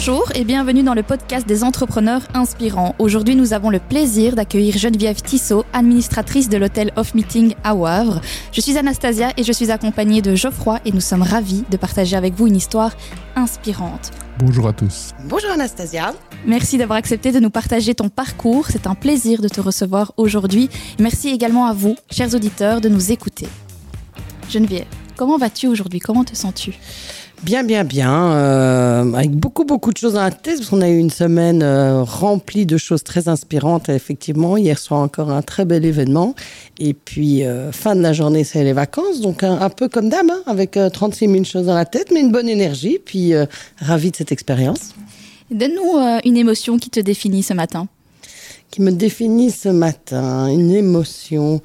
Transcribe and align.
Bonjour 0.00 0.30
et 0.36 0.44
bienvenue 0.44 0.84
dans 0.84 0.94
le 0.94 1.02
podcast 1.02 1.44
des 1.44 1.64
entrepreneurs 1.64 2.22
inspirants. 2.32 2.94
Aujourd'hui, 3.00 3.34
nous 3.34 3.52
avons 3.52 3.68
le 3.68 3.80
plaisir 3.80 4.36
d'accueillir 4.36 4.78
Geneviève 4.78 5.20
Tissot, 5.20 5.64
administratrice 5.72 6.48
de 6.48 6.56
l'hôtel 6.56 6.92
Off 6.94 7.16
Meeting 7.16 7.56
à 7.64 7.74
Wavre. 7.74 8.20
Je 8.52 8.60
suis 8.60 8.78
Anastasia 8.78 9.32
et 9.36 9.42
je 9.42 9.50
suis 9.50 9.72
accompagnée 9.72 10.22
de 10.22 10.36
Geoffroy 10.36 10.78
et 10.84 10.92
nous 10.92 11.00
sommes 11.00 11.22
ravis 11.22 11.64
de 11.68 11.76
partager 11.76 12.14
avec 12.14 12.34
vous 12.34 12.46
une 12.46 12.54
histoire 12.54 12.92
inspirante. 13.34 14.12
Bonjour 14.38 14.68
à 14.68 14.72
tous. 14.72 15.14
Bonjour 15.24 15.50
Anastasia. 15.50 16.14
Merci 16.46 16.78
d'avoir 16.78 16.96
accepté 16.96 17.32
de 17.32 17.40
nous 17.40 17.50
partager 17.50 17.96
ton 17.96 18.08
parcours. 18.08 18.68
C'est 18.70 18.86
un 18.86 18.94
plaisir 18.94 19.42
de 19.42 19.48
te 19.48 19.60
recevoir 19.60 20.12
aujourd'hui. 20.16 20.70
Merci 21.00 21.30
également 21.30 21.66
à 21.66 21.72
vous, 21.72 21.96
chers 22.08 22.32
auditeurs, 22.36 22.80
de 22.80 22.88
nous 22.88 23.10
écouter. 23.10 23.48
Geneviève, 24.48 24.86
comment 25.16 25.38
vas-tu 25.38 25.66
aujourd'hui? 25.66 25.98
Comment 25.98 26.22
te 26.22 26.36
sens-tu? 26.36 26.74
Bien, 27.44 27.62
bien, 27.62 27.84
bien. 27.84 28.32
Euh, 28.32 29.12
avec 29.12 29.30
beaucoup, 29.30 29.64
beaucoup 29.64 29.92
de 29.92 29.96
choses 29.96 30.14
dans 30.14 30.22
la 30.22 30.32
tête, 30.32 30.56
parce 30.56 30.70
qu'on 30.70 30.80
a 30.80 30.88
eu 30.88 30.98
une 30.98 31.10
semaine 31.10 31.62
euh, 31.62 32.02
remplie 32.02 32.66
de 32.66 32.76
choses 32.76 33.04
très 33.04 33.28
inspirantes. 33.28 33.88
Effectivement, 33.88 34.56
hier 34.56 34.76
soir 34.76 35.00
encore 35.00 35.30
un 35.30 35.42
très 35.42 35.64
bel 35.64 35.84
événement. 35.84 36.34
Et 36.80 36.94
puis, 36.94 37.44
euh, 37.44 37.70
fin 37.70 37.94
de 37.94 38.00
la 38.00 38.12
journée, 38.12 38.42
c'est 38.42 38.64
les 38.64 38.72
vacances. 38.72 39.20
Donc, 39.20 39.44
un, 39.44 39.70
peu 39.70 39.88
comme 39.88 40.08
dame, 40.08 40.30
hein, 40.30 40.42
avec 40.46 40.76
36 40.92 41.28
000 41.28 41.44
choses 41.44 41.66
dans 41.66 41.76
la 41.76 41.84
tête, 41.84 42.10
mais 42.12 42.20
une 42.20 42.32
bonne 42.32 42.48
énergie. 42.48 42.98
Puis, 43.04 43.32
ravi 43.78 44.10
de 44.10 44.16
cette 44.16 44.32
expérience. 44.32 44.94
Donne-nous 45.52 45.96
une 46.24 46.36
émotion 46.36 46.76
qui 46.76 46.90
te 46.90 46.98
définit 46.98 47.44
ce 47.44 47.54
matin. 47.54 47.86
Qui 48.72 48.82
me 48.82 48.90
définit 48.90 49.52
ce 49.52 49.68
matin, 49.68 50.48
une 50.48 50.72
émotion. 50.72 51.62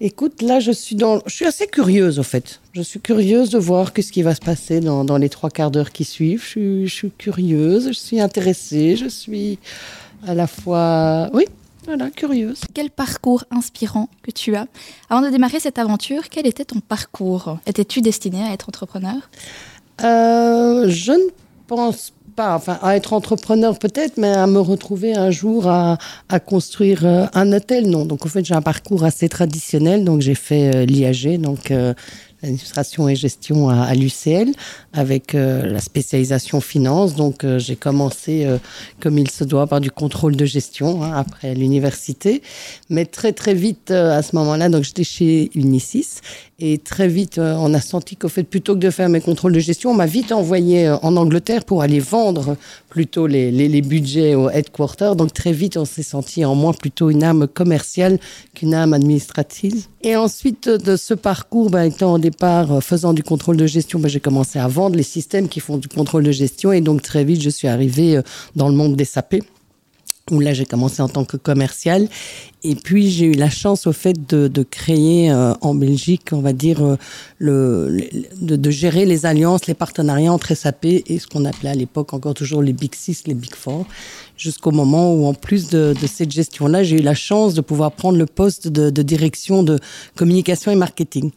Écoute, 0.00 0.40
là, 0.40 0.60
je 0.60 0.70
suis 0.70 0.94
dans, 0.94 1.20
je 1.26 1.34
suis 1.34 1.46
assez 1.46 1.66
curieuse, 1.66 2.18
au 2.18 2.22
fait. 2.22 2.59
Je 2.72 2.82
suis 2.82 3.00
curieuse 3.00 3.50
de 3.50 3.58
voir 3.58 3.90
ce 3.96 4.12
qui 4.12 4.22
va 4.22 4.34
se 4.34 4.40
passer 4.40 4.78
dans, 4.78 5.04
dans 5.04 5.16
les 5.16 5.28
trois 5.28 5.50
quarts 5.50 5.72
d'heure 5.72 5.90
qui 5.90 6.04
suivent. 6.04 6.44
Je 6.44 6.86
suis, 6.86 7.10
curieuse, 7.10 7.88
je 7.88 7.92
suis 7.92 8.20
intéressée, 8.20 8.94
je 8.94 9.08
suis 9.08 9.58
à 10.24 10.34
la 10.34 10.46
fois, 10.46 11.30
oui, 11.32 11.46
voilà, 11.86 12.10
curieuse. 12.10 12.60
Quel 12.72 12.90
parcours 12.90 13.44
inspirant 13.50 14.08
que 14.22 14.30
tu 14.30 14.54
as. 14.54 14.66
Avant 15.08 15.22
de 15.22 15.30
démarrer 15.30 15.58
cette 15.58 15.78
aventure, 15.80 16.28
quel 16.30 16.46
était 16.46 16.64
ton 16.64 16.78
parcours? 16.78 17.58
Étais-tu 17.66 18.02
destinée 18.02 18.44
à 18.44 18.52
être 18.52 18.68
entrepreneur? 18.68 19.16
Euh, 20.04 20.88
Je 20.88 21.12
ne 21.12 21.30
pense 21.66 22.12
pas 22.36 22.54
enfin, 22.54 22.78
à 22.82 22.96
être 22.96 23.12
entrepreneur 23.12 23.78
peut-être, 23.78 24.16
mais 24.16 24.32
à 24.32 24.46
me 24.46 24.60
retrouver 24.60 25.14
un 25.14 25.30
jour 25.30 25.68
à, 25.68 25.98
construire 26.46 27.04
euh, 27.04 27.26
un 27.34 27.52
hôtel, 27.52 27.88
non. 27.88 28.04
Donc, 28.04 28.24
en 28.24 28.28
fait, 28.28 28.44
j'ai 28.44 28.54
un 28.54 28.62
parcours 28.62 29.04
assez 29.04 29.28
traditionnel. 29.28 30.04
Donc, 30.04 30.20
j'ai 30.20 30.34
fait 30.34 30.74
euh, 30.74 30.84
l'IAG, 30.84 31.40
donc 31.40 31.70
euh, 31.70 31.94
l'administration 32.42 33.08
et 33.08 33.16
gestion 33.16 33.68
à, 33.68 33.94
l'UCL 33.94 34.52
avec 34.92 35.34
euh, 35.34 35.66
la 35.66 35.80
spécialisation 35.80 36.60
finance. 36.60 37.14
Donc 37.14 37.44
euh, 37.44 37.58
j'ai 37.58 37.76
commencé 37.76 38.44
euh, 38.44 38.58
comme 39.00 39.18
il 39.18 39.30
se 39.30 39.44
doit 39.44 39.66
par 39.66 39.80
du 39.80 39.90
contrôle 39.90 40.36
de 40.36 40.44
gestion 40.44 41.02
hein, 41.02 41.12
après 41.14 41.54
l'université, 41.54 42.42
mais 42.88 43.04
très 43.04 43.32
très 43.32 43.54
vite 43.54 43.90
à 43.90 44.22
ce 44.22 44.34
moment-là, 44.36 44.68
donc 44.68 44.84
j'étais 44.84 45.04
chez 45.04 45.50
Unisys 45.54 46.20
et 46.60 46.78
très 46.78 47.08
vite 47.08 47.38
on 47.38 47.74
a 47.74 47.80
senti 47.80 48.16
qu'au 48.16 48.28
fait 48.28 48.44
plutôt 48.44 48.74
que 48.74 48.80
de 48.80 48.90
faire 48.90 49.08
mes 49.08 49.20
contrôles 49.20 49.52
de 49.52 49.60
gestion, 49.60 49.90
on 49.90 49.94
m'a 49.94 50.06
vite 50.06 50.32
envoyé 50.32 50.90
en 50.90 51.16
Angleterre 51.16 51.64
pour 51.64 51.82
aller 51.82 52.00
vendre 52.00 52.56
plutôt 52.88 53.26
les, 53.26 53.50
les, 53.50 53.68
les 53.68 53.82
budgets 53.82 54.34
au 54.34 54.50
headquarter. 54.50 55.12
Donc 55.16 55.32
très 55.32 55.52
vite 55.52 55.76
on 55.76 55.84
s'est 55.84 56.02
senti 56.02 56.44
en 56.44 56.54
moi 56.54 56.72
plutôt 56.72 57.10
une 57.10 57.22
âme 57.22 57.46
commerciale 57.46 58.18
qu'une 58.54 58.74
âme 58.74 58.92
administrative. 58.92 59.86
Et 60.02 60.16
ensuite 60.16 60.68
de 60.68 60.96
ce 60.96 61.12
parcours, 61.12 61.70
ben, 61.70 61.82
étant 61.82 62.14
au 62.14 62.18
départ 62.18 62.82
faisant 62.82 63.12
du 63.12 63.22
contrôle 63.22 63.56
de 63.56 63.66
gestion, 63.66 63.98
ben, 63.98 64.08
j'ai 64.08 64.20
commencé 64.20 64.58
à 64.58 64.66
vendre 64.66 64.96
les 64.96 65.02
systèmes 65.02 65.48
qui 65.48 65.60
font 65.60 65.76
du 65.76 65.88
contrôle 65.88 66.24
de 66.24 66.32
gestion. 66.32 66.72
Et 66.72 66.80
donc, 66.80 67.02
très 67.02 67.24
vite, 67.24 67.42
je 67.42 67.50
suis 67.50 67.68
arrivée 67.68 68.16
euh, 68.16 68.22
dans 68.56 68.68
le 68.68 68.74
monde 68.74 68.96
des 68.96 69.04
SAP 69.04 69.36
où 70.30 70.40
là 70.40 70.52
j'ai 70.52 70.66
commencé 70.66 71.02
en 71.02 71.08
tant 71.08 71.24
que 71.24 71.36
commercial 71.36 72.08
et 72.62 72.74
puis 72.74 73.10
j'ai 73.10 73.26
eu 73.26 73.32
la 73.32 73.48
chance 73.48 73.86
au 73.86 73.92
fait 73.92 74.14
de, 74.28 74.62
créer 74.62 75.30
euh, 75.30 75.54
en 75.62 75.74
Belgique, 75.74 76.28
on 76.32 76.40
va 76.40 76.52
dire, 76.52 76.84
euh, 76.84 76.96
le, 77.38 78.08
de, 78.40 78.70
gérer 78.70 79.06
les 79.06 79.24
alliances, 79.24 79.66
les 79.66 79.74
partenariats 79.74 80.32
entre 80.32 80.54
SAP 80.54 80.84
et 80.84 81.18
ce 81.18 81.26
qu'on 81.26 81.44
appelait 81.46 81.70
à 81.70 81.74
l'époque 81.74 82.12
encore 82.12 82.34
toujours 82.34 82.62
les 82.62 82.74
Big 82.74 82.94
Six, 82.94 83.26
les 83.26 83.34
Big 83.34 83.54
Four 83.54 83.86
jusqu'au 84.40 84.70
moment 84.70 85.14
où, 85.14 85.26
en 85.26 85.34
plus 85.34 85.68
de, 85.68 85.94
cette 86.06 86.32
gestion-là, 86.32 86.82
j'ai 86.82 86.96
eu 86.96 87.02
la 87.02 87.14
chance 87.14 87.54
de 87.54 87.60
pouvoir 87.60 87.92
prendre 87.92 88.18
le 88.18 88.26
poste 88.26 88.68
de, 88.68 89.02
direction 89.02 89.62
de 89.62 89.78
communication 90.16 90.72
et 90.72 90.76
marketing. 90.76 91.30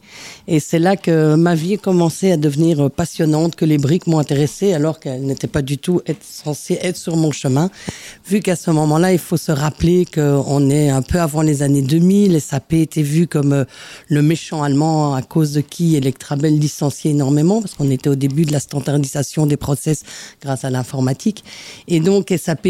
Et 0.48 0.60
c'est 0.60 0.80
là 0.80 0.96
que 0.96 1.36
ma 1.36 1.56
vie 1.56 1.76
a 1.76 1.78
commencé 1.78 2.32
à 2.32 2.38
devenir 2.38 2.90
passionnante, 2.90 3.56
que 3.56 3.66
les 3.66 3.78
briques 3.78 4.08
m'ont 4.08 4.20
intéressée 4.20 4.74
alors 4.74 5.00
qu'elles 5.00 5.26
n'étaient 5.26 5.48
pas 5.48 5.62
du 5.62 5.78
tout 5.78 6.02
censées 6.22 6.80
être 6.82 6.98
sur 6.98 7.16
mon 7.16 7.32
chemin. 7.32 7.70
Vu 8.28 8.40
qu'à 8.40 8.56
ce 8.56 8.72
moment-là, 8.72 9.12
il 9.12 9.20
faut 9.20 9.38
se 9.38 9.52
rappeler 9.52 10.06
qu'on 10.06 10.70
est 10.70 10.90
un 10.90 11.02
peu 11.02 11.20
avant 11.20 11.42
les 11.42 11.62
années 11.62 11.82
2000 11.82 12.36
et 12.36 12.40
SAP 12.40 12.74
était 12.74 13.02
vu 13.02 13.28
comme 13.28 13.54
euh, 13.54 13.66
le 14.08 14.22
méchant 14.22 14.64
allemand 14.64 15.14
à 15.14 15.22
cause 15.22 15.54
de 15.54 15.62
qui 15.62 15.96
Electrabel 15.96 16.58
licenciait 16.58 17.12
énormément 17.12 17.62
parce 17.62 17.74
qu'on 17.74 17.90
était 17.90 18.10
au 18.10 18.16
début 18.16 18.46
de 18.46 18.52
la 18.52 18.60
standardisation 18.60 19.46
des 19.46 19.58
process 19.58 20.04
grâce 20.42 20.64
à 20.64 20.70
l'informatique. 20.70 21.44
Et 21.88 22.00
donc 22.00 22.34
SAP 22.36 22.68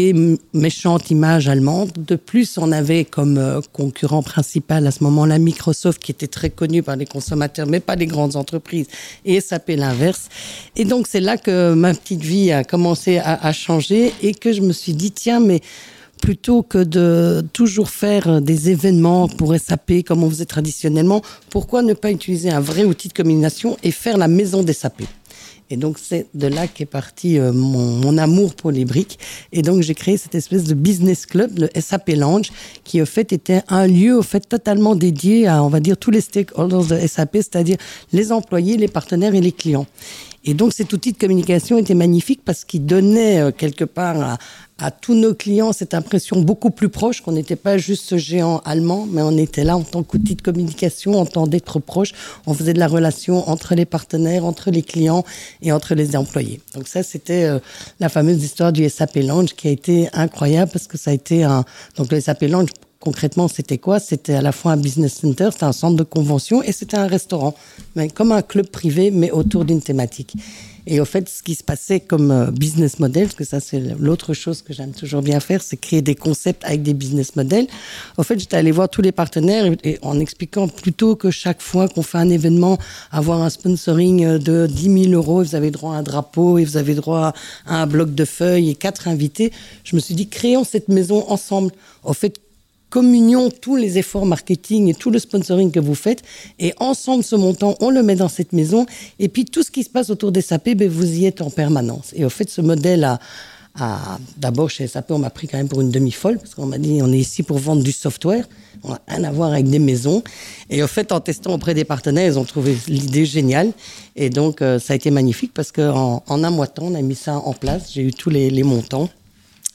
méchante 0.52 1.10
image 1.10 1.48
allemande. 1.48 1.90
De 1.96 2.16
plus, 2.16 2.58
on 2.58 2.72
avait 2.72 3.04
comme 3.04 3.38
euh, 3.38 3.60
concurrent 3.72 4.22
principal 4.22 4.86
à 4.86 4.90
ce 4.90 5.02
moment-là 5.04 5.38
Microsoft, 5.38 6.02
qui 6.02 6.12
était 6.12 6.26
très 6.26 6.50
connu 6.50 6.82
par 6.82 6.96
les 6.96 7.06
consommateurs, 7.06 7.66
mais 7.66 7.80
pas 7.80 7.96
les 7.96 8.06
grandes 8.06 8.36
entreprises, 8.36 8.86
et 9.24 9.40
SAP 9.40 9.70
l'inverse. 9.70 10.28
Et 10.76 10.84
donc, 10.84 11.06
c'est 11.06 11.20
là 11.20 11.36
que 11.36 11.74
ma 11.74 11.94
petite 11.94 12.22
vie 12.22 12.52
a 12.52 12.64
commencé 12.64 13.18
à, 13.18 13.34
à 13.46 13.52
changer 13.52 14.12
et 14.22 14.34
que 14.34 14.52
je 14.52 14.60
me 14.60 14.72
suis 14.72 14.94
dit, 14.94 15.12
tiens, 15.12 15.40
mais 15.40 15.60
plutôt 16.20 16.62
que 16.62 16.78
de 16.78 17.44
toujours 17.52 17.90
faire 17.90 18.40
des 18.40 18.70
événements 18.70 19.28
pour 19.28 19.54
SAP 19.54 20.04
comme 20.06 20.22
on 20.22 20.30
faisait 20.30 20.46
traditionnellement, 20.46 21.20
pourquoi 21.50 21.82
ne 21.82 21.92
pas 21.92 22.10
utiliser 22.10 22.50
un 22.50 22.60
vrai 22.60 22.84
outil 22.84 23.08
de 23.08 23.12
communication 23.12 23.76
et 23.82 23.90
faire 23.90 24.16
la 24.16 24.28
maison 24.28 24.62
des 24.62 24.72
SAP 24.72 25.02
et 25.70 25.76
donc, 25.76 25.98
c'est 25.98 26.26
de 26.34 26.46
là 26.46 26.66
qu'est 26.66 26.84
parti 26.84 27.38
euh, 27.38 27.52
mon, 27.52 27.96
mon, 27.96 28.18
amour 28.18 28.54
pour 28.54 28.70
les 28.70 28.84
briques. 28.84 29.18
Et 29.50 29.62
donc, 29.62 29.80
j'ai 29.80 29.94
créé 29.94 30.16
cette 30.18 30.34
espèce 30.34 30.64
de 30.64 30.74
business 30.74 31.24
club, 31.24 31.58
le 31.58 31.68
SAP 31.80 32.10
Lounge, 32.10 32.52
qui, 32.84 33.00
au 33.00 33.06
fait, 33.06 33.32
était 33.32 33.62
un 33.68 33.86
lieu, 33.86 34.16
au 34.16 34.22
fait, 34.22 34.46
totalement 34.46 34.94
dédié 34.94 35.46
à, 35.46 35.62
on 35.62 35.68
va 35.68 35.80
dire, 35.80 35.96
tous 35.96 36.10
les 36.10 36.20
stakeholders 36.20 36.84
de 36.84 37.06
SAP, 37.06 37.36
c'est-à-dire 37.36 37.78
les 38.12 38.30
employés, 38.30 38.76
les 38.76 38.88
partenaires 38.88 39.34
et 39.34 39.40
les 39.40 39.52
clients. 39.52 39.86
Et 40.44 40.54
donc 40.54 40.72
cet 40.72 40.92
outil 40.92 41.12
de 41.12 41.18
communication 41.18 41.78
était 41.78 41.94
magnifique 41.94 42.40
parce 42.44 42.64
qu'il 42.64 42.84
donnait 42.84 43.40
euh, 43.40 43.50
quelque 43.50 43.84
part 43.84 44.20
à, 44.20 44.38
à, 44.78 44.90
tous 44.90 45.14
nos 45.14 45.34
clients 45.34 45.72
cette 45.72 45.94
impression 45.94 46.40
beaucoup 46.40 46.70
plus 46.70 46.90
proche 46.90 47.22
qu'on 47.22 47.32
n'était 47.32 47.56
pas 47.56 47.78
juste 47.78 48.04
ce 48.04 48.18
géant 48.18 48.58
allemand, 48.66 49.06
mais 49.10 49.22
on 49.22 49.38
était 49.38 49.64
là 49.64 49.76
en 49.76 49.82
tant 49.82 50.02
qu'outil 50.02 50.34
de 50.34 50.42
communication, 50.42 51.18
en 51.18 51.24
tant 51.24 51.46
d'être 51.46 51.78
proche. 51.78 52.12
On 52.46 52.52
faisait 52.52 52.74
de 52.74 52.78
la 52.78 52.88
relation 52.88 53.48
entre 53.48 53.74
les 53.74 53.86
partenaires, 53.86 54.44
entre 54.44 54.70
les 54.70 54.82
clients 54.82 55.24
et 55.62 55.72
entre 55.72 55.94
les 55.94 56.14
employés. 56.14 56.60
Donc 56.74 56.88
ça, 56.88 57.02
c'était 57.02 57.44
euh, 57.44 57.58
la 57.98 58.10
fameuse 58.10 58.42
histoire 58.42 58.72
du 58.72 58.88
SAP 58.88 59.16
Lounge 59.16 59.54
qui 59.54 59.68
a 59.68 59.70
été 59.70 60.08
incroyable 60.12 60.70
parce 60.70 60.86
que 60.86 60.98
ça 60.98 61.10
a 61.10 61.14
été 61.14 61.44
un... 61.44 61.64
Donc 61.96 62.12
le 62.12 62.20
SAP 62.20 62.42
Lounge, 62.42 62.68
concrètement, 63.04 63.48
c'était 63.48 63.76
quoi? 63.76 64.00
C'était 64.00 64.34
à 64.34 64.40
la 64.40 64.50
fois 64.50 64.72
un 64.72 64.78
business 64.78 65.14
center, 65.20 65.50
c'était 65.52 65.64
un 65.64 65.72
centre 65.72 65.96
de 65.96 66.04
convention 66.04 66.62
et 66.62 66.72
c'était 66.72 66.96
un 66.96 67.06
restaurant, 67.06 67.54
mais 67.96 68.08
comme 68.08 68.32
un 68.32 68.40
club 68.40 68.68
privé, 68.68 69.10
mais 69.10 69.30
autour 69.30 69.66
d'une 69.66 69.82
thématique. 69.82 70.34
Et 70.86 71.00
au 71.00 71.06
fait, 71.06 71.28
ce 71.28 71.42
qui 71.42 71.54
se 71.54 71.64
passait 71.64 72.00
comme 72.00 72.30
euh, 72.30 72.50
business 72.50 72.98
model, 72.98 73.24
parce 73.24 73.36
que 73.36 73.44
ça 73.44 73.60
c'est 73.60 73.80
l'autre 73.98 74.34
chose 74.34 74.60
que 74.60 74.74
j'aime 74.74 74.92
toujours 74.92 75.22
bien 75.22 75.40
faire, 75.40 75.62
c'est 75.62 75.78
créer 75.78 76.02
des 76.02 76.14
concepts 76.14 76.62
avec 76.64 76.82
des 76.82 76.92
business 76.92 77.36
models. 77.36 77.66
Au 78.18 78.22
fait, 78.22 78.38
j'étais 78.38 78.56
allé 78.56 78.70
voir 78.70 78.88
tous 78.90 79.00
les 79.00 79.12
partenaires 79.12 79.72
et 79.82 79.98
en 80.02 80.20
expliquant 80.20 80.68
plutôt 80.68 81.16
que 81.16 81.30
chaque 81.30 81.62
fois 81.62 81.88
qu'on 81.88 82.02
fait 82.02 82.18
un 82.18 82.28
événement, 82.28 82.78
avoir 83.10 83.42
un 83.42 83.50
sponsoring 83.50 84.24
euh, 84.24 84.38
de 84.38 84.66
10 84.66 85.04
000 85.10 85.14
euros, 85.14 85.42
vous 85.42 85.54
avez 85.54 85.70
droit 85.70 85.94
à 85.94 85.98
un 85.98 86.02
drapeau 86.02 86.58
et 86.58 86.64
vous 86.64 86.76
avez 86.76 86.94
droit 86.94 87.32
à 87.66 87.82
un 87.82 87.86
bloc 87.86 88.14
de 88.14 88.24
feuilles 88.24 88.70
et 88.70 88.74
quatre 88.74 89.08
invités. 89.08 89.52
Je 89.84 89.96
me 89.96 90.00
suis 90.00 90.14
dit, 90.14 90.28
créons 90.28 90.64
cette 90.64 90.88
maison 90.88 91.24
ensemble. 91.30 91.72
Au 92.02 92.12
fait, 92.12 92.40
communion 92.94 93.50
tous 93.50 93.74
les 93.74 93.98
efforts 93.98 94.24
marketing 94.24 94.88
et 94.88 94.94
tout 94.94 95.10
le 95.10 95.18
sponsoring 95.18 95.72
que 95.72 95.80
vous 95.80 95.96
faites. 95.96 96.22
Et 96.60 96.72
ensemble, 96.78 97.24
ce 97.24 97.34
montant, 97.34 97.74
on 97.80 97.90
le 97.90 98.04
met 98.04 98.14
dans 98.14 98.28
cette 98.28 98.52
maison. 98.52 98.86
Et 99.18 99.28
puis, 99.28 99.44
tout 99.44 99.64
ce 99.64 99.72
qui 99.72 99.82
se 99.82 99.90
passe 99.90 100.10
autour 100.10 100.30
des 100.30 100.42
SAP, 100.42 100.76
ben, 100.76 100.88
vous 100.88 101.12
y 101.12 101.26
êtes 101.26 101.40
en 101.40 101.50
permanence. 101.50 102.12
Et 102.14 102.24
au 102.24 102.30
fait, 102.30 102.48
ce 102.48 102.60
modèle 102.60 103.02
a, 103.02 103.18
a 103.80 104.18
d'abord, 104.36 104.70
chez 104.70 104.86
SAP, 104.86 105.10
on 105.10 105.18
m'a 105.18 105.30
pris 105.30 105.48
quand 105.48 105.58
même 105.58 105.66
pour 105.66 105.80
une 105.80 105.90
demi-folle, 105.90 106.38
parce 106.38 106.54
qu'on 106.54 106.66
m'a 106.66 106.78
dit, 106.78 107.00
on 107.02 107.12
est 107.12 107.18
ici 107.18 107.42
pour 107.42 107.58
vendre 107.58 107.82
du 107.82 107.90
software. 107.90 108.48
On 108.84 108.90
n'a 108.90 109.00
rien 109.08 109.24
à 109.24 109.32
voir 109.32 109.50
avec 109.50 109.68
des 109.68 109.80
maisons. 109.80 110.22
Et 110.70 110.80
au 110.84 110.86
fait, 110.86 111.10
en 111.10 111.18
testant 111.18 111.52
auprès 111.52 111.74
des 111.74 111.84
partenaires, 111.84 112.28
ils 112.28 112.38
ont 112.38 112.44
trouvé 112.44 112.76
l'idée 112.86 113.26
géniale. 113.26 113.72
Et 114.14 114.30
donc, 114.30 114.62
euh, 114.62 114.78
ça 114.78 114.92
a 114.92 114.96
été 114.96 115.10
magnifique 115.10 115.50
parce 115.52 115.72
qu'en 115.72 116.22
en 116.24 116.44
un 116.44 116.50
mois 116.50 116.66
de 116.66 116.72
temps, 116.74 116.86
on 116.86 116.94
a 116.94 117.02
mis 117.02 117.16
ça 117.16 117.38
en 117.38 117.54
place. 117.54 117.90
J'ai 117.92 118.02
eu 118.02 118.12
tous 118.12 118.30
les, 118.30 118.50
les 118.50 118.62
montants. 118.62 119.08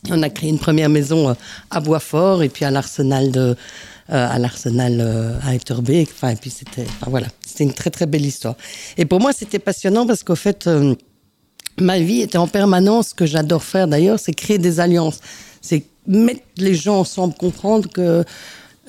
On 0.10 0.24
a 0.24 0.30
créé 0.30 0.50
une 0.50 0.60
première 0.60 0.90
maison 0.90 1.30
euh, 1.30 1.34
à 1.70 1.80
Boisfort 1.82 2.44
et 2.44 2.50
puis 2.50 2.66
à 2.66 2.72
l'arsenal 2.72 3.32
de 3.32 3.56
euh, 4.12 4.28
à 4.28 4.40
l'arsenal 4.40 4.98
euh, 5.02 5.38
à 5.44 5.54
Etterbeek. 5.54 6.10
Enfin, 6.12 6.30
et 6.30 6.36
puis 6.36 6.50
c'était 6.50 6.84
enfin, 6.84 7.12
voilà, 7.12 7.28
c'était 7.46 7.66
une 7.66 7.74
très 7.74 7.90
très 7.90 8.06
belle 8.06 8.26
histoire. 8.26 8.56
Et 8.98 9.06
pour 9.06 9.20
moi, 9.20 9.34
c'était 9.34 9.60
passionnant 9.60 10.08
parce 10.08 10.24
qu'au 10.24 10.36
fait 10.36 10.70
ma 11.80 12.00
vie 12.00 12.22
était 12.22 12.38
en 12.38 12.48
permanence, 12.48 13.10
ce 13.10 13.14
que 13.14 13.26
j'adore 13.26 13.64
faire 13.64 13.88
d'ailleurs, 13.88 14.20
c'est 14.20 14.34
créer 14.34 14.58
des 14.58 14.80
alliances. 14.80 15.20
C'est 15.62 15.86
mettre 16.08 16.42
les 16.58 16.74
gens 16.74 17.00
ensemble, 17.00 17.36
comprendre 17.36 17.90
que 17.90 18.24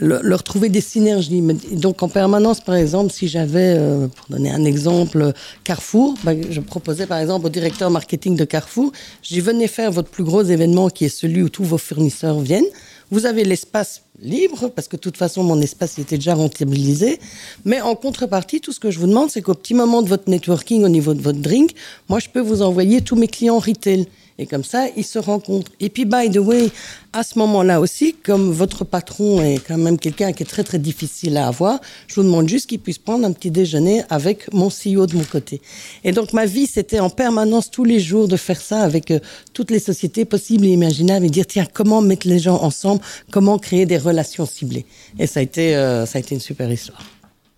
leur 0.00 0.42
trouver 0.42 0.68
des 0.68 0.80
synergies. 0.80 1.42
Donc 1.72 2.02
en 2.02 2.08
permanence, 2.08 2.60
par 2.60 2.74
exemple, 2.74 3.12
si 3.12 3.28
j'avais, 3.28 3.76
euh, 3.78 4.08
pour 4.08 4.26
donner 4.30 4.50
un 4.50 4.64
exemple, 4.64 5.32
Carrefour, 5.64 6.14
ben, 6.24 6.40
je 6.50 6.60
proposais 6.60 7.06
par 7.06 7.18
exemple 7.18 7.46
au 7.46 7.50
directeur 7.50 7.90
marketing 7.90 8.36
de 8.36 8.44
Carrefour, 8.44 8.92
dis 9.22 9.40
venez 9.40 9.68
faire 9.68 9.90
votre 9.90 10.08
plus 10.08 10.24
gros 10.24 10.42
événement 10.42 10.88
qui 10.88 11.04
est 11.04 11.08
celui 11.10 11.42
où 11.42 11.48
tous 11.48 11.64
vos 11.64 11.78
fournisseurs 11.78 12.40
viennent. 12.40 12.64
Vous 13.10 13.26
avez 13.26 13.42
l'espace 13.42 14.02
libre, 14.22 14.68
parce 14.68 14.86
que 14.86 14.96
de 14.96 15.00
toute 15.00 15.16
façon, 15.16 15.42
mon 15.42 15.60
espace 15.60 15.98
était 15.98 16.16
déjà 16.16 16.34
rentabilisé. 16.34 17.18
Mais 17.64 17.80
en 17.80 17.96
contrepartie, 17.96 18.60
tout 18.60 18.72
ce 18.72 18.78
que 18.78 18.90
je 18.90 19.00
vous 19.00 19.08
demande, 19.08 19.30
c'est 19.30 19.42
qu'au 19.42 19.54
petit 19.54 19.74
moment 19.74 20.02
de 20.02 20.08
votre 20.08 20.30
networking, 20.30 20.84
au 20.84 20.88
niveau 20.88 21.14
de 21.14 21.20
votre 21.20 21.40
drink, 21.40 21.72
moi, 22.08 22.20
je 22.20 22.28
peux 22.28 22.40
vous 22.40 22.62
envoyer 22.62 23.00
tous 23.00 23.16
mes 23.16 23.26
clients 23.26 23.58
retail. 23.58 24.06
Et 24.40 24.46
comme 24.46 24.64
ça, 24.64 24.86
ils 24.96 25.04
se 25.04 25.18
rencontrent. 25.18 25.70
Et 25.80 25.90
puis, 25.90 26.06
by 26.06 26.30
the 26.30 26.38
way, 26.38 26.70
à 27.12 27.22
ce 27.22 27.38
moment-là 27.38 27.78
aussi, 27.78 28.14
comme 28.14 28.50
votre 28.50 28.84
patron 28.84 29.42
est 29.42 29.58
quand 29.58 29.76
même 29.76 29.98
quelqu'un 29.98 30.32
qui 30.32 30.44
est 30.44 30.46
très, 30.46 30.64
très 30.64 30.78
difficile 30.78 31.36
à 31.36 31.46
avoir, 31.46 31.78
je 32.06 32.14
vous 32.14 32.22
demande 32.22 32.48
juste 32.48 32.66
qu'il 32.66 32.80
puisse 32.80 32.96
prendre 32.96 33.26
un 33.26 33.32
petit 33.32 33.50
déjeuner 33.50 34.02
avec 34.08 34.50
mon 34.54 34.68
CEO 34.68 35.06
de 35.06 35.14
mon 35.14 35.24
côté. 35.24 35.60
Et 36.04 36.12
donc, 36.12 36.32
ma 36.32 36.46
vie, 36.46 36.66
c'était 36.66 37.00
en 37.00 37.10
permanence 37.10 37.70
tous 37.70 37.84
les 37.84 38.00
jours 38.00 38.28
de 38.28 38.36
faire 38.38 38.62
ça 38.62 38.80
avec 38.80 39.10
euh, 39.10 39.18
toutes 39.52 39.70
les 39.70 39.78
sociétés 39.78 40.24
possibles 40.24 40.64
et 40.64 40.70
imaginables 40.70 41.26
et 41.26 41.30
dire, 41.30 41.46
tiens, 41.46 41.66
comment 41.70 42.00
mettre 42.00 42.26
les 42.26 42.38
gens 42.38 42.62
ensemble, 42.62 43.02
comment 43.30 43.58
créer 43.58 43.84
des 43.84 43.98
relations 43.98 44.46
ciblées? 44.46 44.86
Et 45.18 45.26
ça 45.26 45.40
a 45.40 45.42
été, 45.42 45.76
euh, 45.76 46.06
ça 46.06 46.16
a 46.16 46.20
été 46.20 46.34
une 46.34 46.40
super 46.40 46.72
histoire. 46.72 47.04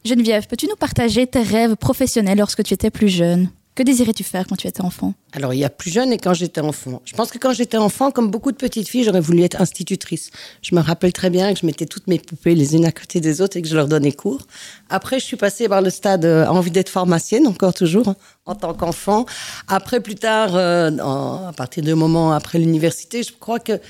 Geneviève, 0.05 0.49
peux-tu 0.49 0.67
nous 0.67 0.75
partager 0.75 1.29
tes 1.29 1.43
rêves 1.43 1.77
professionnels 1.77 2.39
lorsque 2.39 2.65
tu 2.65 2.75
étais 2.75 2.91
plus 2.91 3.09
jeune? 3.09 3.51
Que 3.75 3.83
désirais-tu 3.83 4.23
faire 4.23 4.47
quand 4.47 4.57
tu 4.57 4.67
étais 4.67 4.83
enfant? 4.83 5.15
Alors, 5.33 5.55
il 5.55 5.61
y 5.61 5.65
a 5.65 5.71
plus 5.71 5.91
jeune 5.91 6.13
et 6.13 6.19
quand 6.19 6.35
j'étais 6.35 6.61
enfant. 6.61 7.01
Je 7.07 7.15
pense 7.15 7.31
que 7.31 7.39
quand 7.39 7.55
j'étais 7.55 7.79
enfant, 7.79 8.11
comme 8.11 8.31
beaucoup 8.31 8.53
de 8.53 8.57
petites 8.57 8.87
filles, 8.87 9.05
j'aurais 9.05 9.21
voulu 9.21 9.43
être 9.43 9.63
institutrice. 9.63 10.31
Je 10.61 10.75
me 10.75 10.81
rappelle 10.81 11.15
très 11.15 11.31
bien 11.31 11.55
que 11.55 11.61
je 11.61 11.65
mettais 11.65 11.87
toutes 11.87 12.07
mes 12.07 12.19
poupées 12.19 12.55
les 12.55 12.77
unes 12.77 12.85
à 12.85 12.93
côté 12.93 13.21
des 13.21 13.41
autres 13.41 13.57
et 13.57 13.63
que 13.63 13.69
je 13.69 13.75
leur 13.75 13.89
donnais 13.89 14.13
cours. 14.13 14.47
Après, 14.91 15.19
je 15.19 15.25
suis 15.25 15.39
passée 15.39 15.71
par 15.71 15.81
le 15.81 15.89
stade 15.89 16.27
euh, 16.27 16.47
envie 16.47 16.71
d'être 16.71 16.91
pharmacienne, 16.91 17.47
encore 17.47 17.73
toujours, 17.73 18.09
hein, 18.09 18.17
en 18.45 18.55
tant 18.55 18.75
qu'enfant. 18.75 19.25
Après, 19.69 20.01
plus 20.01 20.17
tard, 20.17 20.55
euh, 20.55 20.91
à 21.49 21.53
partir 21.57 21.83
de 21.83 21.95
moment 21.95 22.33
après 22.33 22.59
l'université, 22.59 23.23
je 23.23 23.33
crois 23.33 23.59
que 23.59 23.81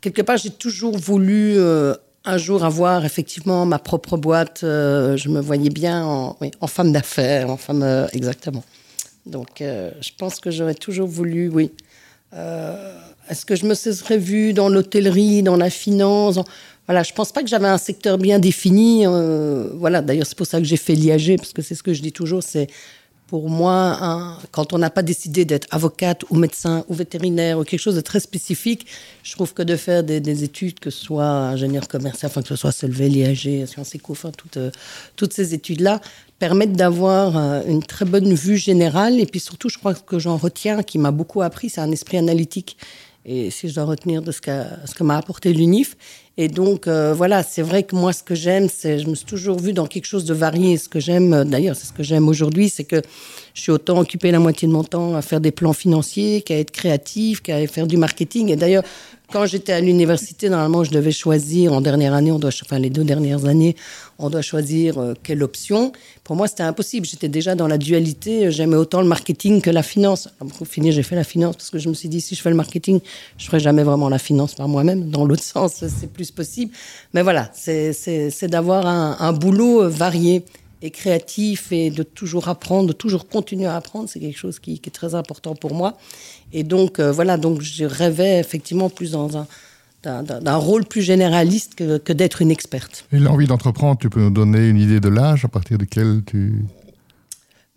quelque 0.00 0.22
part, 0.22 0.38
j'ai 0.38 0.50
toujours 0.50 0.96
voulu 0.96 1.58
euh, 1.58 1.94
un 2.24 2.38
jour 2.38 2.64
avoir 2.64 3.04
effectivement 3.04 3.66
ma 3.66 3.78
propre 3.78 4.16
boîte. 4.16 4.60
je 4.62 5.28
me 5.28 5.40
voyais 5.40 5.70
bien 5.70 6.06
en, 6.06 6.38
en 6.60 6.66
femme 6.66 6.90
d'affaires, 6.90 7.50
en 7.50 7.58
femme, 7.58 8.08
exactement. 8.14 8.64
Donc, 9.26 9.60
euh, 9.60 9.90
je 10.00 10.10
pense 10.16 10.40
que 10.40 10.50
j'aurais 10.50 10.74
toujours 10.74 11.08
voulu, 11.08 11.48
oui. 11.48 11.72
Euh, 12.32 12.94
est-ce 13.28 13.44
que 13.44 13.56
je 13.56 13.66
me 13.66 13.74
serais 13.74 14.18
vue 14.18 14.52
dans 14.52 14.68
l'hôtellerie, 14.68 15.42
dans 15.42 15.56
la 15.56 15.68
finance 15.68 16.38
Voilà, 16.86 17.02
je 17.02 17.12
pense 17.12 17.32
pas 17.32 17.42
que 17.42 17.48
j'avais 17.48 17.66
un 17.66 17.78
secteur 17.78 18.18
bien 18.18 18.38
défini. 18.38 19.04
Euh, 19.04 19.68
voilà, 19.74 20.00
d'ailleurs, 20.00 20.26
c'est 20.26 20.36
pour 20.36 20.46
ça 20.46 20.58
que 20.58 20.64
j'ai 20.64 20.76
fait 20.76 20.94
l'IAG, 20.94 21.36
parce 21.36 21.52
que 21.52 21.62
c'est 21.62 21.74
ce 21.74 21.82
que 21.82 21.92
je 21.92 22.02
dis 22.02 22.12
toujours, 22.12 22.42
c'est 22.42 22.68
pour 23.26 23.50
moi, 23.50 24.38
quand 24.52 24.72
on 24.72 24.78
n'a 24.78 24.90
pas 24.90 25.02
décidé 25.02 25.44
d'être 25.44 25.66
avocate 25.72 26.24
ou 26.30 26.36
médecin 26.36 26.84
ou 26.88 26.94
vétérinaire 26.94 27.58
ou 27.58 27.64
quelque 27.64 27.80
chose 27.80 27.96
de 27.96 28.00
très 28.00 28.20
spécifique, 28.20 28.86
je 29.24 29.32
trouve 29.32 29.52
que 29.52 29.62
de 29.62 29.74
faire 29.74 30.04
des, 30.04 30.44
études, 30.44 30.78
que 30.78 30.90
ce 30.90 31.04
soit 31.04 31.24
ingénieur 31.24 31.88
commercial, 31.88 32.30
enfin 32.30 32.42
que 32.42 32.48
ce 32.48 32.56
soit 32.56 32.70
CELV, 32.70 33.08
l'IAG, 33.08 33.66
Sciences 33.66 33.96
Éco, 33.96 34.12
enfin 34.12 34.30
toutes, 34.30 34.58
toutes 35.16 35.32
ces 35.32 35.54
études-là, 35.54 36.00
permettent 36.38 36.74
d'avoir 36.74 37.36
euh, 37.36 37.62
une 37.66 37.82
très 37.82 38.04
bonne 38.04 38.32
vue 38.32 38.58
générale. 38.58 39.18
Et 39.18 39.26
puis 39.26 39.40
surtout, 39.40 39.68
je 39.68 39.78
crois 39.78 39.94
que 39.94 40.20
j'en 40.20 40.36
retiens, 40.36 40.84
qui 40.84 40.98
m'a 40.98 41.10
beaucoup 41.10 41.42
appris, 41.42 41.68
c'est 41.68 41.80
un 41.80 41.90
esprit 41.90 42.18
analytique. 42.18 42.76
Et 43.24 43.50
si 43.50 43.68
je 43.68 43.74
dois 43.74 43.84
retenir 43.84 44.22
de 44.22 44.30
ce 44.30 44.40
que 44.40 45.02
m'a 45.02 45.16
apporté 45.16 45.52
l'UNIF. 45.52 45.96
Et 46.38 46.48
donc, 46.48 46.86
euh, 46.86 47.14
voilà, 47.14 47.42
c'est 47.42 47.62
vrai 47.62 47.82
que 47.84 47.96
moi, 47.96 48.12
ce 48.12 48.22
que 48.22 48.34
j'aime, 48.34 48.68
c'est, 48.68 48.98
je 48.98 49.08
me 49.08 49.14
suis 49.14 49.24
toujours 49.24 49.58
vu 49.58 49.72
dans 49.72 49.86
quelque 49.86 50.04
chose 50.04 50.26
de 50.26 50.34
varié. 50.34 50.76
Ce 50.76 50.88
que 50.88 51.00
j'aime, 51.00 51.32
euh, 51.32 51.44
d'ailleurs, 51.44 51.76
c'est 51.76 51.86
ce 51.86 51.94
que 51.94 52.02
j'aime 52.02 52.28
aujourd'hui, 52.28 52.68
c'est 52.68 52.84
que 52.84 53.00
je 53.56 53.62
suis 53.62 53.72
autant 53.72 53.98
occupé 53.98 54.30
la 54.30 54.38
moitié 54.38 54.68
de 54.68 54.72
mon 54.72 54.84
temps 54.84 55.14
à 55.14 55.22
faire 55.22 55.40
des 55.40 55.50
plans 55.50 55.72
financiers 55.72 56.42
qu'à 56.42 56.58
être 56.58 56.70
créatif, 56.70 57.40
qu'à 57.40 57.66
faire 57.66 57.86
du 57.86 57.96
marketing. 57.96 58.50
Et 58.50 58.56
d'ailleurs, 58.56 58.82
quand 59.32 59.46
j'étais 59.46 59.72
à 59.72 59.80
l'université, 59.80 60.50
normalement, 60.50 60.84
je 60.84 60.90
devais 60.90 61.10
choisir 61.10 61.72
en 61.72 61.80
dernière 61.80 62.12
année, 62.12 62.30
enfin 62.30 62.78
les 62.78 62.90
deux 62.90 63.02
dernières 63.02 63.46
années, 63.46 63.74
on 64.18 64.28
doit 64.28 64.42
choisir 64.42 64.98
euh, 64.98 65.14
quelle 65.22 65.42
option. 65.42 65.92
Pour 66.22 66.36
moi, 66.36 66.48
c'était 66.48 66.64
impossible. 66.64 67.06
J'étais 67.06 67.30
déjà 67.30 67.54
dans 67.54 67.66
la 67.66 67.78
dualité. 67.78 68.50
J'aimais 68.50 68.76
autant 68.76 69.00
le 69.00 69.08
marketing 69.08 69.62
que 69.62 69.70
la 69.70 69.82
finance. 69.82 70.28
Pour 70.58 70.68
finir, 70.68 70.92
j'ai 70.92 71.02
fait 71.02 71.16
la 71.16 71.24
finance 71.24 71.56
parce 71.56 71.70
que 71.70 71.78
je 71.78 71.88
me 71.88 71.94
suis 71.94 72.10
dit, 72.10 72.20
si 72.20 72.34
je 72.34 72.42
fais 72.42 72.50
le 72.50 72.56
marketing, 72.56 73.00
je 73.38 73.46
ferai 73.46 73.58
jamais 73.58 73.84
vraiment 73.84 74.10
la 74.10 74.18
finance 74.18 74.54
par 74.54 74.68
moi-même. 74.68 75.08
Dans 75.08 75.24
l'autre 75.24 75.42
sens, 75.54 75.82
c'est 75.88 76.12
plus 76.12 76.30
possible. 76.30 76.72
Mais 77.14 77.22
voilà, 77.22 77.50
c'est 77.54 78.48
d'avoir 78.48 78.86
un, 78.86 79.16
un 79.18 79.32
boulot 79.32 79.84
euh, 79.84 79.88
varié 79.88 80.44
et 80.82 80.90
créatif 80.90 81.72
et 81.72 81.90
de 81.90 82.02
toujours 82.02 82.48
apprendre, 82.48 82.88
de 82.88 82.92
toujours 82.92 83.28
continuer 83.28 83.66
à 83.66 83.76
apprendre, 83.76 84.08
c'est 84.08 84.20
quelque 84.20 84.38
chose 84.38 84.58
qui, 84.58 84.74
est 84.74 84.90
très 84.90 85.14
important 85.14 85.54
pour 85.54 85.74
moi. 85.74 85.96
Et 86.52 86.64
donc, 86.64 86.98
euh, 86.98 87.12
voilà, 87.12 87.36
donc 87.36 87.62
je 87.62 87.84
rêvais 87.84 88.38
effectivement 88.38 88.90
plus 88.90 89.12
dans 89.12 89.38
un, 89.38 89.46
d'un 90.02 90.56
rôle 90.56 90.84
plus 90.84 91.02
généraliste 91.02 91.74
que, 91.74 91.98
que 91.98 92.12
d'être 92.12 92.42
une 92.42 92.50
experte. 92.50 93.06
Et 93.12 93.18
l'envie 93.18 93.46
d'entreprendre, 93.46 93.98
tu 93.98 94.10
peux 94.10 94.20
nous 94.20 94.30
donner 94.30 94.68
une 94.68 94.78
idée 94.78 95.00
de 95.00 95.08
l'âge 95.08 95.44
à 95.44 95.48
partir 95.48 95.78
duquel 95.78 96.22
tu... 96.26 96.64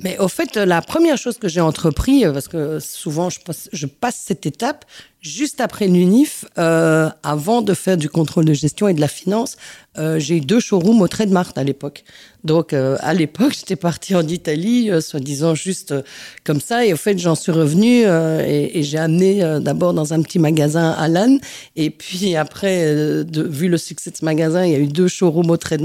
Mais 0.02 0.18
au 0.20 0.30
fait, 0.30 0.56
la 0.56 0.82
première 0.82 1.18
chose 1.18 1.38
que 1.38 1.50
j'ai 1.50 1.60
entrepris, 1.60 2.26
euh, 2.26 2.32
parce 2.32 2.48
que 2.48 2.80
souvent 2.80 3.30
je 3.30 3.40
passe, 3.40 3.70
je 3.74 3.86
passe 3.86 4.24
cette 4.26 4.46
étape 4.46 4.86
juste 5.22 5.60
après 5.60 5.88
l'UNIF, 5.88 6.46
euh, 6.58 7.10
avant 7.24 7.62
de 7.62 7.74
faire 7.74 7.98
du 7.98 8.10
contrôle 8.10 8.46
de 8.46 8.54
gestion 8.54 8.88
et 8.88 8.94
de 8.94 9.02
la 9.02 9.08
finance, 9.08 9.58
euh, 9.98 10.18
j'ai 10.20 10.38
eu 10.38 10.42
deux 10.42 10.60
showrooms 10.60 11.02
au 11.02 11.08
Trade 11.08 11.36
à 11.56 11.64
l'époque. 11.64 12.04
Donc 12.44 12.72
euh, 12.72 12.96
à 13.02 13.14
l'époque, 13.14 13.54
j'étais 13.58 13.76
partie 13.76 14.16
en 14.16 14.26
Italie, 14.26 14.90
euh, 14.90 15.02
soi-disant 15.02 15.56
juste 15.56 15.92
euh, 15.92 16.02
comme 16.46 16.62
ça, 16.62 16.86
et 16.86 16.94
au 16.94 16.98
fait, 16.98 17.18
j'en 17.18 17.36
suis 17.36 17.52
revenue 17.52 18.04
et, 18.04 18.80
et 18.80 18.84
j'ai 18.84 18.98
amené 18.98 19.60
d'abord 19.62 19.94
dans 19.94 20.14
un 20.14 20.22
petit 20.22 20.40
magasin 20.40 20.96
Lannes, 21.08 21.40
et 21.76 21.90
puis 21.90 22.36
après, 22.36 22.94
de, 23.24 23.44
vu 23.44 23.68
le 23.68 23.78
succès 23.78 24.12
de 24.12 24.18
ce 24.18 24.24
magasin, 24.24 24.66
il 24.66 24.72
y 24.72 24.76
a 24.76 24.80
eu 24.80 24.88
deux 24.88 25.08
showrooms 25.08 25.50
au 25.50 25.58
Trade 25.58 25.80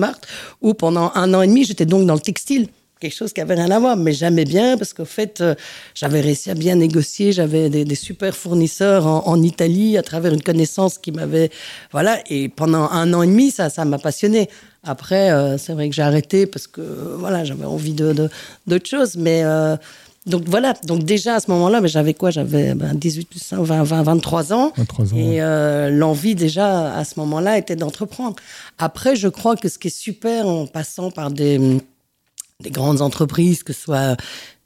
où 0.60 0.74
pendant 0.74 1.12
un 1.14 1.32
an 1.34 1.42
et 1.42 1.46
demi, 1.46 1.64
j'étais 1.64 1.86
donc 1.86 2.06
dans 2.06 2.14
le 2.14 2.20
textile 2.20 2.68
quelque 3.04 3.16
chose 3.16 3.34
qui 3.34 3.42
avait 3.42 3.54
rien 3.54 3.70
à 3.70 3.78
voir, 3.78 3.96
mais 3.98 4.12
jamais 4.14 4.46
bien 4.46 4.78
parce 4.78 4.94
qu'au 4.94 5.04
fait, 5.04 5.42
euh, 5.42 5.54
j'avais 5.94 6.22
réussi 6.22 6.50
à 6.50 6.54
bien 6.54 6.74
négocier, 6.76 7.32
j'avais 7.32 7.68
des, 7.68 7.94
super 7.94 8.34
fournisseurs 8.34 9.06
en, 9.06 9.42
Italie 9.42 9.98
à 9.98 10.02
travers 10.02 10.32
une 10.32 10.42
connaissance 10.42 10.96
qui 10.96 11.12
m'avait, 11.12 11.50
voilà, 11.92 12.18
et 12.30 12.48
pendant 12.48 12.88
un 12.90 13.12
an 13.12 13.22
et 13.22 13.26
demi, 13.26 13.50
ça, 13.50 13.68
ça 13.68 13.84
m'a 13.84 13.98
passionné. 13.98 14.48
Après, 14.84 15.30
euh, 15.30 15.58
c'est 15.58 15.74
vrai 15.74 15.90
que 15.90 15.94
j'ai 15.94 16.02
arrêté 16.02 16.46
parce 16.46 16.66
que, 16.66 16.80
voilà, 17.18 17.44
j'avais 17.44 17.66
envie 17.66 17.92
de, 17.92 18.30
d'autres 18.66 18.88
choses, 18.88 19.16
mais 19.16 19.42
euh, 19.44 19.76
donc 20.24 20.44
voilà, 20.46 20.72
donc 20.84 21.04
déjà 21.04 21.34
à 21.34 21.40
ce 21.40 21.50
moment-là, 21.50 21.82
mais 21.82 21.88
j'avais 21.88 22.14
quoi? 22.14 22.30
J'avais 22.30 22.74
ben, 22.74 22.94
18, 22.94 23.28
20, 23.52 23.82
20, 23.82 24.02
23 24.02 24.52
ans. 24.54 24.72
23 24.76 25.12
ans 25.12 25.16
et 25.18 25.90
l'envie 25.90 26.34
déjà 26.34 26.94
à 26.94 27.04
ce 27.04 27.20
moment-là 27.20 27.58
était 27.58 27.76
d'entreprendre. 27.76 28.36
Après, 28.78 29.14
je 29.14 29.28
crois 29.28 29.56
que 29.56 29.68
ce 29.68 29.78
qui 29.78 29.88
est 29.88 29.98
super 29.98 30.46
en 30.46 30.66
passant 30.66 31.10
par 31.10 31.30
des 31.30 31.60
des 32.64 32.70
grandes 32.70 33.00
entreprises, 33.00 33.62
que 33.62 33.72
ce 33.72 33.82
soit 33.82 34.16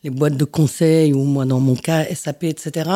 les 0.05 0.11
boîtes 0.11 0.37
de 0.37 0.45
conseil 0.45 1.13
ou 1.13 1.25
moi 1.25 1.45
dans 1.45 1.61
mon 1.61 1.75
cas 1.75 2.05
SAP, 2.15 2.45
etc. 2.45 2.91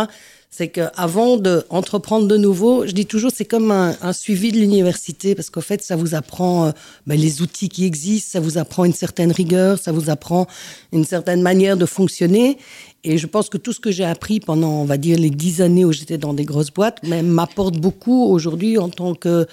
C'est 0.51 0.69
qu'avant 0.69 1.39
d'entreprendre 1.39 2.29
de 2.29 2.37
nouveau, 2.37 2.87
je 2.87 2.93
dis 2.93 3.07
toujours 3.07 3.31
c'est 3.35 3.47
comme 3.47 3.71
un, 3.71 4.13
suivi 4.13 4.53
de 4.53 4.59
l'université 4.59 5.35
parce 5.35 5.51
qu'au 5.51 5.63
fait 5.63 5.83
ça 5.83 5.97
vous 5.97 6.15
apprend 6.15 6.67
euh, 6.67 6.71
ben, 7.07 7.19
les 7.19 7.41
outils 7.41 7.69
qui 7.69 7.87
existent, 7.87 8.33
ça 8.33 8.41
vous 8.41 8.59
apprend 8.59 8.85
une 8.85 8.93
certaine 8.93 9.33
rigueur, 9.33 9.79
ça 9.79 9.93
vous 9.93 10.11
apprend 10.11 10.47
une 10.93 11.05
certaine 11.05 11.43
manière 11.43 11.77
de 11.77 11.87
fonctionner. 11.87 12.59
Et 13.03 13.19
je 13.19 13.27
pense 13.27 13.49
que 13.49 13.59
tout 13.59 13.73
ce 13.73 13.81
que 13.81 13.91
j'ai 13.91 14.05
appris 14.05 14.39
pendant, 14.39 14.83
on 14.83 14.85
va 14.85 14.99
dire, 14.99 15.19
les 15.19 15.31
dix 15.31 15.61
années 15.61 15.85
où 15.85 15.93
j'étais 15.93 16.19
dans 16.19 16.35
des 16.35 16.45
grosses 16.45 16.71
boîtes, 16.71 17.03
m'apporte 17.03 17.79
beaucoup 17.79 18.27
aujourd'hui 18.27 18.79
en 18.79 18.91
tant 18.91 19.15
que 19.15 19.47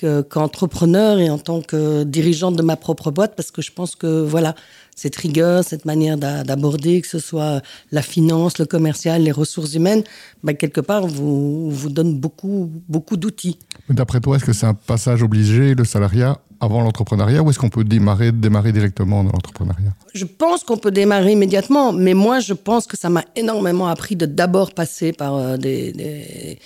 qu'entrepreneur 0.00 1.18
et 1.18 1.30
en 1.30 1.38
tant 1.38 1.60
que 1.60 2.04
dirigeante 2.04 2.56
de 2.56 2.62
ma 2.62 2.76
propre 2.76 3.10
boîte 3.10 3.34
parce 3.36 3.50
que 3.50 3.62
je 3.62 3.72
pense 3.72 3.96
que 3.96 4.22
voilà 4.22 4.54
cette 4.96 5.16
rigueur, 5.16 5.64
cette 5.64 5.86
manière 5.86 6.18
d'aborder, 6.18 7.00
que 7.00 7.08
ce 7.08 7.18
soit 7.18 7.62
la 7.90 8.02
finance, 8.02 8.58
le 8.58 8.66
commercial, 8.66 9.22
les 9.22 9.32
ressources 9.32 9.74
humaines, 9.74 10.02
ben, 10.44 10.54
quelque 10.54 10.80
part 10.80 11.06
vous 11.06 11.70
vous 11.70 11.88
donne 11.88 12.18
beaucoup 12.18 12.70
beaucoup 12.88 13.16
d'outils. 13.16 13.58
D'après 13.88 14.20
toi, 14.20 14.36
est-ce 14.36 14.44
que 14.44 14.52
c'est 14.52 14.66
un 14.66 14.74
passage 14.74 15.22
obligé 15.22 15.74
le 15.74 15.84
salariat 15.84 16.38
avant 16.60 16.82
l'entrepreneuriat 16.82 17.42
ou 17.42 17.48
est-ce 17.48 17.58
qu'on 17.58 17.70
peut 17.70 17.84
démarrer 17.84 18.32
démarrer 18.32 18.72
directement 18.72 19.24
dans 19.24 19.32
l'entrepreneuriat? 19.32 19.94
Je 20.12 20.26
pense 20.26 20.64
qu'on 20.64 20.76
peut 20.76 20.90
démarrer 20.90 21.32
immédiatement, 21.32 21.92
mais 21.92 22.14
moi 22.14 22.40
je 22.40 22.52
pense 22.52 22.86
que 22.86 22.98
ça 22.98 23.08
m'a 23.08 23.24
énormément 23.36 23.88
appris 23.88 24.16
de 24.16 24.26
d'abord 24.26 24.74
passer 24.74 25.12
par 25.12 25.34
euh, 25.36 25.56
des 25.56 26.58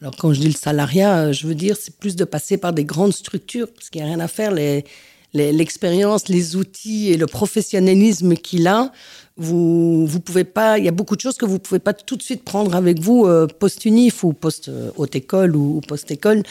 alors 0.00 0.16
quand 0.16 0.32
je 0.32 0.40
dis 0.40 0.48
le 0.48 0.54
salariat, 0.54 1.18
euh, 1.18 1.32
je 1.32 1.46
veux 1.46 1.54
dire 1.54 1.76
c'est 1.78 1.96
plus 1.96 2.16
de 2.16 2.24
passer 2.24 2.56
par 2.56 2.72
des 2.72 2.84
grandes 2.84 3.12
structures 3.12 3.68
parce 3.68 3.90
qu'il 3.90 4.00
n'y 4.02 4.08
a 4.08 4.10
rien 4.10 4.20
à 4.20 4.28
faire. 4.28 4.52
L'expérience, 5.32 6.28
les, 6.28 6.56
outils 6.56 7.12
et 7.12 7.16
le 7.16 7.26
professionnalisme 7.26 8.34
qu'il 8.34 8.66
a 8.66 8.90
vous 9.36 10.06
vous 10.06 10.20
pouvez 10.20 10.44
pas 10.44 10.76
il 10.76 10.84
y 10.84 10.88
a 10.88 10.90
beaucoup 10.90 11.14
de 11.16 11.20
choses 11.20 11.36
que 11.36 11.46
vous 11.46 11.58
pouvez 11.60 11.78
pas 11.78 11.94
tout 11.94 12.16
de 12.16 12.22
suite 12.22 12.44
prendre 12.44 12.74
avec 12.74 12.98
vous 12.98 13.26
euh, 13.26 13.46
post 13.46 13.84
unif 13.86 14.22
ou 14.22 14.32
post 14.34 14.70
haute 14.96 15.14
école 15.14 15.56
ou, 15.56 15.80
post 15.80 16.10
école 16.10 16.42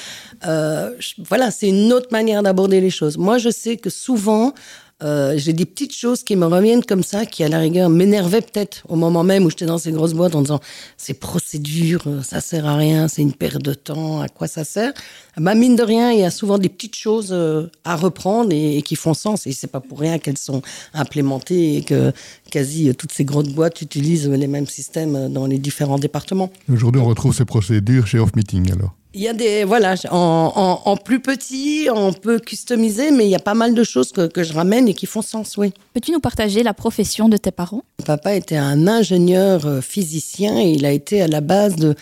euh, 0.47 0.91
voilà 1.19 1.51
c'est 1.51 1.67
une 1.69 1.93
autre 1.93 2.07
manière 2.11 2.41
d'aborder 2.41 2.81
les 2.81 2.89
choses 2.89 3.17
moi 3.17 3.37
je 3.37 3.49
sais 3.49 3.77
que 3.77 3.91
souvent 3.91 4.55
euh, 5.01 5.35
j'ai 5.37 5.53
des 5.53 5.65
petites 5.65 5.95
choses 5.95 6.23
qui 6.23 6.35
me 6.35 6.45
reviennent 6.45 6.83
comme 6.83 7.03
ça, 7.03 7.25
qui 7.25 7.43
à 7.43 7.49
la 7.49 7.59
rigueur 7.59 7.89
m'énervaient 7.89 8.41
peut-être 8.41 8.83
au 8.89 8.95
moment 8.95 9.23
même 9.23 9.45
où 9.45 9.49
j'étais 9.49 9.65
dans 9.65 9.77
ces 9.77 9.91
grosses 9.91 10.13
boîtes 10.13 10.35
en 10.35 10.41
disant 10.41 10.59
ces 10.97 11.13
procédures, 11.13 12.03
euh, 12.07 12.21
ça 12.21 12.41
sert 12.41 12.65
à 12.65 12.75
rien, 12.75 13.07
c'est 13.07 13.21
une 13.21 13.33
perte 13.33 13.61
de 13.61 13.73
temps, 13.73 14.21
à 14.21 14.27
quoi 14.27 14.47
ça 14.47 14.63
sert? 14.63 14.93
Bah, 15.37 15.55
Mine 15.55 15.77
de 15.77 15.83
rien, 15.83 16.11
il 16.11 16.19
y 16.19 16.23
a 16.23 16.31
souvent 16.31 16.57
des 16.57 16.69
petites 16.69 16.95
choses 16.95 17.29
euh, 17.31 17.67
à 17.85 17.95
reprendre 17.95 18.51
et, 18.51 18.81
qui 18.81 18.95
font 18.95 19.13
sens. 19.13 19.47
Et 19.47 19.53
c'est 19.53 19.67
pas 19.67 19.79
pour 19.79 19.99
rien 19.99 20.19
qu'elles 20.19 20.37
sont 20.37 20.61
implémentées 20.93 21.77
et 21.77 21.83
que 21.83 22.11
quasi 22.51 22.93
toutes 22.95 23.13
ces 23.13 23.23
grosses 23.23 23.49
boîtes 23.49 23.81
utilisent 23.81 24.29
les 24.29 24.47
mêmes 24.47 24.67
systèmes 24.67 25.31
dans 25.31 25.45
les 25.45 25.59
différents 25.59 25.99
départements. 25.99 26.51
Aujourd'hui, 26.71 27.01
on 27.01 27.05
retrouve 27.05 27.33
ces 27.33 27.45
procédures 27.45 28.07
chez 28.07 28.19
Off 28.19 28.35
Meeting 28.35 28.71
alors. 28.73 28.98
Il 29.15 29.21
y 29.21 29.27
a 29.27 29.33
des 29.33 29.63
voilà 29.63 29.95
en, 30.11 30.53
en, 30.55 30.81
en 30.91 30.95
plus 30.95 31.19
petit, 31.19 31.87
on 31.91 32.13
peut 32.13 32.37
customiser, 32.37 33.09
mais 33.09 33.25
il 33.25 33.31
y 33.31 33.35
a 33.35 33.39
pas 33.39 33.55
mal 33.55 33.73
de 33.73 33.83
choses 33.83 34.11
que, 34.11 34.27
que 34.27 34.43
je 34.43 34.53
ramène 34.53 34.87
et 34.87 34.93
qui 34.93 35.07
font 35.07 35.23
sens, 35.23 35.57
oui. 35.57 35.73
Peux-tu 35.95 36.11
nous 36.11 36.19
partager 36.19 36.61
la 36.61 36.75
profession 36.75 37.27
de 37.27 37.35
tes 37.35 37.49
parents? 37.49 37.81
Papa 38.05 38.35
était 38.35 38.55
un 38.57 38.87
ingénieur 38.87 39.65
euh, 39.65 39.81
physicien 39.81 40.59
et 40.59 40.69
il 40.73 40.85
a 40.85 40.91
été 40.91 41.23
à 41.23 41.27
la 41.27 41.41
base 41.41 41.75
de, 41.75 41.95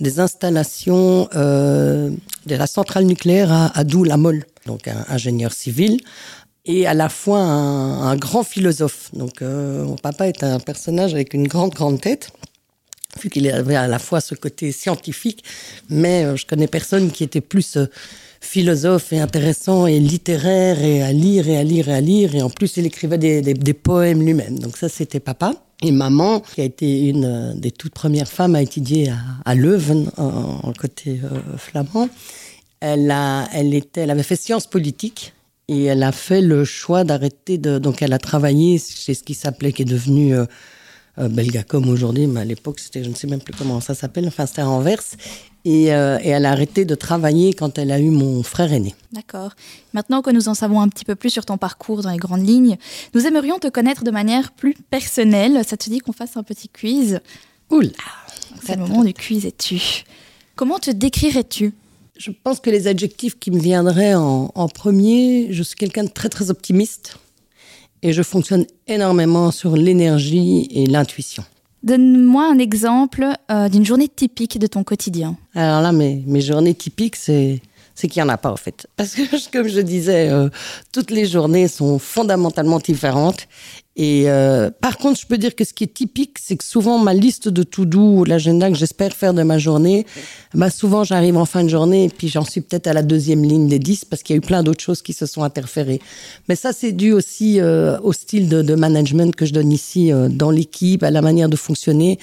des 0.00 0.20
installations 0.20 1.28
euh, 1.34 2.10
de 2.46 2.54
la 2.54 2.66
centrale 2.66 3.04
nucléaire 3.04 3.52
à, 3.52 3.78
à 3.78 3.84
Doux-la-Molle, 3.84 4.46
donc 4.64 4.88
un 4.88 5.04
ingénieur 5.10 5.52
civil 5.52 6.00
et 6.64 6.86
à 6.86 6.94
la 6.94 7.10
fois 7.10 7.40
un, 7.40 8.08
un 8.08 8.16
grand 8.16 8.42
philosophe. 8.42 9.10
Donc 9.12 9.42
euh, 9.42 9.84
mon 9.84 9.96
papa 9.96 10.28
est 10.28 10.42
un 10.42 10.60
personnage 10.60 11.12
avec 11.12 11.34
une 11.34 11.46
grande, 11.46 11.74
grande 11.74 12.00
tête 12.00 12.30
vu 13.20 13.30
qu'il 13.30 13.48
avait 13.50 13.76
à 13.76 13.86
la 13.86 13.98
fois 13.98 14.20
ce 14.20 14.34
côté 14.34 14.72
scientifique, 14.72 15.44
mais 15.88 16.24
euh, 16.24 16.36
je 16.36 16.46
connais 16.46 16.66
personne 16.66 17.10
qui 17.10 17.24
était 17.24 17.40
plus 17.40 17.76
euh, 17.76 17.86
philosophe 18.40 19.12
et 19.12 19.20
intéressant 19.20 19.86
et 19.86 19.98
littéraire 19.98 20.82
et 20.82 21.02
à 21.02 21.12
lire 21.12 21.48
et 21.48 21.56
à 21.56 21.64
lire 21.64 21.88
et 21.88 21.94
à 21.94 22.00
lire. 22.00 22.34
Et 22.34 22.42
en 22.42 22.50
plus, 22.50 22.76
il 22.76 22.86
écrivait 22.86 23.18
des, 23.18 23.42
des, 23.42 23.74
poèmes 23.74 24.22
lui-même. 24.22 24.58
Donc 24.58 24.76
ça, 24.76 24.88
c'était 24.88 25.20
papa. 25.20 25.54
Et 25.82 25.92
maman, 25.92 26.40
qui 26.40 26.60
a 26.60 26.64
été 26.64 27.08
une 27.08 27.24
euh, 27.24 27.54
des 27.54 27.70
toutes 27.70 27.94
premières 27.94 28.28
femmes 28.28 28.54
à 28.54 28.62
étudier 28.62 29.12
à, 29.44 29.54
Leuven, 29.54 30.10
en, 30.16 30.72
côté 30.72 31.20
flamand, 31.56 32.08
elle, 32.80 33.10
a, 33.10 33.48
elle, 33.52 33.74
était, 33.74 34.02
elle 34.02 34.10
avait 34.10 34.22
fait 34.22 34.36
sciences 34.36 34.66
politiques 34.66 35.34
et 35.68 35.84
elle 35.84 36.02
a 36.02 36.12
fait 36.12 36.42
le 36.42 36.64
choix 36.64 37.04
d'arrêter 37.04 37.58
de. 37.58 37.78
Donc 37.78 38.02
elle 38.02 38.12
a 38.12 38.18
travaillé 38.18 38.78
chez 38.78 39.14
ce 39.14 39.22
qui 39.22 39.34
s'appelait, 39.34 39.72
qui 39.72 39.82
est 39.82 39.86
devenu 39.86 40.34
euh, 41.18 41.28
Belgacom 41.28 41.88
aujourd'hui, 41.88 42.26
mais 42.26 42.40
à 42.40 42.44
l'époque, 42.44 42.80
c'était, 42.80 43.04
je 43.04 43.08
ne 43.08 43.14
sais 43.14 43.26
même 43.26 43.40
plus 43.40 43.54
comment 43.54 43.80
ça 43.80 43.94
s'appelle, 43.94 44.26
enfin, 44.26 44.46
c'était 44.46 44.62
à 44.62 44.68
Anvers. 44.68 45.02
Et, 45.66 45.94
euh, 45.94 46.18
et 46.22 46.28
elle 46.28 46.44
a 46.44 46.50
arrêté 46.50 46.84
de 46.84 46.94
travailler 46.94 47.54
quand 47.54 47.78
elle 47.78 47.90
a 47.90 47.98
eu 47.98 48.10
mon 48.10 48.42
frère 48.42 48.70
aîné. 48.70 48.94
D'accord. 49.12 49.52
Maintenant 49.94 50.20
que 50.20 50.30
nous 50.30 50.48
en 50.48 50.54
savons 50.54 50.80
un 50.80 50.88
petit 50.88 51.06
peu 51.06 51.14
plus 51.14 51.30
sur 51.30 51.46
ton 51.46 51.56
parcours 51.56 52.02
dans 52.02 52.10
les 52.10 52.18
grandes 52.18 52.46
lignes, 52.46 52.76
nous 53.14 53.26
aimerions 53.26 53.58
te 53.58 53.68
connaître 53.68 54.04
de 54.04 54.10
manière 54.10 54.52
plus 54.52 54.74
personnelle. 54.90 55.62
Ça 55.66 55.78
te 55.78 55.88
dit 55.88 56.00
qu'on 56.00 56.12
fasse 56.12 56.36
un 56.36 56.42
petit 56.42 56.68
quiz? 56.68 57.20
Oula 57.70 57.88
C'est 58.62 58.76
le 58.76 58.82
moment 58.82 59.04
du 59.04 59.14
quiz 59.14 59.46
et 59.46 59.52
tu. 59.52 59.80
Comment 60.54 60.78
te 60.78 60.90
décrirais-tu? 60.90 61.72
Je 62.18 62.30
pense 62.30 62.60
que 62.60 62.68
les 62.68 62.86
adjectifs 62.86 63.38
qui 63.38 63.50
me 63.50 63.58
viendraient 63.58 64.14
en, 64.14 64.52
en 64.54 64.68
premier, 64.68 65.48
je 65.50 65.62
suis 65.62 65.76
quelqu'un 65.76 66.04
de 66.04 66.10
très 66.10 66.28
très 66.28 66.50
optimiste 66.50 67.16
et 68.04 68.12
je 68.12 68.22
fonctionne 68.22 68.66
énormément 68.86 69.50
sur 69.50 69.76
l'énergie 69.76 70.68
et 70.70 70.86
l'intuition. 70.86 71.42
Donne-moi 71.82 72.46
un 72.46 72.58
exemple 72.58 73.26
euh, 73.50 73.68
d'une 73.68 73.84
journée 73.84 74.08
typique 74.08 74.58
de 74.58 74.66
ton 74.66 74.84
quotidien. 74.84 75.36
Alors 75.54 75.80
là, 75.80 75.90
mes, 75.90 76.22
mes 76.26 76.40
journées 76.40 76.74
typiques, 76.74 77.16
c'est 77.16 77.60
c'est 77.94 78.08
qu'il 78.08 78.22
n'y 78.22 78.28
en 78.28 78.32
a 78.32 78.38
pas 78.38 78.50
en 78.50 78.56
fait. 78.56 78.86
Parce 78.96 79.14
que, 79.14 79.22
comme 79.52 79.68
je 79.68 79.80
disais, 79.80 80.28
euh, 80.30 80.48
toutes 80.92 81.10
les 81.10 81.26
journées 81.26 81.68
sont 81.68 81.98
fondamentalement 81.98 82.78
différentes. 82.78 83.46
Et 83.96 84.24
euh, 84.26 84.70
par 84.80 84.98
contre, 84.98 85.20
je 85.20 85.26
peux 85.26 85.38
dire 85.38 85.54
que 85.54 85.64
ce 85.64 85.72
qui 85.72 85.84
est 85.84 85.94
typique, 85.94 86.38
c'est 86.40 86.56
que 86.56 86.64
souvent 86.64 86.98
ma 86.98 87.14
liste 87.14 87.48
de 87.48 87.62
to-do 87.62 88.00
ou 88.00 88.24
l'agenda 88.24 88.68
que 88.68 88.76
j'espère 88.76 89.12
faire 89.12 89.34
de 89.34 89.44
ma 89.44 89.58
journée, 89.58 90.04
bah 90.52 90.68
souvent 90.68 91.04
j'arrive 91.04 91.36
en 91.36 91.44
fin 91.44 91.62
de 91.62 91.68
journée 91.68 92.06
et 92.06 92.08
puis 92.08 92.26
j'en 92.26 92.44
suis 92.44 92.60
peut-être 92.60 92.88
à 92.88 92.92
la 92.92 93.02
deuxième 93.02 93.44
ligne 93.44 93.68
des 93.68 93.78
10 93.78 94.06
parce 94.06 94.24
qu'il 94.24 94.34
y 94.34 94.36
a 94.36 94.38
eu 94.38 94.46
plein 94.46 94.64
d'autres 94.64 94.82
choses 94.82 95.00
qui 95.00 95.12
se 95.12 95.26
sont 95.26 95.44
interférées. 95.44 96.00
Mais 96.48 96.56
ça, 96.56 96.72
c'est 96.72 96.90
dû 96.90 97.12
aussi 97.12 97.60
euh, 97.60 97.96
au 98.00 98.12
style 98.12 98.48
de, 98.48 98.62
de 98.62 98.74
management 98.74 99.34
que 99.36 99.46
je 99.46 99.52
donne 99.52 99.70
ici 99.70 100.12
euh, 100.12 100.28
dans 100.28 100.50
l'équipe, 100.50 101.04
à 101.04 101.12
la 101.12 101.22
manière 101.22 101.48
de 101.48 101.56
fonctionner. 101.56 102.18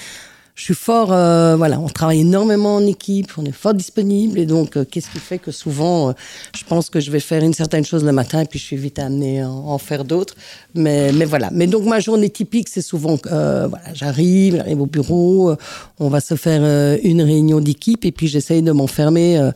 Je 0.55 0.63
suis 0.65 0.73
fort, 0.73 1.13
euh, 1.13 1.55
voilà, 1.55 1.79
on 1.79 1.87
travaille 1.87 2.21
énormément 2.21 2.75
en 2.75 2.85
équipe, 2.85 3.31
on 3.37 3.45
est 3.45 3.53
fort 3.53 3.73
disponible 3.73 4.37
et 4.37 4.45
donc 4.45 4.75
euh, 4.75 4.83
qu'est-ce 4.83 5.09
qui 5.09 5.19
fait 5.19 5.39
que 5.39 5.51
souvent, 5.51 6.09
euh, 6.09 6.13
je 6.55 6.63
pense 6.65 6.89
que 6.89 6.99
je 6.99 7.09
vais 7.09 7.21
faire 7.21 7.41
une 7.41 7.53
certaine 7.53 7.85
chose 7.85 8.03
le 8.03 8.11
matin 8.11 8.41
et 8.41 8.45
puis 8.45 8.59
je 8.59 8.65
suis 8.65 8.75
vite 8.75 8.99
amenée 8.99 9.41
à 9.41 9.49
en, 9.49 9.77
faire 9.77 10.03
d'autres. 10.03 10.35
Mais, 10.75 11.13
mais 11.13 11.25
voilà. 11.25 11.49
Mais 11.53 11.67
donc 11.67 11.85
ma 11.85 12.01
journée 12.01 12.29
typique, 12.29 12.67
c'est 12.67 12.81
souvent, 12.81 13.17
euh, 13.27 13.67
voilà, 13.67 13.93
j'arrive, 13.93 14.57
j'arrive 14.57 14.81
au 14.81 14.85
bureau, 14.85 15.55
on 15.99 16.09
va 16.09 16.19
se 16.19 16.35
faire 16.35 16.61
une 17.01 17.21
réunion 17.21 17.61
d'équipe 17.61 18.03
et 18.03 18.11
puis 18.11 18.27
j'essaye 18.27 18.61
de 18.61 18.71
m'enfermer 18.71 19.51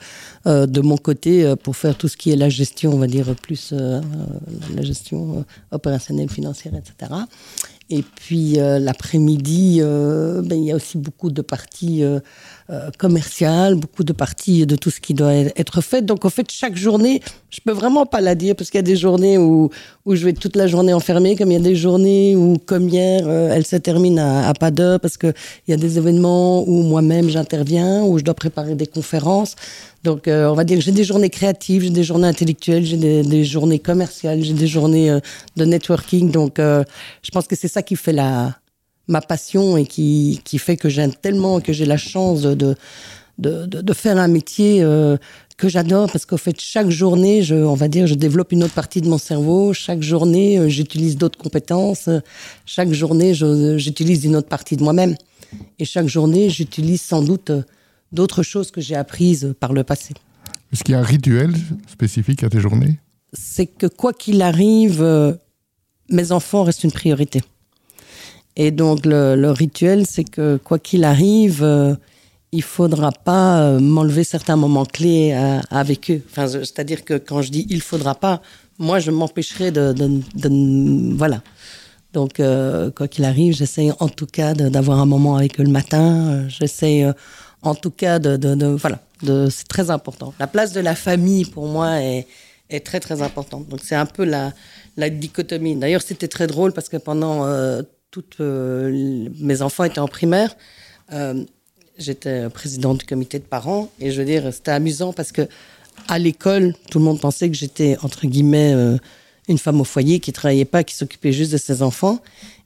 de 0.46 0.82
mon 0.82 0.98
côté 0.98 1.54
pour 1.64 1.76
faire 1.76 1.96
tout 1.96 2.08
ce 2.08 2.16
qui 2.16 2.32
est 2.32 2.36
la 2.36 2.50
gestion, 2.50 2.94
on 2.94 2.98
va 2.98 3.08
dire 3.08 3.36
plus 3.36 3.74
la 3.74 4.82
gestion 4.82 5.46
opérationnelle, 5.72 6.30
financière, 6.30 6.74
etc. 6.76 7.12
Et 7.90 8.02
puis 8.02 8.60
euh, 8.60 8.80
l'après-midi, 8.80 9.80
euh, 9.82 10.42
ben, 10.42 10.58
il 10.58 10.66
y 10.66 10.72
a 10.72 10.76
aussi 10.76 10.98
beaucoup 10.98 11.30
de 11.30 11.42
parties 11.42 12.04
euh, 12.72 12.90
commerciales, 12.98 13.76
beaucoup 13.76 14.04
de 14.04 14.12
parties 14.12 14.66
de 14.66 14.76
tout 14.76 14.90
ce 14.90 15.00
qui 15.00 15.14
doit 15.14 15.34
être 15.34 15.82
fait. 15.82 16.02
Donc 16.04 16.26
en 16.26 16.32
fait, 16.32 16.50
chaque 16.52 16.76
journée, 16.76 17.22
je 17.52 17.60
peux 17.64 17.72
vraiment 17.72 18.08
pas 18.08 18.22
la 18.22 18.34
dire 18.34 18.56
parce 18.56 18.72
qu'il 18.72 18.80
y 18.80 18.80
a 18.80 18.82
des 18.82 18.96
journées 18.96 19.38
où, 19.38 19.70
où 20.06 20.16
je 20.16 20.26
vais 20.26 20.34
toute 20.34 20.56
la 20.56 20.66
journée 20.66 20.92
enfermée, 20.92 21.36
comme 21.36 21.52
il 21.52 21.54
y 21.54 21.58
a 21.58 21.64
des 21.64 21.76
journées 21.76 22.36
où, 22.36 22.58
comme 22.58 22.90
hier, 22.90 23.22
euh, 23.28 23.54
elle 23.54 23.68
se 23.68 23.76
termine 23.76 24.18
à, 24.18 24.50
à 24.50 24.54
pas 24.56 24.72
d'heure 24.72 25.00
parce 25.00 25.16
qu'il 25.16 25.36
y 25.68 25.74
a 25.74 25.78
des 25.78 26.00
événements 26.00 26.68
où 26.68 26.82
moi-même 26.82 27.30
j'interviens, 27.30 28.02
où 28.02 28.18
je 28.18 28.24
dois 28.24 28.34
préparer 28.34 28.74
des 28.74 28.88
conférences. 28.88 29.56
Donc, 30.04 30.28
euh, 30.28 30.48
on 30.48 30.56
va 30.56 30.64
dire 30.64 30.80
que 30.80 30.84
j'ai 30.84 30.92
des 30.92 31.04
journées 31.04 31.30
créatives, 31.30 31.84
j'ai 31.84 31.92
des 31.92 32.04
journées 32.04 32.28
intellectuelles, 32.28 32.84
j'ai 32.84 32.98
des, 32.98 33.22
des 33.22 33.44
journées 33.44 33.80
commerciales, 33.80 34.42
j'ai 34.42 34.54
des 34.54 34.68
journées 34.68 35.12
euh, 35.12 35.20
de 35.56 35.66
networking. 35.66 36.32
Donc, 36.32 36.56
je 36.58 37.32
pense 37.32 37.46
que 37.46 37.56
c'est 37.56 37.68
ça 37.68 37.84
qui 37.84 37.96
fait 37.96 38.14
la 38.14 38.56
ma 39.08 39.22
passion 39.22 39.78
et 39.78 39.86
qui, 39.86 40.42
qui 40.44 40.58
fait 40.58 40.78
que 40.78 40.90
j'aime 40.90 41.14
tellement, 41.14 41.62
que 41.62 41.74
j'ai 41.74 41.86
la 41.86 41.98
chance 41.98 42.42
de, 42.42 42.54
de, 42.54 42.76
de, 43.38 43.66
de 43.66 43.94
faire 43.94 44.18
un 44.18 44.28
métier 44.28 44.82
euh, 44.82 45.18
que 45.58 45.70
j'adore 45.70 46.12
parce 46.12 46.26
qu'au 46.26 46.38
fait, 46.38 46.60
chaque 46.60 46.90
journée, 46.90 47.42
je, 47.44 47.56
on 47.56 47.76
va 47.76 47.88
dire, 47.88 48.08
je 48.08 48.16
développe 48.16 48.52
une 48.52 48.64
autre 48.64 48.74
partie 48.74 49.02
de 49.02 49.08
mon 49.08 49.18
cerveau. 49.18 49.74
Chaque 49.74 50.02
journée, 50.02 50.58
euh, 50.58 50.70
j'utilise 50.70 51.18
d'autres 51.18 51.38
compétences. 51.38 52.10
Chaque 52.66 52.92
journée, 52.92 53.34
j'utilise 53.34 54.26
une 54.26 54.36
autre 54.36 54.50
partie 54.50 54.76
de 54.76 54.84
moi-même. 54.84 55.16
Et 55.80 55.86
chaque 55.86 56.08
journée, 56.08 56.50
j'utilise 56.50 57.02
sans 57.02 57.22
doute 57.22 57.52
euh, 57.52 57.62
d'autres 58.12 58.44
choses 58.44 58.72
que 58.72 58.82
j'ai 58.82 58.96
apprises 58.96 59.54
par 59.60 59.74
le 59.74 59.84
passé. 59.84 60.14
Est-ce 60.74 60.84
qu'il 60.84 60.94
y 60.94 60.96
a 60.96 61.00
un 61.00 61.04
rituel 61.04 61.54
spécifique 61.88 62.44
à 62.44 62.50
tes 62.50 62.60
journées? 62.60 63.00
C'est 63.34 63.68
que 63.68 63.88
quoi 63.88 64.14
qu'il 64.14 64.42
arrive, 64.42 65.02
euh, 65.02 65.34
mes 66.10 66.32
enfants 66.32 66.64
restent 66.64 66.84
une 66.84 66.92
priorité. 66.92 67.42
Et 68.56 68.72
donc 68.72 69.06
le, 69.06 69.36
le 69.36 69.52
rituel, 69.52 70.06
c'est 70.06 70.24
que 70.24 70.58
quoi 70.58 70.80
qu'il 70.80 71.04
arrive, 71.04 71.62
euh, 71.64 71.96
il 72.52 72.62
faudra 72.64 73.12
pas 73.12 73.60
euh, 73.60 73.80
m'enlever 73.80 74.24
certains 74.24 74.56
moments 74.56 74.86
clés 74.86 75.34
euh, 75.34 75.60
avec 75.70 76.10
eux. 76.12 76.22
Enfin, 76.32 76.48
c'est-à-dire 76.48 77.04
que 77.04 77.16
quand 77.18 77.42
je 77.42 77.52
dis 77.52 77.66
il 77.70 77.82
faudra 77.82 78.16
pas, 78.16 78.42
moi 78.80 79.00
je 79.00 79.12
m'empêcherai 79.12 79.72
de, 79.72 79.92
de, 79.94 80.22
de- 80.36 81.16
voilà. 81.18 81.42
Donc 82.14 82.40
euh, 82.40 82.92
quoi 82.92 83.10
qu'il 83.10 83.26
arrive, 83.26 83.54
j'essaie 83.54 83.90
en 84.00 84.08
tout 84.08 84.26
cas 84.26 84.54
d'avoir 84.54 85.00
un 85.02 85.06
moment 85.06 85.36
avec 85.36 85.60
eux 85.60 85.64
le 85.64 85.70
matin. 85.72 86.48
J'essaie 86.48 87.06
en 87.62 87.76
tout 87.76 87.92
cas 87.92 88.20
de, 88.20 88.66
voilà, 88.78 89.00
c'est 89.50 89.68
très 89.68 89.90
important. 89.90 90.34
La 90.40 90.48
place 90.48 90.72
de 90.72 90.80
la 90.80 90.96
famille 90.96 91.44
pour 91.44 91.68
moi 91.68 92.02
est 92.02 92.26
est 92.70 92.84
très 92.86 93.00
très 93.00 93.22
importante. 93.22 93.68
Donc 93.70 93.82
c'est 93.84 93.96
un 93.96 94.06
peu 94.08 94.24
la, 94.24 94.52
la 94.98 95.10
dichotomie. 95.10 95.76
D'ailleurs, 95.76 96.02
c'était 96.02 96.28
très 96.28 96.48
drôle 96.48 96.72
parce 96.74 96.90
que 96.90 96.98
pendant 96.98 97.46
euh, 97.46 97.84
toutes 98.16 98.38
euh, 98.40 99.28
mes 99.42 99.62
enfants 99.62 99.84
étaient 99.84 100.00
en 100.00 100.08
primaire, 100.08 100.56
euh, 101.12 101.44
j'étais 101.98 102.50
présidente 102.50 103.00
du 103.00 103.06
comité 103.06 103.40
de 103.40 103.44
parents 103.44 103.90
et 104.00 104.10
je 104.10 104.22
veux 104.22 104.26
dire, 104.26 104.54
c'était 104.54 104.72
amusant 104.72 105.12
parce 105.12 105.34
que 105.34 105.42
à 106.08 106.18
l'école, 106.18 106.76
tout 106.90 107.00
le 107.00 107.04
monde 107.04 107.20
pensait 107.20 107.50
que 107.50 107.58
j'étais 107.58 107.98
entre 108.04 108.26
guillemets 108.26 108.74
euh, 108.74 108.98
une 109.50 109.58
femme 109.58 109.82
au 109.82 109.84
foyer 109.84 110.22
qui 110.22 110.32
travaillait 110.32 110.64
pas, 110.64 110.86
qui 110.86 110.96
s'occupait 110.96 111.34
juste 111.34 111.52
de 111.52 111.58
ses 111.58 111.82
enfants. 111.82 112.22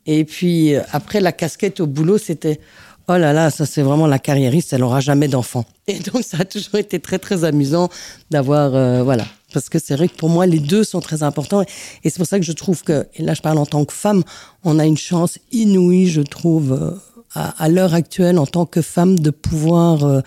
Et 0.06 0.24
puis 0.24 0.76
après 0.92 1.20
la 1.20 1.32
casquette 1.32 1.80
au 1.80 1.88
boulot, 1.88 2.20
c'était 2.20 2.60
oh 3.08 3.18
là 3.18 3.34
là, 3.34 3.50
ça 3.50 3.66
c'est 3.66 3.82
vraiment 3.82 4.06
la 4.06 4.20
carriériste, 4.20 4.72
elle 4.74 4.84
aura 4.84 5.00
jamais 5.00 5.28
d'enfants. 5.28 5.66
Et 5.88 5.98
donc 5.98 6.24
ça 6.24 6.38
a 6.42 6.46
toujours 6.46 6.76
été 6.76 7.00
très 7.00 7.18
très 7.18 7.44
amusant 7.44 7.90
d'avoir 8.30 9.04
voilà 9.04 9.26
Parce 9.54 9.70
que 9.70 9.80
c'est 9.80 9.96
vrai 9.96 10.08
que 10.08 10.16
pour 10.16 10.30
moi, 10.30 10.46
les 10.46 10.60
deux 10.60 10.84
sont 10.84 11.00
très 11.00 11.24
importants. 11.24 11.62
Et 12.04 12.10
c'est 12.10 12.18
pour 12.18 12.28
ça 12.28 12.40
que 12.40 12.46
je 12.46 12.52
trouve 12.52 12.84
que, 12.84 13.08
et 13.16 13.24
là 13.24 13.34
je 13.34 13.42
parle 13.42 13.58
en 13.58 13.66
tant 13.66 13.86
que 13.86 13.94
femme, 13.94 14.24
on 14.64 14.80
a 14.80 14.86
une 14.86 14.98
chance 14.98 15.40
inouïe, 15.52 16.08
je 16.08 16.22
trouve, 16.22 16.74
euh, 16.74 16.92
à, 17.34 17.70
l'heure 17.70 17.94
actuelle, 17.94 18.38
en 18.40 18.46
tant 18.46 18.66
que 18.66 18.82
femme, 18.82 19.18
de 19.20 19.30
pouvoir 19.30 20.04
euh, 20.04 20.22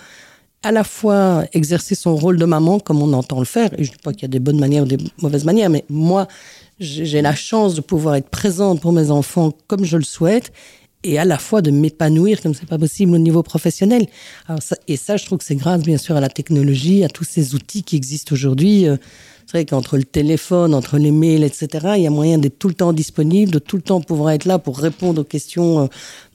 à 0.62 0.70
la 0.70 0.84
fois 0.84 1.44
exercer 1.52 1.94
son 1.94 2.14
rôle 2.14 2.36
de 2.36 2.44
maman, 2.44 2.78
comme 2.78 3.02
on 3.02 3.12
entend 3.12 3.38
le 3.38 3.44
faire. 3.44 3.72
Et 3.78 3.84
je 3.84 3.90
ne 3.90 3.96
dis 3.96 4.02
pas 4.02 4.12
qu'il 4.12 4.22
y 4.22 4.24
a 4.26 4.28
des 4.28 4.38
bonnes 4.38 4.60
manières 4.60 4.84
ou 4.84 4.86
des 4.86 4.98
mauvaises 5.20 5.44
manières, 5.44 5.70
mais 5.70 5.84
moi, 5.88 6.28
j'ai 6.78 7.22
la 7.22 7.34
chance 7.34 7.74
de 7.74 7.80
pouvoir 7.80 8.16
être 8.16 8.28
présente 8.28 8.80
pour 8.80 8.92
mes 8.92 9.10
enfants 9.10 9.52
comme 9.68 9.84
je 9.84 9.96
le 9.96 10.04
souhaite 10.04 10.52
et 11.04 11.18
à 11.18 11.24
la 11.24 11.38
fois 11.38 11.62
de 11.62 11.70
m'épanouir 11.70 12.40
comme 12.40 12.54
c'est 12.54 12.68
pas 12.68 12.78
possible 12.78 13.14
au 13.14 13.18
niveau 13.18 13.42
professionnel. 13.42 14.06
Alors 14.46 14.62
ça, 14.62 14.76
et 14.88 14.96
ça, 14.96 15.16
je 15.16 15.24
trouve 15.24 15.38
que 15.38 15.44
c'est 15.44 15.56
grâce 15.56 15.82
bien 15.82 15.98
sûr 15.98 16.16
à 16.16 16.20
la 16.20 16.28
technologie, 16.28 17.04
à 17.04 17.08
tous 17.08 17.24
ces 17.24 17.54
outils 17.54 17.82
qui 17.82 17.96
existent 17.96 18.34
aujourd'hui. 18.34 18.86
Euh, 18.86 18.96
C'est 19.46 19.58
vrai 19.58 19.64
qu'entre 19.64 19.96
le 19.96 20.04
téléphone, 20.04 20.74
entre 20.74 20.98
les 20.98 21.10
mails, 21.10 21.42
etc., 21.42 21.94
il 21.96 22.02
y 22.02 22.06
a 22.06 22.10
moyen 22.10 22.38
d'être 22.38 22.58
tout 22.58 22.68
le 22.68 22.74
temps 22.74 22.92
disponible, 22.92 23.52
de 23.52 23.58
tout 23.58 23.76
le 23.76 23.82
temps 23.82 24.00
pouvoir 24.00 24.30
être 24.30 24.44
là 24.44 24.58
pour 24.58 24.78
répondre 24.78 25.22
aux 25.22 25.24
questions 25.24 25.80
euh, 25.80 25.86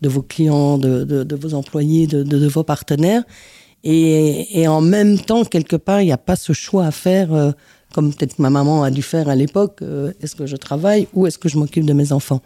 de 0.01 0.09
vos 0.09 0.21
clients, 0.21 0.77
de, 0.77 1.35
vos 1.35 1.53
employés, 1.53 2.07
de, 2.07 2.47
vos 2.47 2.63
partenaires. 2.63 3.23
Et, 3.83 4.67
en 4.67 4.81
même 4.81 5.17
temps, 5.17 5.45
quelque 5.45 5.77
part, 5.77 6.01
il 6.01 6.05
n'y 6.05 6.11
a 6.11 6.17
pas 6.17 6.35
ce 6.35 6.51
choix 6.51 6.85
à 6.85 6.91
faire, 6.91 7.33
euh, 7.33 7.51
comme 7.93 8.13
peut-être 8.13 8.37
ma 8.39 8.49
maman 8.49 8.83
a 8.83 8.91
dû 8.91 9.01
faire 9.01 9.29
à 9.29 9.35
l'époque. 9.35 9.81
est-ce 10.21 10.35
que 10.35 10.45
je 10.45 10.57
travaille 10.57 11.07
ou 11.13 11.25
est-ce 11.25 11.37
que 11.37 11.47
je 11.47 11.57
m'occupe 11.57 11.85
de 11.85 11.93
mes 11.93 12.11
enfants? 12.11 12.41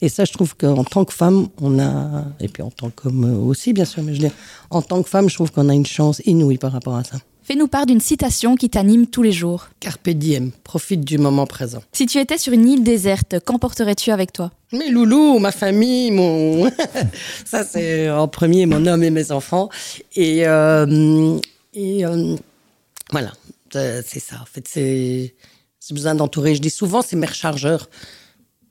Et 0.00 0.08
ça, 0.08 0.24
je 0.24 0.32
trouve 0.32 0.56
qu'en 0.56 0.84
tant 0.84 1.04
que 1.04 1.12
femme, 1.12 1.48
on 1.60 1.78
a, 1.78 2.24
et 2.40 2.48
puis 2.48 2.62
en 2.62 2.70
tant 2.70 2.90
qu'homme 2.90 3.46
aussi, 3.48 3.72
bien 3.72 3.84
sûr, 3.84 4.02
mais 4.02 4.14
je 4.14 4.20
veux 4.20 4.28
dire, 4.28 4.36
en 4.70 4.82
tant 4.82 5.02
que 5.02 5.08
femme, 5.08 5.28
je 5.28 5.34
trouve 5.34 5.50
qu'on 5.50 5.68
a 5.68 5.74
une 5.74 5.86
chance 5.86 6.20
inouïe 6.26 6.58
par 6.58 6.72
rapport 6.72 6.96
à 6.96 7.04
ça. 7.04 7.16
Fais-nous 7.44 7.68
part 7.68 7.84
d'une 7.84 8.00
citation 8.00 8.56
qui 8.56 8.70
t'anime 8.70 9.06
tous 9.06 9.22
les 9.22 9.30
jours. 9.30 9.68
Carpe 9.78 10.08
diem, 10.08 10.50
profite 10.64 11.04
du 11.04 11.18
moment 11.18 11.46
présent. 11.46 11.82
Si 11.92 12.06
tu 12.06 12.18
étais 12.18 12.38
sur 12.38 12.54
une 12.54 12.66
île 12.66 12.82
déserte, 12.82 13.36
qu'emporterais-tu 13.44 14.10
avec 14.10 14.32
toi? 14.32 14.50
Mes 14.72 14.88
loulous, 14.88 15.38
ma 15.38 15.52
famille, 15.52 16.10
mon. 16.10 16.70
ça, 17.44 17.62
c'est 17.62 18.08
en 18.08 18.28
premier 18.28 18.64
mon 18.64 18.86
homme 18.86 19.02
et 19.02 19.10
mes 19.10 19.30
enfants. 19.30 19.68
Et, 20.16 20.46
euh, 20.46 21.38
et 21.74 22.06
euh, 22.06 22.34
voilà, 23.10 23.32
c'est 23.70 24.02
c'est 24.06 24.20
ça. 24.20 24.36
En 24.40 24.46
fait, 24.46 24.66
c'est 24.66 25.34
j'ai 25.86 25.94
besoin 25.94 26.14
d'entourer. 26.14 26.54
Je 26.54 26.62
dis 26.62 26.70
souvent, 26.70 27.02
c'est 27.02 27.16
mes 27.16 27.26
rechargeurs. 27.26 27.90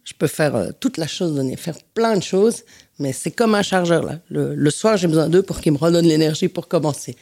Je 0.06 0.14
peux 0.18 0.28
faire 0.28 0.56
euh, 0.56 0.70
toute 0.80 0.98
la 0.98 1.08
chose, 1.08 1.34
donner, 1.36 1.56
faire 1.56 1.78
plein 1.94 2.18
de 2.18 2.24
choses, 2.24 2.64
mais 3.00 3.14
c'est 3.14 3.32
comme 3.32 3.56
un 3.56 3.62
chargeur. 3.64 4.04
Là. 4.04 4.20
Le, 4.30 4.54
le 4.54 4.70
soir, 4.70 4.98
j'ai 4.98 5.08
besoin 5.08 5.30
d'eux 5.30 5.42
pour 5.44 5.62
qu'ils 5.62 5.72
me 5.72 5.78
redonnent 5.78 6.08
l'énergie 6.08 6.50
pour 6.50 6.68
commencer. 6.68 7.16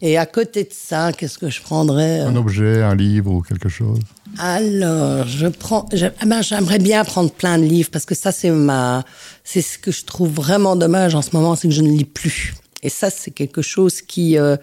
Et 0.00 0.16
à 0.16 0.24
côté 0.24 0.62
de 0.64 0.70
ça, 0.72 1.12
qu'est-ce 1.12 1.36
que 1.38 1.50
je 1.50 1.60
prendrais 1.60 2.20
euh, 2.20 2.28
Un 2.28 2.36
objet, 2.36 2.82
un 2.82 2.94
livre 2.94 3.32
ou 3.32 3.42
quelque 3.42 3.68
chose. 3.68 3.98
alors, 4.38 5.26
je 5.26 5.46
prends. 5.48 5.86
je- 5.92 6.06
ah 6.20 6.26
ben, 6.26 6.40
j'aimerais 6.42 6.78
bien 6.78 7.04
prendre 7.04 7.30
plein 7.30 7.58
de 7.58 7.64
livres 7.64 7.90
parce 7.92 8.04
que 8.04 8.14
ça, 8.14 8.30
c'est 8.32 8.50
ma. 8.50 9.04
C'est 9.44 9.62
ce 9.62 9.76
que 9.78 9.90
je 9.90 10.04
trouve 10.04 10.30
vraiment 10.30 10.76
dommage 10.76 11.14
en 11.14 11.22
ce 11.22 11.30
moment, 11.32 11.56
c'est 11.56 11.68
que 11.68 11.74
je 11.74 11.82
ne 11.82 11.90
lis 11.90 12.04
plus. 12.04 12.54
Et 12.82 12.88
ça, 12.88 13.10
c'est 13.10 13.32
quelque 13.32 13.62
chose 13.62 14.00
qui. 14.00 14.38
euh, 14.38 14.56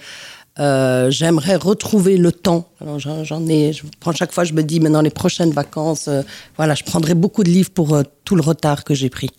euh, 0.59 1.11
j'aimerais 1.11 1.55
retrouver 1.55 2.17
le 2.17 2.31
temps. 2.31 2.69
J'en 2.97 3.47
ai. 3.47 3.73
Je 3.73 3.83
prends 3.99 4.13
chaque 4.13 4.31
fois, 4.31 4.43
je 4.43 4.53
me 4.53 4.63
dis, 4.63 4.79
mais 4.79 4.89
dans 4.89 5.01
les 5.01 5.09
prochaines 5.09 5.51
vacances, 5.51 6.07
euh, 6.07 6.21
voilà, 6.57 6.75
je 6.75 6.83
prendrai 6.83 7.13
beaucoup 7.13 7.43
de 7.43 7.49
livres 7.49 7.71
pour 7.71 7.93
euh, 7.95 8.03
tout 8.23 8.35
le 8.35 8.41
retard 8.41 8.83
que 8.83 8.93
j'ai 8.93 9.09
pris. 9.09 9.29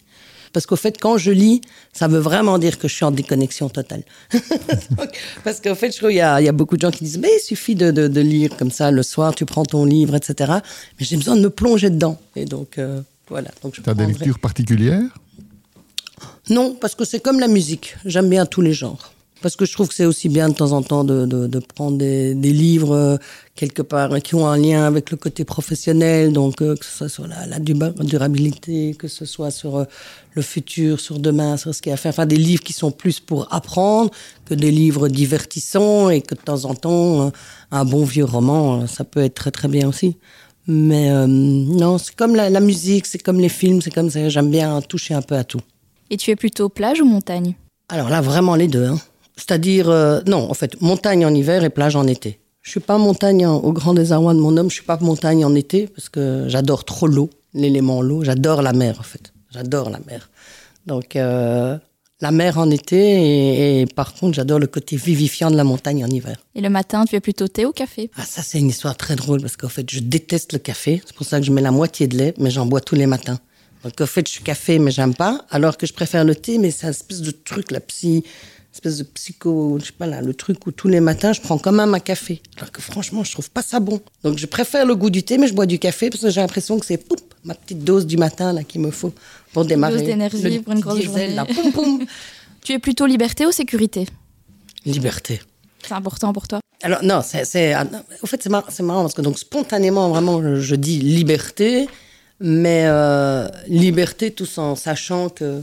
Parce 0.52 0.64
qu'au 0.64 0.76
fait, 0.76 0.96
quand 0.98 1.18
je 1.18 1.30
lis, 1.32 1.60
ça 1.92 2.08
veut 2.08 2.18
vraiment 2.18 2.58
dire 2.58 2.78
que 2.78 2.88
je 2.88 2.94
suis 2.94 3.04
en 3.04 3.10
déconnexion 3.10 3.68
totale. 3.68 4.04
Parce 5.44 5.60
qu'au 5.60 5.74
fait, 5.74 5.90
je 5.92 5.98
trouve 5.98 6.08
qu'il 6.10 6.18
y, 6.18 6.20
a- 6.22 6.40
il 6.40 6.44
y 6.44 6.48
a 6.48 6.52
beaucoup 6.52 6.76
de 6.76 6.80
gens 6.82 6.90
qui 6.90 7.04
disent, 7.04 7.18
mais 7.18 7.28
il 7.36 7.40
suffit 7.44 7.74
de, 7.74 7.90
de- 7.90 8.08
de 8.08 8.20
lire 8.22 8.56
comme 8.56 8.70
ça 8.70 8.90
le 8.90 9.02
soir, 9.02 9.34
tu 9.34 9.44
prends 9.44 9.64
ton 9.64 9.84
livre, 9.84 10.14
etc. 10.14 10.52
Mais 10.98 11.04
j'ai 11.04 11.16
besoin 11.16 11.36
de 11.36 11.42
me 11.42 11.50
plonger 11.50 11.90
dedans. 11.90 12.18
Et 12.36 12.46
donc, 12.46 12.78
voilà. 13.28 13.50
Donc, 13.62 13.74
Tu 13.74 13.82
as 13.90 13.94
des 13.94 14.06
lectures 14.06 14.38
particulières? 14.38 15.02
Non, 16.48 16.74
parce 16.80 16.94
que 16.94 17.04
c'est 17.04 17.20
comme 17.20 17.40
la 17.40 17.48
musique. 17.48 17.96
J'aime 18.04 18.30
bien 18.30 18.46
tous 18.46 18.62
les 18.62 18.72
genres. 18.72 19.12
Parce 19.42 19.54
que 19.54 19.66
je 19.66 19.72
trouve 19.74 19.88
que 19.88 19.94
c'est 19.94 20.06
aussi 20.06 20.28
bien 20.30 20.48
de 20.48 20.54
temps 20.54 20.72
en 20.72 20.82
temps 20.82 21.04
de, 21.04 21.26
de, 21.26 21.46
de 21.46 21.58
prendre 21.58 21.98
des, 21.98 22.34
des 22.34 22.52
livres 22.52 22.94
euh, 22.94 23.16
quelque 23.54 23.82
part 23.82 24.12
hein, 24.12 24.20
qui 24.20 24.34
ont 24.34 24.46
un 24.48 24.56
lien 24.56 24.84
avec 24.84 25.10
le 25.10 25.18
côté 25.18 25.44
professionnel, 25.44 26.32
donc 26.32 26.62
euh, 26.62 26.74
que 26.74 26.84
ce 26.84 26.90
soit 26.90 27.08
sur 27.10 27.26
la, 27.26 27.46
la 27.46 27.58
durabilité, 27.58 28.94
que 28.98 29.08
ce 29.08 29.26
soit 29.26 29.50
sur 29.50 29.76
euh, 29.76 29.84
le 30.32 30.40
futur, 30.42 31.00
sur 31.00 31.18
demain, 31.18 31.58
sur 31.58 31.74
ce 31.74 31.82
qu'il 31.82 31.90
y 31.90 31.92
a 31.92 31.94
à 31.94 31.96
faire. 31.98 32.10
Enfin, 32.10 32.24
des 32.26 32.36
livres 32.36 32.62
qui 32.62 32.72
sont 32.72 32.90
plus 32.90 33.20
pour 33.20 33.52
apprendre 33.54 34.10
que 34.46 34.54
des 34.54 34.70
livres 34.70 35.08
divertissants 35.08 36.08
et 36.08 36.22
que 36.22 36.34
de 36.34 36.40
temps 36.40 36.64
en 36.64 36.74
temps, 36.74 37.30
un 37.70 37.84
bon 37.84 38.04
vieux 38.04 38.24
roman, 38.24 38.86
ça 38.86 39.04
peut 39.04 39.20
être 39.20 39.34
très 39.34 39.50
très 39.50 39.68
bien 39.68 39.86
aussi. 39.86 40.16
Mais 40.66 41.10
non, 41.28 41.98
c'est 41.98 42.14
comme 42.16 42.34
la, 42.34 42.50
la 42.50 42.60
musique, 42.60 43.06
c'est 43.06 43.18
comme 43.18 43.38
les 43.38 43.48
films, 43.50 43.80
c'est 43.82 43.92
comme 43.92 44.10
ça. 44.10 44.28
J'aime 44.28 44.50
bien 44.50 44.80
toucher 44.80 45.14
un 45.14 45.22
peu 45.22 45.36
à 45.36 45.44
tout. 45.44 45.60
Et 46.10 46.16
tu 46.16 46.30
es 46.30 46.36
plutôt 46.36 46.68
plage 46.68 47.00
ou 47.00 47.04
montagne? 47.04 47.54
Alors 47.88 48.08
là, 48.08 48.20
vraiment 48.20 48.56
les 48.56 48.66
deux. 48.66 48.86
hein. 48.86 48.98
C'est-à-dire, 49.36 49.88
euh, 49.90 50.20
non, 50.26 50.50
en 50.50 50.54
fait, 50.54 50.80
montagne 50.80 51.24
en 51.26 51.34
hiver 51.34 51.62
et 51.64 51.70
plage 51.70 51.96
en 51.96 52.06
été. 52.06 52.40
Je 52.62 52.70
suis 52.70 52.80
pas 52.80 52.98
montagne 52.98 53.46
en- 53.46 53.56
au 53.58 53.72
grand 53.72 53.94
désarroi 53.94 54.34
de 54.34 54.40
mon 54.40 54.56
homme, 54.56 54.68
je 54.70 54.74
suis 54.74 54.82
pas 54.84 54.98
montagne 55.00 55.44
en 55.44 55.54
été 55.54 55.86
parce 55.86 56.08
que 56.08 56.44
j'adore 56.48 56.84
trop 56.84 57.06
l'eau, 57.06 57.30
l'élément 57.54 58.02
l'eau. 58.02 58.24
J'adore 58.24 58.62
la 58.62 58.72
mer, 58.72 58.96
en 58.98 59.02
fait. 59.04 59.32
J'adore 59.52 59.90
la 59.90 60.00
mer. 60.00 60.30
Donc, 60.86 61.14
euh, 61.16 61.76
la 62.20 62.30
mer 62.30 62.58
en 62.58 62.70
été 62.70 62.96
et, 62.96 63.80
et 63.82 63.86
par 63.86 64.14
contre, 64.14 64.34
j'adore 64.34 64.58
le 64.58 64.66
côté 64.66 64.96
vivifiant 64.96 65.50
de 65.50 65.56
la 65.56 65.64
montagne 65.64 66.04
en 66.04 66.08
hiver. 66.08 66.38
Et 66.54 66.60
le 66.60 66.70
matin, 66.70 67.04
tu 67.04 67.14
es 67.14 67.20
plutôt 67.20 67.46
thé 67.46 67.66
ou 67.66 67.72
café? 67.72 68.10
Ah, 68.16 68.24
ça, 68.24 68.42
c'est 68.42 68.58
une 68.58 68.68
histoire 68.70 68.96
très 68.96 69.14
drôle 69.16 69.40
parce 69.42 69.56
qu'en 69.56 69.68
fait, 69.68 69.88
je 69.90 70.00
déteste 70.00 70.52
le 70.54 70.58
café. 70.58 71.02
C'est 71.06 71.14
pour 71.14 71.26
ça 71.26 71.38
que 71.38 71.46
je 71.46 71.52
mets 71.52 71.60
la 71.62 71.70
moitié 71.70 72.08
de 72.08 72.16
lait, 72.16 72.34
mais 72.38 72.50
j'en 72.50 72.66
bois 72.66 72.80
tous 72.80 72.94
les 72.96 73.06
matins. 73.06 73.38
Donc, 73.84 74.00
en 74.00 74.06
fait, 74.06 74.26
je 74.26 74.32
suis 74.32 74.42
café, 74.42 74.78
mais 74.80 74.90
j'aime 74.90 75.14
pas. 75.14 75.44
Alors 75.50 75.76
que 75.76 75.86
je 75.86 75.92
préfère 75.92 76.24
le 76.24 76.34
thé, 76.34 76.58
mais 76.58 76.70
c'est 76.72 76.86
un 76.86 76.90
espèce 76.90 77.20
de 77.20 77.30
truc, 77.30 77.70
la 77.70 77.80
psy, 77.80 78.24
espèce 78.76 78.98
de 78.98 79.04
psycho, 79.04 79.78
je 79.80 79.86
sais 79.86 79.92
pas 79.92 80.06
là, 80.06 80.20
le 80.22 80.34
truc 80.34 80.66
où 80.66 80.72
tous 80.72 80.88
les 80.88 81.00
matins, 81.00 81.32
je 81.32 81.40
prends 81.40 81.58
quand 81.58 81.72
même 81.72 81.94
un 81.94 82.00
café. 82.00 82.42
Alors 82.56 82.70
que 82.70 82.80
franchement, 82.82 83.24
je 83.24 83.32
trouve 83.32 83.50
pas 83.50 83.62
ça 83.62 83.80
bon. 83.80 84.00
Donc, 84.22 84.38
je 84.38 84.46
préfère 84.46 84.86
le 84.86 84.94
goût 84.94 85.10
du 85.10 85.22
thé, 85.22 85.38
mais 85.38 85.46
je 85.48 85.54
bois 85.54 85.66
du 85.66 85.78
café 85.78 86.10
parce 86.10 86.22
que 86.22 86.30
j'ai 86.30 86.40
l'impression 86.40 86.78
que 86.78 86.86
c'est 86.86 86.98
poup, 86.98 87.20
ma 87.44 87.54
petite 87.54 87.84
dose 87.84 88.06
du 88.06 88.16
matin 88.16 88.52
là 88.52 88.62
qu'il 88.64 88.80
me 88.80 88.90
faut 88.90 89.12
pour 89.52 89.64
démarrer. 89.64 90.02
d'énergie 90.02 90.42
Le 90.42 90.60
pour 90.62 90.72
une 90.72 90.80
grosse 90.80 91.02
journée. 91.02 91.34
là, 91.34 91.44
poum, 91.44 91.72
poum. 91.72 92.04
Tu 92.62 92.72
es 92.72 92.78
plutôt 92.80 93.06
liberté 93.06 93.46
ou 93.46 93.52
sécurité? 93.52 94.08
Liberté. 94.84 95.40
C'est 95.86 95.94
important 95.94 96.32
pour 96.32 96.48
toi? 96.48 96.58
Alors 96.82 97.02
non, 97.02 97.22
c'est, 97.22 97.44
c'est, 97.44 97.72
ah, 97.72 97.86
au 98.22 98.26
fait 98.26 98.42
c'est 98.42 98.82
marrant, 98.82 99.02
parce 99.02 99.14
que 99.14 99.22
donc 99.22 99.38
spontanément 99.38 100.08
vraiment 100.10 100.42
je, 100.42 100.56
je 100.60 100.74
dis 100.74 100.98
liberté, 100.98 101.88
mais 102.40 102.84
euh, 102.86 103.48
liberté 103.68 104.32
tout 104.32 104.48
en 104.58 104.74
sachant 104.74 105.28
que 105.28 105.62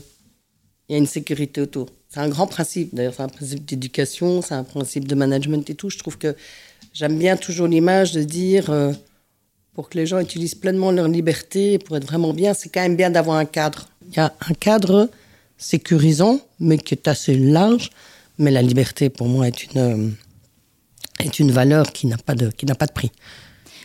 il 0.90 0.94
y 0.94 0.96
a 0.96 0.98
une 0.98 1.06
sécurité 1.08 1.62
autour. 1.62 1.88
C'est 2.14 2.20
un 2.20 2.30
grand 2.30 2.46
principe. 2.46 2.94
D'ailleurs, 2.94 3.16
c'est 3.16 3.24
un 3.24 3.28
principe 3.28 3.66
d'éducation, 3.66 4.44
c'est 4.44 4.54
un 4.54 4.64
principe 4.64 5.08
de 5.08 5.16
management 5.16 5.68
et 5.68 5.74
tout. 5.74 5.90
Je 5.90 5.98
trouve 5.98 6.20
que 6.20 6.36
j'aime 6.94 7.18
bien 7.18 7.38
toujours 7.38 7.66
l'image 7.66 8.12
de 8.12 8.22
dire 8.22 8.70
euh, 8.70 8.94
pour 9.74 9.90
que 9.90 9.98
les 9.98 10.06
gens 10.06 10.20
utilisent 10.20 10.54
pleinement 10.54 10.92
leur 10.92 11.08
liberté, 11.08 11.80
pour 11.80 11.98
être 11.98 12.06
vraiment 12.06 12.32
bien, 12.34 12.54
c'est 12.54 12.70
quand 12.70 12.82
même 12.82 12.96
bien 12.96 13.10
d'avoir 13.10 13.38
un 13.38 13.46
cadre. 13.46 13.88
Il 14.10 14.16
y 14.16 14.20
a 14.20 14.32
un 14.48 14.54
cadre 14.54 15.10
sécurisant, 15.58 16.40
mais 16.60 16.78
qui 16.78 16.94
est 16.94 17.08
assez 17.08 17.36
large. 17.36 17.90
Mais 18.38 18.52
la 18.52 18.62
liberté, 18.62 19.10
pour 19.10 19.28
moi, 19.28 19.48
est 19.48 19.64
une 19.64 19.80
euh, 19.80 20.10
est 21.20 21.40
une 21.40 21.52
valeur 21.52 21.92
qui 21.94 22.06
n'a 22.06 22.18
pas 22.18 22.36
de, 22.36 22.50
qui 22.50 22.68
n'a 22.68 22.76
pas 22.76 22.86
de 22.86 22.92
prix. 22.92 23.12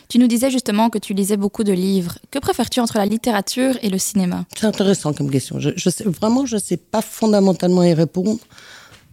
Tu 0.09 0.17
nous 0.17 0.25
disais 0.25 0.49
justement 0.49 0.89
que 0.89 0.97
tu 0.97 1.13
lisais 1.13 1.37
beaucoup 1.37 1.63
de 1.63 1.71
livres. 1.71 2.17
Que 2.31 2.39
préfères-tu 2.39 2.79
entre 2.79 2.97
la 2.97 3.05
littérature 3.05 3.77
et 3.83 3.89
le 3.89 3.99
cinéma? 3.99 4.45
C'est 4.57 4.65
intéressant 4.65 5.13
comme 5.13 5.29
question. 5.29 5.59
Je, 5.59 5.69
je 5.75 5.89
sais, 5.91 6.03
vraiment, 6.03 6.47
je 6.47 6.55
ne 6.55 6.61
sais 6.61 6.77
pas 6.77 7.03
fondamentalement 7.03 7.83
y 7.83 7.93
répondre, 7.93 8.39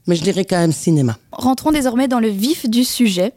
mais 0.07 0.17
je 0.17 0.23
dirais 0.23 0.47
quand 0.47 0.57
même 0.57 0.73
cinéma. 0.73 1.19
Rentrons 1.33 1.71
désormais 1.71 2.09
dans 2.09 2.19
le 2.19 2.29
vif 2.29 2.67
du 2.71 2.83
sujet. 2.83 3.35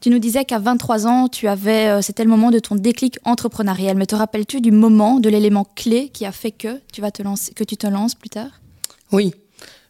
Tu 0.00 0.08
nous 0.10 0.20
disais 0.20 0.44
qu'à 0.44 0.60
23 0.60 1.08
ans, 1.08 1.26
tu 1.26 1.48
avais, 1.48 1.88
euh, 1.88 2.00
c'était 2.00 2.22
le 2.22 2.30
moment 2.30 2.52
de 2.52 2.60
ton 2.60 2.76
déclic 2.76 3.18
entrepreneurial. 3.24 3.96
Mais 3.96 4.06
te 4.06 4.14
rappelles-tu 4.14 4.60
du 4.60 4.70
moment, 4.70 5.18
de 5.18 5.28
l'élément 5.28 5.66
clé 5.74 6.10
qui 6.10 6.24
a 6.26 6.32
fait 6.32 6.52
que 6.52 6.80
tu 6.92 7.00
vas 7.00 7.10
te 7.10 7.24
lancer, 7.24 7.52
que 7.54 7.64
tu 7.64 7.76
te 7.76 7.88
lances 7.88 8.14
plus 8.14 8.30
tard? 8.30 8.60
Oui, 9.10 9.34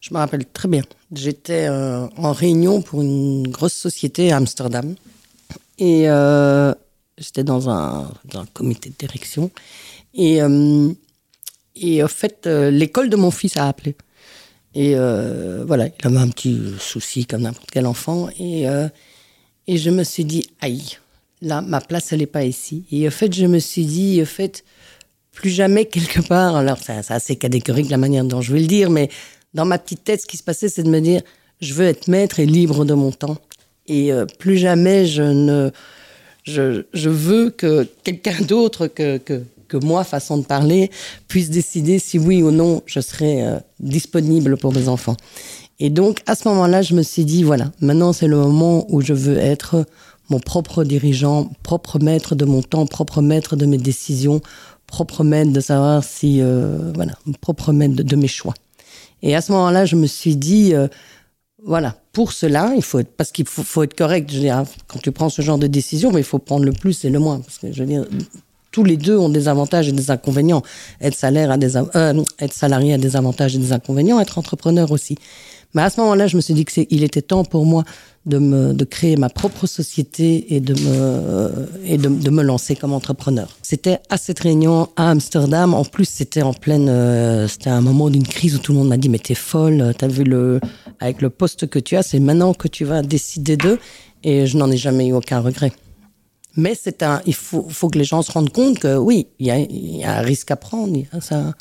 je 0.00 0.14
me 0.14 0.18
rappelle 0.18 0.46
très 0.46 0.68
bien. 0.68 0.84
J'étais 1.12 1.66
euh, 1.68 2.06
en 2.16 2.32
réunion 2.32 2.80
pour 2.80 3.02
une 3.02 3.46
grosse 3.46 3.74
société 3.74 4.32
à 4.32 4.38
Amsterdam 4.38 4.94
et 5.76 6.08
euh, 6.08 6.72
j'étais 7.20 7.44
dans 7.44 7.70
un, 7.70 8.10
dans 8.24 8.40
un 8.40 8.46
comité 8.46 8.90
de 8.90 8.94
direction 8.96 9.50
et 10.14 10.42
euh, 10.42 10.92
et 11.76 12.02
en 12.02 12.08
fait 12.08 12.46
euh, 12.46 12.70
l'école 12.70 13.10
de 13.10 13.16
mon 13.16 13.30
fils 13.30 13.56
a 13.56 13.68
appelé 13.68 13.94
et 14.74 14.94
euh, 14.96 15.64
voilà 15.66 15.86
il 15.86 16.06
avait 16.06 16.18
un 16.18 16.28
petit 16.28 16.60
souci 16.78 17.26
comme 17.26 17.42
n'importe 17.42 17.70
quel 17.70 17.86
enfant 17.86 18.28
et 18.38 18.68
euh, 18.68 18.88
et 19.66 19.76
je 19.76 19.90
me 19.90 20.02
suis 20.02 20.24
dit 20.24 20.46
aïe 20.60 20.98
là 21.42 21.60
ma 21.60 21.80
place 21.80 22.12
elle 22.12 22.22
est 22.22 22.26
pas 22.26 22.44
ici 22.44 22.84
et 22.90 23.06
en 23.06 23.10
fait 23.10 23.32
je 23.32 23.46
me 23.46 23.58
suis 23.58 23.84
dit 23.84 24.20
en 24.20 24.26
fait 24.26 24.64
plus 25.32 25.50
jamais 25.50 25.86
quelque 25.86 26.20
part. 26.20 26.56
Alors, 26.56 26.78
c'est 26.78 27.10
assez 27.10 27.36
catégorique 27.36 27.88
la 27.88 27.96
manière 27.96 28.24
dont 28.24 28.40
je 28.40 28.52
vais 28.52 28.60
le 28.60 28.66
dire, 28.66 28.90
mais 28.90 29.08
dans 29.54 29.64
ma 29.64 29.78
petite 29.78 30.04
tête, 30.04 30.20
ce 30.20 30.26
qui 30.26 30.36
se 30.36 30.42
passait, 30.42 30.68
c'est 30.68 30.82
de 30.82 30.90
me 30.90 31.00
dire 31.00 31.22
je 31.60 31.72
veux 31.72 31.86
être 31.86 32.08
maître 32.08 32.40
et 32.40 32.46
libre 32.46 32.84
de 32.84 32.94
mon 32.94 33.12
temps. 33.12 33.38
Et 33.86 34.10
plus 34.38 34.56
jamais 34.56 35.06
je 35.06 35.22
ne. 35.22 35.70
Je, 36.50 37.08
veux 37.08 37.50
que 37.50 37.86
quelqu'un 38.04 38.40
d'autre 38.48 38.86
que, 38.86 39.42
moi, 39.82 40.02
façon 40.04 40.38
de 40.38 40.44
parler, 40.44 40.90
puisse 41.28 41.50
décider 41.50 41.98
si 41.98 42.18
oui 42.18 42.42
ou 42.42 42.50
non 42.50 42.82
je 42.86 43.00
serai 43.00 43.46
euh, 43.46 43.58
disponible 43.78 44.56
pour 44.56 44.74
mes 44.74 44.88
enfants. 44.88 45.16
Et 45.78 45.90
donc, 45.90 46.20
à 46.26 46.34
ce 46.34 46.48
moment-là, 46.48 46.82
je 46.82 46.94
me 46.94 47.02
suis 47.02 47.24
dit, 47.24 47.44
voilà, 47.44 47.70
maintenant 47.80 48.12
c'est 48.12 48.26
le 48.26 48.36
moment 48.36 48.84
où 48.92 49.00
je 49.00 49.12
veux 49.12 49.38
être 49.38 49.86
mon 50.28 50.40
propre 50.40 50.84
dirigeant, 50.84 51.50
propre 51.62 51.98
maître 51.98 52.34
de 52.34 52.44
mon 52.44 52.62
temps, 52.62 52.86
propre 52.86 53.22
maître 53.22 53.56
de 53.56 53.66
mes 53.66 53.78
décisions, 53.78 54.40
propre 54.86 55.24
maître 55.24 55.52
de 55.52 55.60
savoir 55.60 56.04
si, 56.04 56.40
euh, 56.40 56.92
voilà, 56.94 57.12
propre 57.40 57.72
maître 57.72 57.94
de, 57.94 58.02
de, 58.02 58.16
mes 58.16 58.28
choix. 58.28 58.54
Et 59.22 59.34
à 59.34 59.40
ce 59.40 59.52
moment-là, 59.52 59.84
je 59.84 59.96
me 59.96 60.06
suis 60.06 60.36
dit, 60.36 60.74
euh, 60.74 60.88
voilà, 61.64 61.96
pour 62.12 62.32
cela, 62.32 62.72
il 62.74 62.82
faut 62.82 62.98
être, 62.98 63.12
parce 63.16 63.32
qu'il 63.32 63.46
faut, 63.46 63.82
être 63.82 63.94
correct. 63.94 64.30
Je 64.30 64.36
veux 64.36 64.42
dire, 64.42 64.64
quand 64.88 64.98
tu 64.98 65.12
prends 65.12 65.28
ce 65.28 65.42
genre 65.42 65.58
de 65.58 65.66
décision, 65.66 66.10
mais 66.10 66.20
il 66.20 66.24
faut 66.24 66.38
prendre 66.38 66.64
le 66.64 66.72
plus 66.72 67.04
et 67.04 67.10
le 67.10 67.18
moins. 67.18 67.40
Parce 67.40 67.58
que 67.58 67.72
je 67.72 67.80
veux 67.80 67.86
dire, 67.86 68.06
tous 68.70 68.84
les 68.84 68.96
deux 68.96 69.18
ont 69.18 69.28
des 69.28 69.48
avantages 69.48 69.88
et 69.88 69.92
des 69.92 70.10
inconvénients. 70.10 70.62
Être, 71.00 71.14
salaire 71.14 71.56
des, 71.58 71.76
euh, 71.76 72.22
être 72.38 72.54
salarié 72.54 72.94
a 72.94 72.98
des 72.98 73.16
avantages 73.16 73.56
et 73.56 73.58
des 73.58 73.72
inconvénients, 73.72 74.20
être 74.20 74.38
entrepreneur 74.38 74.90
aussi. 74.90 75.16
Mais 75.74 75.82
à 75.82 75.90
ce 75.90 76.00
moment-là, 76.00 76.26
je 76.26 76.36
me 76.36 76.40
suis 76.40 76.54
dit 76.54 76.64
que 76.64 76.80
il 76.90 77.04
était 77.04 77.22
temps 77.22 77.44
pour 77.44 77.64
moi 77.64 77.84
de 78.26 78.38
me, 78.38 78.74
de 78.74 78.84
créer 78.84 79.16
ma 79.16 79.28
propre 79.28 79.66
société 79.66 80.54
et 80.54 80.60
de 80.60 80.74
me, 80.74 81.68
et 81.84 81.96
de, 81.96 82.08
de 82.08 82.30
me 82.30 82.42
lancer 82.42 82.74
comme 82.74 82.92
entrepreneur. 82.92 83.48
C'était 83.62 83.98
à 84.08 84.16
cette 84.16 84.40
réunion 84.40 84.88
à 84.96 85.10
Amsterdam. 85.10 85.72
En 85.74 85.84
plus, 85.84 86.08
c'était 86.08 86.42
en 86.42 86.52
pleine, 86.52 86.88
euh, 86.88 87.46
c'était 87.46 87.70
un 87.70 87.80
moment 87.80 88.10
d'une 88.10 88.26
crise 88.26 88.56
où 88.56 88.58
tout 88.58 88.72
le 88.72 88.78
monde 88.78 88.88
m'a 88.88 88.96
dit, 88.96 89.08
mais 89.08 89.18
t'es 89.18 89.36
folle, 89.36 89.94
t'as 89.96 90.08
vu 90.08 90.24
le, 90.24 90.60
avec 91.00 91.22
le 91.22 91.30
poste 91.30 91.66
que 91.68 91.78
tu 91.78 91.96
as, 91.96 92.02
c'est 92.02 92.20
maintenant 92.20 92.54
que 92.54 92.68
tu 92.68 92.84
vas 92.84 93.02
décider 93.02 93.56
d'eux. 93.56 93.78
Et 94.22 94.46
je 94.46 94.56
n'en 94.58 94.70
ai 94.70 94.76
jamais 94.76 95.08
eu 95.08 95.12
aucun 95.14 95.40
regret. 95.40 95.72
Mais 96.56 96.74
c'est 96.80 97.02
un, 97.02 97.22
il 97.26 97.34
faut, 97.34 97.66
faut 97.70 97.88
que 97.88 97.98
les 97.98 98.04
gens 98.04 98.22
se 98.22 98.30
rendent 98.30 98.52
compte 98.52 98.78
que 98.78 98.96
oui, 98.96 99.28
il 99.38 99.46
y 99.46 99.50
a, 99.50 99.58
il 99.58 99.96
y 99.96 100.04
a 100.04 100.18
un 100.18 100.20
risque 100.20 100.50
à 100.50 100.56
prendre. 100.56 100.94
Il 100.94 101.02
y, 101.02 101.08
a 101.12 101.20
ça, 101.20 101.54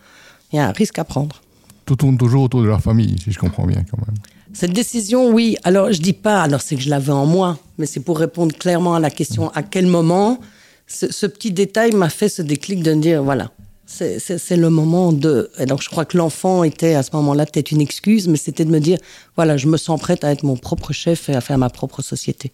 il 0.52 0.58
y 0.58 0.60
a 0.60 0.67
un 0.67 0.71
risque 0.71 0.99
à 0.99 1.04
prendre. 1.04 1.41
Tout 1.86 1.95
tourne 1.95 2.17
toujours 2.17 2.43
autour 2.43 2.62
de 2.62 2.67
leur 2.67 2.82
famille, 2.82 3.15
si 3.23 3.32
je 3.32 3.39
comprends 3.39 3.65
bien 3.65 3.84
quand 3.89 3.97
même. 3.97 4.15
Cette 4.52 4.73
décision, 4.73 5.30
oui. 5.30 5.58
Alors, 5.63 5.91
je 5.91 6.02
dis 6.02 6.13
pas, 6.13 6.41
alors 6.41 6.62
c'est 6.62 6.75
que 6.75 6.82
je 6.82 6.89
l'avais 6.89 7.12
en 7.12 7.25
moi, 7.25 7.58
mais 7.78 7.86
c'est 7.86 7.99
pour 7.99 8.19
répondre 8.19 8.54
clairement 8.56 8.95
à 8.95 8.99
la 8.99 9.10
question 9.10 9.49
à 9.52 9.63
quel 9.63 9.86
moment 9.86 10.39
ce, 10.88 11.12
ce 11.12 11.28
petit 11.28 11.52
détail 11.52 11.91
m'a 11.91 12.10
fait 12.10 12.30
ce 12.30 12.41
déclic 12.41 12.82
de 12.84 12.93
me 12.93 13.02
dire, 13.02 13.23
voilà, 13.23 13.52
c'est 13.89 14.56
le 14.56 14.69
moment 14.69 15.12
de. 15.12 15.49
Et 15.58 15.65
donc, 15.65 15.82
je 15.82 15.89
crois 15.89 16.06
que 16.06 16.15
l'enfant 16.17 16.63
était 16.63 16.93
à 16.93 17.02
ce 17.02 17.10
moment-là 17.13 17.45
peut-être 17.47 17.71
une 17.71 17.82
excuse, 17.82 18.28
mais 18.28 18.38
c'était 18.38 18.63
de 18.63 18.69
me 18.69 18.80
dire, 18.80 18.99
voilà, 19.36 19.58
je 19.58 19.67
me 19.67 19.78
sens 19.78 19.99
prête 19.99 20.23
à 20.23 20.32
être 20.32 20.43
mon 20.43 20.56
propre 20.56 20.93
chef 20.93 21.28
et 21.30 21.34
à 21.34 21.41
faire 21.41 21.58
ma 21.58 21.69
propre 21.69 22.04
société. 22.04 22.52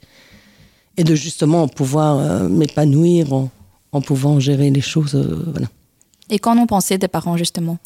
Et 0.98 1.04
de 1.04 1.14
justement 1.14 1.68
pouvoir 1.68 2.20
euh, 2.20 2.48
m'épanouir 2.48 3.34
en, 3.34 3.50
en, 3.92 4.02
pouvant 4.02 4.40
gérer 4.40 4.70
les 4.70 4.82
choses. 4.82 5.16
Euh, 5.16 5.44
voilà. 5.52 5.68
Et 6.30 6.40
qu'en 6.40 6.58
ont 6.58 6.68
pensé 6.68 6.98
tes 6.98 7.10
parents, 7.10 7.36
justement? 7.36 7.78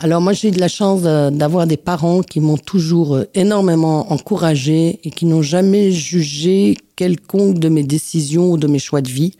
Alors 0.00 0.20
moi 0.20 0.32
j'ai 0.32 0.48
eu 0.48 0.50
de 0.52 0.60
la 0.60 0.68
chance 0.68 1.02
d'avoir 1.02 1.66
des 1.66 1.76
parents 1.76 2.22
qui 2.22 2.38
m'ont 2.38 2.56
toujours 2.56 3.16
euh, 3.16 3.28
énormément 3.34 4.12
encouragé 4.12 5.00
et 5.02 5.10
qui 5.10 5.26
n'ont 5.26 5.42
jamais 5.42 5.90
jugé 5.90 6.76
quelconque 6.94 7.58
de 7.58 7.68
mes 7.68 7.82
décisions 7.82 8.52
ou 8.52 8.58
de 8.58 8.68
mes 8.68 8.78
choix 8.78 9.00
de 9.00 9.08
vie 9.08 9.34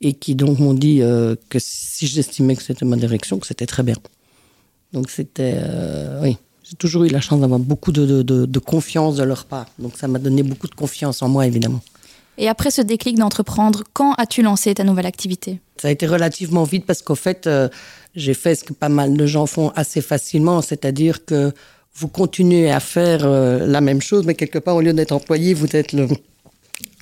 et 0.00 0.12
qui 0.12 0.34
donc 0.34 0.58
m'ont 0.58 0.74
dit 0.74 1.02
euh, 1.02 1.36
que 1.48 1.58
si 1.60 2.06
j'estimais 2.06 2.56
que 2.56 2.62
c'était 2.62 2.84
ma 2.84 2.96
direction, 2.96 3.38
que 3.38 3.46
c'était 3.46 3.66
très 3.66 3.82
bien. 3.82 3.96
Donc 4.92 5.10
c'était 5.10 5.54
euh, 5.56 6.20
oui, 6.22 6.36
j'ai 6.64 6.76
toujours 6.76 7.04
eu 7.04 7.08
la 7.08 7.20
chance 7.20 7.40
d'avoir 7.40 7.58
beaucoup 7.58 7.92
de, 7.92 8.06
de, 8.06 8.22
de, 8.22 8.46
de, 8.46 8.58
confiance 8.58 9.16
de 9.16 9.24
leur 9.24 9.44
part. 9.46 9.66
Donc 9.78 9.96
ça 9.96 10.08
m'a 10.08 10.18
donné 10.18 10.42
beaucoup 10.42 10.68
de 10.68 10.74
confiance 10.74 11.22
en 11.22 11.28
moi 11.28 11.46
évidemment. 11.46 11.80
Et 12.38 12.48
après 12.48 12.70
ce 12.70 12.82
déclic 12.82 13.16
d'entreprendre, 13.18 13.82
quand 13.94 14.12
as-tu 14.14 14.42
lancé 14.42 14.74
ta 14.74 14.84
nouvelle 14.84 15.06
activité? 15.06 15.58
Ça 15.78 15.88
a 15.88 15.90
été 15.90 16.06
relativement 16.06 16.64
vite 16.64 16.84
parce 16.84 17.00
qu'au 17.00 17.14
fait, 17.14 17.46
euh, 17.46 17.68
j'ai 18.14 18.34
fait 18.34 18.54
ce 18.54 18.64
que 18.64 18.74
pas 18.74 18.90
mal 18.90 19.16
de 19.16 19.26
gens 19.26 19.46
font 19.46 19.70
assez 19.70 20.02
facilement, 20.02 20.60
c'est-à-dire 20.60 21.24
que 21.24 21.52
vous 21.94 22.08
continuez 22.08 22.70
à 22.70 22.78
faire 22.78 23.26
la 23.26 23.80
même 23.80 24.02
chose, 24.02 24.26
mais 24.26 24.34
quelque 24.34 24.58
part, 24.58 24.76
au 24.76 24.82
lieu 24.82 24.92
d'être 24.92 25.12
employé, 25.12 25.54
vous 25.54 25.74
êtes 25.74 25.94
le, 25.94 26.06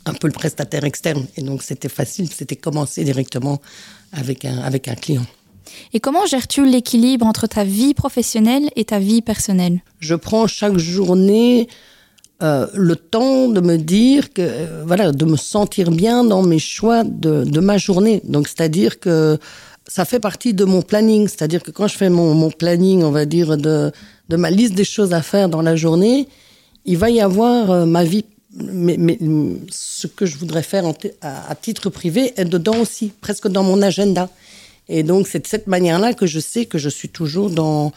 un 0.06 0.14
peu 0.14 0.26
le 0.26 0.32
prestataire 0.32 0.84
externe. 0.84 1.26
Et 1.36 1.42
donc, 1.42 1.62
c'était 1.62 1.88
facile, 1.88 2.30
c'était 2.30 2.56
commencer 2.56 3.04
directement 3.04 3.60
avec 4.12 4.44
un, 4.44 4.58
avec 4.58 4.88
un 4.88 4.94
client. 4.94 5.26
Et 5.92 6.00
comment 6.00 6.26
gères-tu 6.26 6.66
l'équilibre 6.66 7.26
entre 7.26 7.46
ta 7.46 7.64
vie 7.64 7.94
professionnelle 7.94 8.70
et 8.76 8.84
ta 8.84 8.98
vie 8.98 9.22
personnelle? 9.22 9.82
Je 10.00 10.14
prends 10.14 10.46
chaque 10.46 10.76
journée 10.76 11.68
euh, 12.42 12.66
le 12.74 12.96
temps 12.96 13.48
de 13.48 13.60
me 13.60 13.76
dire 13.76 14.32
que, 14.32 14.42
euh, 14.42 14.84
voilà, 14.86 15.12
de 15.12 15.24
me 15.24 15.36
sentir 15.36 15.90
bien 15.90 16.24
dans 16.24 16.42
mes 16.42 16.58
choix 16.58 17.04
de, 17.04 17.44
de 17.44 17.60
ma 17.60 17.78
journée. 17.78 18.20
Donc, 18.24 18.48
c'est-à-dire 18.48 19.00
que 19.00 19.38
ça 19.86 20.04
fait 20.04 20.20
partie 20.20 20.54
de 20.54 20.64
mon 20.64 20.82
planning. 20.82 21.28
C'est-à-dire 21.28 21.62
que 21.62 21.70
quand 21.70 21.86
je 21.86 21.96
fais 21.96 22.10
mon, 22.10 22.34
mon, 22.34 22.50
planning, 22.50 23.02
on 23.02 23.10
va 23.10 23.24
dire, 23.24 23.56
de, 23.56 23.92
de 24.28 24.36
ma 24.36 24.50
liste 24.50 24.74
des 24.74 24.84
choses 24.84 25.12
à 25.12 25.22
faire 25.22 25.48
dans 25.48 25.62
la 25.62 25.76
journée, 25.76 26.28
il 26.84 26.98
va 26.98 27.10
y 27.10 27.20
avoir 27.20 27.70
euh, 27.70 27.86
ma 27.86 28.04
vie, 28.04 28.24
mais, 28.56 29.18
ce 29.70 30.06
que 30.06 30.26
je 30.26 30.36
voudrais 30.36 30.62
faire 30.62 30.84
à, 31.22 31.54
titre 31.54 31.90
privé 31.90 32.32
est 32.36 32.44
dedans 32.44 32.78
aussi, 32.78 33.12
presque 33.20 33.48
dans 33.48 33.62
mon 33.62 33.82
agenda. 33.82 34.30
Et 34.88 35.02
donc, 35.02 35.26
c'est 35.26 35.40
de 35.40 35.46
cette 35.46 35.66
manière-là 35.66 36.14
que 36.14 36.26
je 36.26 36.40
sais 36.40 36.66
que 36.66 36.78
je 36.78 36.88
suis 36.88 37.08
toujours 37.08 37.50
dans, 37.50 37.92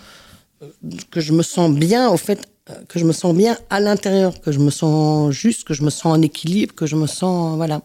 euh, 0.64 0.68
que 1.12 1.20
je 1.20 1.34
me 1.34 1.44
sens 1.44 1.72
bien, 1.72 2.10
au 2.10 2.18
fait, 2.18 2.40
que 2.88 3.00
je 3.00 3.06
me 3.06 3.14
sens 3.14 3.36
bien 3.36 3.58
à 3.70 3.80
l'intérieur, 3.80 4.40
que 4.42 4.52
je 4.52 4.60
me 4.60 4.70
sens 4.70 5.32
juste, 5.32 5.64
que 5.64 5.74
je 5.74 5.84
me 5.84 5.90
sens 5.90 6.18
en 6.18 6.22
équilibre, 6.22 6.74
que 6.76 6.86
je 6.86 6.96
me 6.96 7.08
sens 7.08 7.56
voilà. 7.56 7.82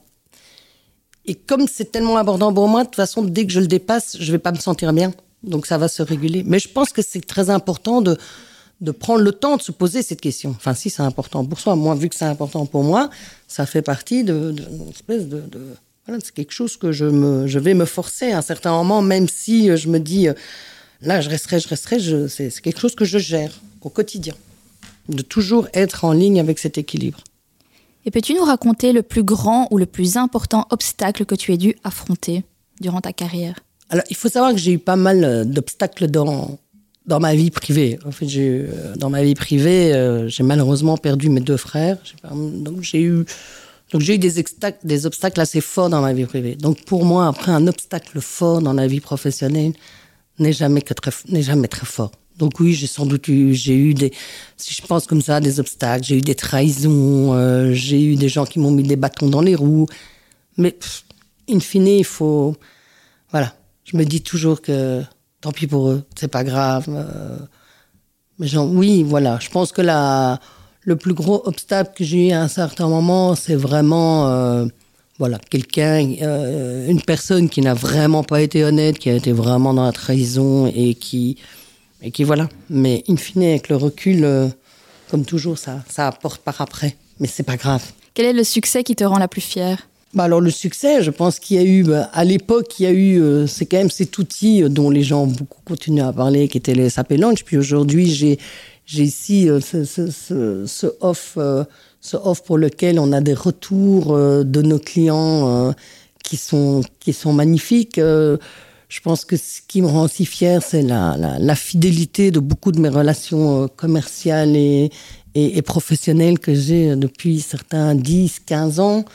Et 1.24 1.34
comme 1.34 1.68
c'est 1.68 1.92
tellement 1.92 2.16
abordant 2.16 2.52
pour 2.52 2.68
moi, 2.68 2.82
de 2.82 2.86
toute 2.86 2.96
façon, 2.96 3.22
dès 3.22 3.46
que 3.46 3.52
je 3.52 3.60
le 3.60 3.68
dépasse, 3.68 4.16
je 4.18 4.32
vais 4.32 4.38
pas 4.38 4.52
me 4.52 4.58
sentir 4.58 4.92
bien. 4.92 5.12
Donc 5.42 5.66
ça 5.66 5.78
va 5.78 5.88
se 5.88 6.02
réguler. 6.02 6.42
Mais 6.44 6.58
je 6.58 6.68
pense 6.68 6.90
que 6.90 7.02
c'est 7.02 7.24
très 7.24 7.50
important 7.50 8.00
de 8.00 8.16
de 8.82 8.90
prendre 8.90 9.22
le 9.22 9.32
temps 9.32 9.56
de 9.56 9.62
se 9.62 9.72
poser 9.72 10.02
cette 10.02 10.20
question. 10.20 10.50
Enfin, 10.50 10.74
si 10.74 10.90
c'est 10.90 11.02
important 11.02 11.44
pour 11.44 11.58
soi, 11.58 11.76
moi, 11.76 11.94
vu 11.94 12.08
que 12.08 12.16
c'est 12.16 12.26
important 12.26 12.66
pour 12.66 12.82
moi, 12.82 13.08
ça 13.48 13.64
fait 13.64 13.80
partie 13.80 14.24
de, 14.24 14.50
de, 14.50 14.62
de 14.62 14.90
espèce 14.90 15.28
de, 15.28 15.40
de 15.40 15.60
voilà, 16.06 16.20
c'est 16.22 16.34
quelque 16.34 16.52
chose 16.52 16.76
que 16.76 16.90
je 16.90 17.04
me, 17.04 17.46
je 17.46 17.58
vais 17.60 17.74
me 17.74 17.84
forcer 17.84 18.32
à 18.32 18.38
un 18.38 18.42
certain 18.42 18.72
moment, 18.72 19.00
même 19.00 19.28
si 19.28 19.74
je 19.76 19.88
me 19.88 20.00
dis, 20.00 20.26
là, 21.00 21.20
je 21.20 21.30
resterai, 21.30 21.60
je 21.60 21.68
resterai, 21.68 22.00
je, 22.00 22.26
c'est 22.26 22.50
quelque 22.60 22.80
chose 22.80 22.96
que 22.96 23.04
je 23.04 23.18
gère 23.18 23.52
au 23.82 23.88
quotidien 23.88 24.34
de 25.08 25.22
toujours 25.22 25.68
être 25.74 26.04
en 26.04 26.12
ligne 26.12 26.40
avec 26.40 26.58
cet 26.58 26.76
équilibre. 26.76 27.20
Et 28.04 28.10
peux-tu 28.10 28.34
nous 28.34 28.44
raconter 28.44 28.92
le 28.92 29.02
plus 29.02 29.22
grand 29.22 29.68
ou 29.70 29.78
le 29.78 29.86
plus 29.86 30.16
important 30.16 30.66
obstacle 30.70 31.24
que 31.24 31.36
tu 31.36 31.52
aies 31.52 31.56
dû 31.56 31.76
affronter 31.84 32.42
durant 32.80 33.00
ta 33.00 33.12
carrière? 33.12 33.60
Alors, 33.90 34.04
il 34.10 34.16
faut 34.16 34.28
savoir 34.28 34.52
que 34.52 34.58
j'ai 34.58 34.72
eu 34.72 34.78
pas 34.78 34.96
mal 34.96 35.22
euh, 35.22 35.44
d'obstacles 35.44 36.08
dans, 36.08 36.58
dans 37.06 37.20
ma 37.20 37.34
vie 37.34 37.50
privée. 37.50 37.98
En 38.04 38.12
fait, 38.12 38.28
j'ai 38.28 38.48
euh, 38.48 38.94
dans 38.96 39.10
ma 39.10 39.22
vie 39.22 39.34
privée, 39.34 39.92
euh, 39.92 40.28
j'ai 40.28 40.42
malheureusement 40.42 40.96
perdu 40.96 41.28
mes 41.30 41.40
deux 41.40 41.56
frères. 41.56 41.98
Donc, 42.32 42.82
j'ai 42.82 43.02
eu, 43.02 43.24
donc 43.92 44.00
j'ai 44.00 44.14
eu 44.14 44.18
des, 44.18 44.38
obstacles, 44.38 45.40
assez 45.40 45.60
forts 45.60 45.90
dans 45.90 46.00
ma 46.00 46.12
vie 46.12 46.24
privée. 46.24 46.54
Donc, 46.54 46.84
pour 46.84 47.04
moi, 47.04 47.26
après, 47.26 47.52
un 47.52 47.66
obstacle 47.66 48.20
fort 48.20 48.62
dans 48.62 48.72
la 48.72 48.86
vie 48.86 49.00
professionnelle 49.00 49.72
n'est 50.38 50.52
jamais, 50.52 50.82
que 50.82 50.94
très, 50.94 51.10
n'est 51.28 51.42
jamais 51.42 51.68
très 51.68 51.86
fort. 51.86 52.12
Donc 52.38 52.58
oui, 52.60 52.72
j'ai 52.72 52.86
sans 52.86 53.04
doute 53.04 53.28
eu, 53.28 53.54
j'ai 53.54 53.76
eu 53.76 53.94
des, 53.94 54.10
si 54.56 54.74
je 54.74 54.82
pense 54.86 55.06
comme 55.06 55.20
ça, 55.20 55.38
des 55.38 55.60
obstacles, 55.60 56.04
j'ai 56.04 56.16
eu 56.16 56.22
des 56.22 56.34
trahisons, 56.34 57.34
euh, 57.34 57.72
j'ai 57.72 58.02
eu 58.02 58.16
des 58.16 58.28
gens 58.28 58.46
qui 58.46 58.58
m'ont 58.58 58.70
mis 58.70 58.82
des 58.82 58.96
bâtons 58.96 59.28
dans 59.28 59.42
les 59.42 59.54
roues. 59.54 59.86
Mais 60.56 60.70
pff, 60.70 61.04
in 61.48 61.60
fine, 61.60 61.86
il 61.86 62.04
faut, 62.04 62.56
voilà, 63.30 63.54
je 63.84 63.96
me 63.96 64.04
dis 64.04 64.22
toujours 64.22 64.62
que 64.62 65.02
tant 65.42 65.52
pis 65.52 65.66
pour 65.66 65.90
eux, 65.90 66.04
c'est 66.14 66.28
pas 66.28 66.44
grave. 66.44 66.86
Euh, 66.88 67.36
mais 68.38 68.46
genre, 68.46 68.66
oui, 68.66 69.02
voilà, 69.02 69.38
je 69.40 69.50
pense 69.50 69.72
que 69.72 69.82
la, 69.82 70.40
le 70.80 70.96
plus 70.96 71.12
gros 71.12 71.42
obstacle 71.44 71.92
que 71.94 72.04
j'ai 72.04 72.28
eu 72.28 72.32
à 72.32 72.40
un 72.40 72.48
certain 72.48 72.88
moment, 72.88 73.34
c'est 73.34 73.56
vraiment, 73.56 74.28
euh, 74.28 74.64
voilà, 75.18 75.38
quelqu'un, 75.50 76.14
euh, 76.22 76.88
une 76.88 77.02
personne 77.02 77.50
qui 77.50 77.60
n'a 77.60 77.74
vraiment 77.74 78.24
pas 78.24 78.40
été 78.40 78.64
honnête, 78.64 78.98
qui 78.98 79.10
a 79.10 79.14
été 79.14 79.32
vraiment 79.32 79.74
dans 79.74 79.84
la 79.84 79.92
trahison 79.92 80.66
et 80.74 80.94
qui, 80.94 81.36
et 82.00 82.10
qui 82.10 82.24
voilà. 82.24 82.48
Mais 82.70 83.04
in 83.08 83.16
fine, 83.16 83.42
avec 83.42 83.68
le 83.68 83.76
recul, 83.76 84.26
comme 85.10 85.24
toujours, 85.24 85.58
ça, 85.58 85.84
ça 85.88 86.06
apporte 86.06 86.40
par 86.40 86.60
après. 86.60 86.96
Mais 87.20 87.26
c'est 87.26 87.42
pas 87.42 87.56
grave. 87.56 87.82
Quel 88.14 88.26
est 88.26 88.32
le 88.32 88.44
succès 88.44 88.84
qui 88.84 88.94
te 88.94 89.04
rend 89.04 89.18
la 89.18 89.28
plus 89.28 89.40
fière? 89.40 89.88
Bah 90.14 90.24
alors 90.24 90.40
le 90.40 90.50
succès, 90.50 91.02
je 91.02 91.10
pense 91.10 91.38
qu'il 91.38 91.56
y 91.56 91.60
a 91.60 91.64
eu, 91.64 91.84
bah, 91.84 92.10
à 92.12 92.24
l'époque, 92.24 92.78
il 92.78 92.82
y 92.82 92.86
a 92.86 92.90
eu, 92.90 93.20
euh, 93.20 93.46
c'est 93.46 93.64
quand 93.64 93.78
même 93.78 93.90
cet 93.90 94.18
outil 94.18 94.62
dont 94.68 94.90
les 94.90 95.02
gens 95.02 95.22
ont 95.22 95.26
beaucoup 95.26 95.60
continué 95.64 96.02
à 96.02 96.12
parler, 96.12 96.48
qui 96.48 96.58
était 96.58 96.74
les 96.74 96.90
SAP 96.90 97.12
Launch. 97.12 97.44
Puis 97.44 97.56
aujourd'hui, 97.56 98.10
j'ai, 98.10 98.38
j'ai 98.84 99.04
ici 99.04 99.48
euh, 99.48 99.60
ce, 99.60 99.84
ce, 99.84 100.86
off, 101.00 101.34
euh, 101.38 101.64
ce 102.00 102.16
off 102.16 102.42
pour 102.42 102.58
lequel 102.58 102.98
on 102.98 103.12
a 103.12 103.20
des 103.22 103.34
retours 103.34 104.14
euh, 104.14 104.44
de 104.44 104.60
nos 104.60 104.78
clients 104.78 105.68
euh, 105.68 105.72
qui 106.22 106.36
sont 106.36 106.82
qui 107.00 107.12
sont 107.14 107.32
magnifiques. 107.32 107.98
Euh, 107.98 108.36
je 108.88 109.00
pense 109.00 109.24
que 109.24 109.38
ce 109.38 109.62
qui 109.66 109.80
me 109.80 109.86
rend 109.86 110.04
aussi 110.04 110.26
fier, 110.26 110.62
c'est 110.62 110.82
la, 110.82 111.16
la, 111.16 111.54
fidélité 111.54 112.30
de 112.30 112.40
beaucoup 112.40 112.72
de 112.72 112.80
mes 112.80 112.90
relations 112.90 113.64
euh, 113.64 113.66
commerciales 113.66 114.54
et, 114.54 114.90
et, 115.34 115.56
et 115.56 115.62
professionnelles 115.62 116.38
que 116.38 116.54
j'ai 116.54 116.94
depuis 116.96 117.40
certains 117.40 117.94
10, 117.94 118.40
15 118.40 118.80
ans. 118.80 119.06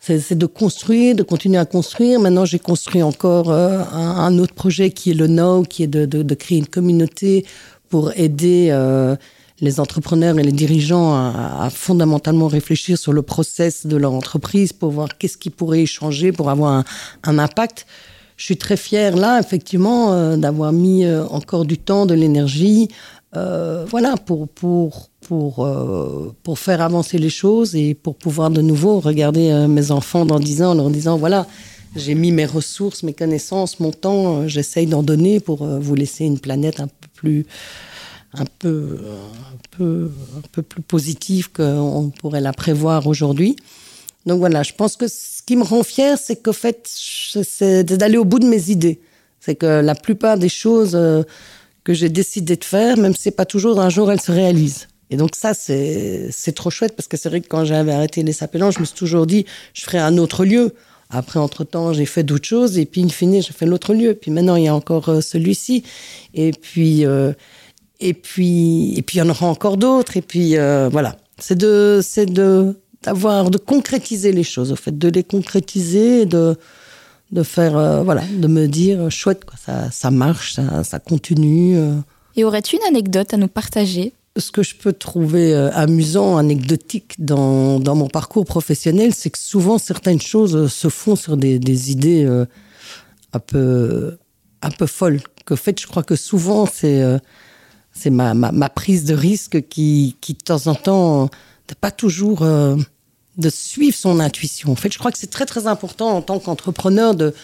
C'est 0.00 0.38
de 0.38 0.46
construire, 0.46 1.14
de 1.14 1.22
continuer 1.22 1.58
à 1.58 1.64
construire. 1.64 2.20
Maintenant, 2.20 2.44
j'ai 2.44 2.58
construit 2.58 3.02
encore 3.02 3.50
euh, 3.50 3.82
un, 3.92 4.38
autre 4.38 4.54
projet 4.54 4.90
qui 4.90 5.10
est 5.10 5.14
le 5.14 5.26
Now, 5.26 5.62
qui 5.62 5.82
est 5.82 5.86
de, 5.86 6.34
créer 6.34 6.58
une 6.58 6.66
communauté 6.66 7.44
pour 7.88 8.12
aider 8.16 8.68
euh, 8.70 9.16
les 9.60 9.80
entrepreneurs 9.80 10.38
et 10.38 10.42
les 10.42 10.52
dirigeants 10.52 11.14
à, 11.14 11.68
fondamentalement 11.70 12.46
réfléchir 12.46 12.96
sur 12.96 13.12
le 13.12 13.22
process 13.22 13.86
de 13.86 13.96
leur 13.96 14.12
entreprise 14.12 14.72
pour 14.72 14.90
voir 14.90 15.18
qu'est-ce 15.18 15.36
qui 15.36 15.50
pourrait 15.50 15.86
changer 15.86 16.32
pour 16.32 16.48
avoir 16.48 16.72
un, 16.72 16.84
un, 17.24 17.38
impact. 17.38 17.86
Je 18.36 18.44
suis 18.44 18.56
très 18.56 18.76
fière 18.76 19.16
là, 19.16 19.40
effectivement, 19.40 20.12
euh, 20.12 20.36
d'avoir 20.36 20.72
mis 20.72 21.04
encore 21.30 21.64
du 21.64 21.76
temps, 21.76 22.06
de 22.06 22.14
l'énergie, 22.14 22.88
voilà, 23.32 24.16
pour, 24.16 24.48
pour, 24.48 25.10
pour, 25.28 25.62
euh, 25.66 26.34
pour 26.42 26.58
faire 26.58 26.80
avancer 26.80 27.18
les 27.18 27.28
choses 27.28 27.76
et 27.76 27.92
pour 27.92 28.16
pouvoir 28.16 28.48
de 28.48 28.62
nouveau 28.62 28.98
regarder 28.98 29.50
euh, 29.50 29.68
mes 29.68 29.90
enfants 29.90 30.24
dans 30.24 30.40
10 30.40 30.62
ans 30.62 30.70
en 30.70 30.74
leur 30.74 30.88
disant 30.88 31.18
voilà, 31.18 31.46
j'ai 31.94 32.14
mis 32.14 32.32
mes 32.32 32.46
ressources, 32.46 33.02
mes 33.02 33.12
connaissances, 33.12 33.78
mon 33.78 33.90
temps, 33.90 34.38
euh, 34.38 34.48
j'essaye 34.48 34.86
d'en 34.86 35.02
donner 35.02 35.38
pour 35.38 35.66
vous 35.66 35.94
laisser 35.94 36.24
une 36.24 36.38
planète 36.38 36.80
un 36.80 36.86
peu 36.86 37.08
plus 37.14 37.46
un 38.32 38.46
peu, 38.58 39.00
un 39.02 39.76
peu, 39.76 40.10
un 40.38 40.40
peu 40.52 40.62
plus 40.62 40.82
positive 40.82 41.52
qu'on 41.52 42.10
pourrait 42.18 42.40
la 42.40 42.54
prévoir 42.54 43.06
aujourd'hui. 43.06 43.56
Donc 44.24 44.38
voilà, 44.38 44.62
je 44.62 44.72
pense 44.72 44.96
que 44.96 45.08
ce 45.08 45.42
qui 45.44 45.56
me 45.56 45.62
rend 45.62 45.82
fière, 45.82 46.18
c'est 46.18 46.42
qu'au 46.42 46.52
fait, 46.54 46.80
c'est 46.86 47.84
d'aller 47.84 48.18
au 48.18 48.24
bout 48.24 48.38
de 48.38 48.46
mes 48.46 48.70
idées. 48.70 49.00
C'est 49.40 49.56
que 49.56 49.80
la 49.80 49.94
plupart 49.94 50.38
des 50.38 50.50
choses 50.50 50.92
que 51.84 51.94
j'ai 51.94 52.10
décidé 52.10 52.56
de 52.56 52.64
faire, 52.64 52.98
même 52.98 53.14
si 53.14 53.22
c'est 53.22 53.30
pas 53.30 53.46
toujours 53.46 53.80
un 53.80 53.88
jour 53.88 54.10
elles 54.12 54.20
se 54.20 54.32
réalisent. 54.32 54.87
Et 55.10 55.16
donc 55.16 55.34
ça, 55.34 55.54
c'est 55.54 56.52
trop 56.54 56.70
chouette 56.70 56.94
parce 56.94 57.08
que 57.08 57.16
c'est 57.16 57.28
vrai 57.28 57.40
que 57.40 57.48
quand 57.48 57.64
j'avais 57.64 57.92
arrêté 57.92 58.22
les 58.22 58.32
sapélans, 58.32 58.70
je 58.70 58.80
me 58.80 58.84
suis 58.84 58.96
toujours 58.96 59.26
dit, 59.26 59.46
je 59.74 59.82
ferai 59.82 59.98
un 59.98 60.18
autre 60.18 60.44
lieu. 60.44 60.74
Après, 61.10 61.38
entre-temps, 61.38 61.94
j'ai 61.94 62.04
fait 62.04 62.22
d'autres 62.22 62.46
choses 62.46 62.78
et 62.78 62.84
puis, 62.84 63.02
in 63.02 63.08
fine, 63.08 63.40
j'ai 63.40 63.52
fait 63.52 63.64
l'autre 63.64 63.94
lieu. 63.94 64.14
Puis 64.14 64.30
maintenant, 64.30 64.56
il 64.56 64.64
y 64.64 64.68
a 64.68 64.74
encore 64.74 65.08
euh, 65.08 65.20
celui-ci. 65.22 65.82
Et 66.34 66.50
puis, 66.50 67.06
euh, 67.06 67.32
et 68.00 68.12
puis, 68.12 68.92
et 68.94 69.02
puis, 69.02 69.16
il 69.16 69.20
y 69.20 69.22
en 69.22 69.30
aura 69.30 69.46
encore 69.46 69.78
d'autres. 69.78 70.18
Et 70.18 70.22
puis, 70.22 70.58
euh, 70.58 70.90
voilà. 70.90 71.16
C'est 71.38 71.56
de, 71.56 72.00
c'est 72.02 72.26
de, 72.26 72.76
d'avoir, 73.02 73.50
de 73.50 73.56
concrétiser 73.56 74.32
les 74.32 74.42
choses, 74.42 74.70
au 74.70 74.76
fait, 74.76 74.98
de 74.98 75.08
les 75.08 75.22
concrétiser, 75.22 76.26
de, 76.26 76.56
de 77.32 77.42
faire, 77.42 78.02
voilà, 78.04 78.22
de 78.30 78.48
me 78.48 78.66
dire, 78.66 79.08
chouette, 79.10 79.42
ça, 79.64 79.90
ça 79.90 80.10
marche, 80.10 80.54
ça, 80.54 80.82
ça 80.82 80.98
continue. 80.98 81.78
Et 82.36 82.42
aurais-tu 82.42 82.76
une 82.76 82.82
anecdote 82.82 83.32
à 83.32 83.36
nous 83.36 83.46
partager? 83.46 84.12
Ce 84.40 84.50
que 84.50 84.62
je 84.62 84.74
peux 84.74 84.92
trouver 84.92 85.54
euh, 85.54 85.70
amusant, 85.72 86.36
anecdotique 86.36 87.14
dans, 87.18 87.80
mon 87.80 88.08
parcours 88.08 88.44
professionnel, 88.44 89.14
c'est 89.14 89.30
que 89.30 89.38
souvent 89.38 89.78
certaines 89.78 90.20
choses 90.20 90.56
euh, 90.56 90.68
se 90.68 90.88
font 90.88 91.16
sur 91.16 91.36
des, 91.36 91.90
idées 91.90 92.24
euh, 92.24 92.46
un 93.32 93.38
peu 93.38 94.16
un 94.62 94.70
peu 94.70 94.86
folles. 94.86 95.20
Que 95.44 95.56
fait, 95.56 95.80
je 95.80 95.86
crois 95.86 96.02
que 96.02 96.16
souvent 96.16 96.66
c'est 96.66 98.10
ma, 98.10 98.68
prise 98.68 99.04
de 99.04 99.14
risque 99.14 99.68
qui, 99.68 100.16
qui 100.20 100.34
de 100.34 100.42
temps 100.42 100.66
en 100.66 100.74
temps 100.74 101.24
n'a 101.24 101.74
pas 101.80 101.90
toujours 101.90 102.40
de 102.40 103.50
suivre 103.50 103.96
son 103.96 104.20
intuition. 104.20 104.72
En 104.72 104.76
fait, 104.76 104.92
je 104.92 104.98
crois 104.98 105.12
que 105.12 105.18
c'est 105.18 105.30
très 105.30 105.46
très 105.46 105.66
important 105.66 106.10
en 106.10 106.22
tant 106.22 106.38
qu'entrepreneur 106.38 107.14
de 107.14 107.34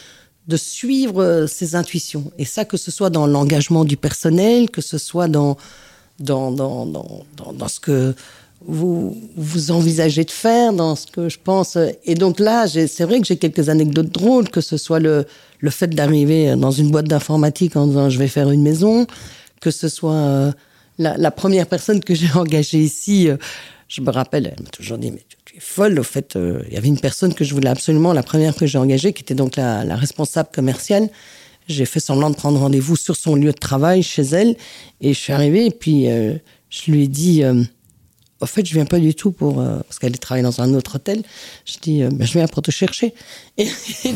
de 0.47 0.57
suivre 0.59 1.47
ses 1.49 1.75
intuitions. 1.75 2.31
Et 2.37 2.45
ça, 2.45 2.67
que 2.67 2.77
ce 2.77 2.91
soit 2.91 3.09
dans 3.09 3.27
l'engagement 3.27 3.85
du 3.85 3.97
personnel, 3.97 4.71
que 4.71 4.83
ce 4.83 4.99
soit 4.99 5.29
dans 5.29 5.57
dans, 6.19 6.51
dans, 6.51 6.87
dans, 6.87 7.25
dans, 7.53 7.69
ce 7.69 7.81
que 7.81 8.15
vous, 8.65 9.17
vous 9.37 9.71
envisagez 9.71 10.25
de 10.25 10.31
faire, 10.31 10.73
dans 10.73 10.97
ce 10.97 11.07
que 11.07 11.29
je 11.29 11.39
pense. 11.43 11.77
Et 12.05 12.15
donc 12.15 12.39
là, 12.39 12.67
c'est 12.69 13.05
vrai 13.05 13.21
que 13.21 13.27
j'ai 13.27 13.37
quelques 13.37 13.69
anecdotes 13.69 14.11
drôles, 14.11 14.49
que 14.49 14.61
ce 14.61 14.77
soit 14.77 15.01
le, 15.01 15.27
le 15.59 15.71
fait 15.71 15.89
d'arriver 15.89 16.55
dans 16.57 16.71
une 16.71 16.91
boîte 16.91 17.07
d'informatique 17.07 17.77
en 17.77 17.87
disant 17.87 18.11
je 18.11 18.19
vais 18.19 18.29
faire 18.29 18.51
une 18.51 18.63
maison, 18.63 19.07
que 19.61 19.71
ce 19.71 19.89
soit 19.89 20.13
euh, 20.13 20.53
la, 20.99 21.31
première 21.31 21.67
personne 21.67 22.01
que 22.01 22.15
j'ai 22.15 22.31
engagée 22.35 22.79
ici. 22.79 23.29
Euh, 23.29 23.37
je 23.89 24.01
me 24.01 24.11
rappelle, 24.11 24.53
elle 24.57 24.63
m'a 24.63 24.71
toujours 24.71 24.99
dit, 24.99 25.11
mais 25.11 25.25
tu, 25.45 25.57
es 25.57 25.61
folle. 25.61 25.99
Au 25.99 26.03
fait, 26.03 26.37
euh, 26.37 26.63
il 26.69 26.75
y 26.75 26.77
avait 26.77 26.89
une 26.89 27.01
personne 27.01 27.35
que 27.35 27.45
je 27.45 27.55
voulais 27.55 27.69
absolument, 27.69 28.13
la 28.13 28.23
première 28.23 28.55
que 28.55 28.67
j'ai 28.67 28.79
engagée, 28.79 29.13
qui 29.13 29.23
était 29.23 29.35
donc 29.35 29.57
la 29.57 29.97
responsable 29.97 30.49
commerciale. 30.53 31.09
J'ai 31.69 31.87
fait 31.87 32.01
semblant 32.01 32.31
de 32.31 32.37
prendre 32.37 32.59
rendez-vous 32.59 32.97
sur 32.97 33.17
son 33.17 33.37
lieu 33.37 33.53
de 33.53 33.59
travail 33.59 34.03
chez 34.03 34.23
elle 34.23 34.57
et 35.01 35.15
je 35.15 35.19
suis 35.19 35.33
arrivée 35.33 35.67
et 35.67 35.71
puis 35.71 36.11
euh, 36.11 36.35
je 36.69 36.91
lui 36.91 37.05
ai 37.05 37.09
dit 37.09 37.43
euh, 37.43 37.63
au 38.41 38.47
fait 38.47 38.67
je 38.67 38.75
viens 38.75 38.85
pas 38.85 38.99
du 38.99 39.15
tout 39.15 39.33
pour 39.33 39.61
euh, 39.61 39.79
parce 39.81 39.99
qu'elle 39.99 40.19
travaille 40.19 40.43
dans 40.43 40.61
un 40.61 40.75
autre 40.75 40.97
hôtel. 40.97 41.23
Je 41.65 41.79
dis 41.81 42.03
ben, 42.03 42.27
je 42.27 42.33
viens 42.35 42.47
pour 42.49 42.61
te 42.61 42.71
chercher 42.71 43.15
et, 43.57 43.67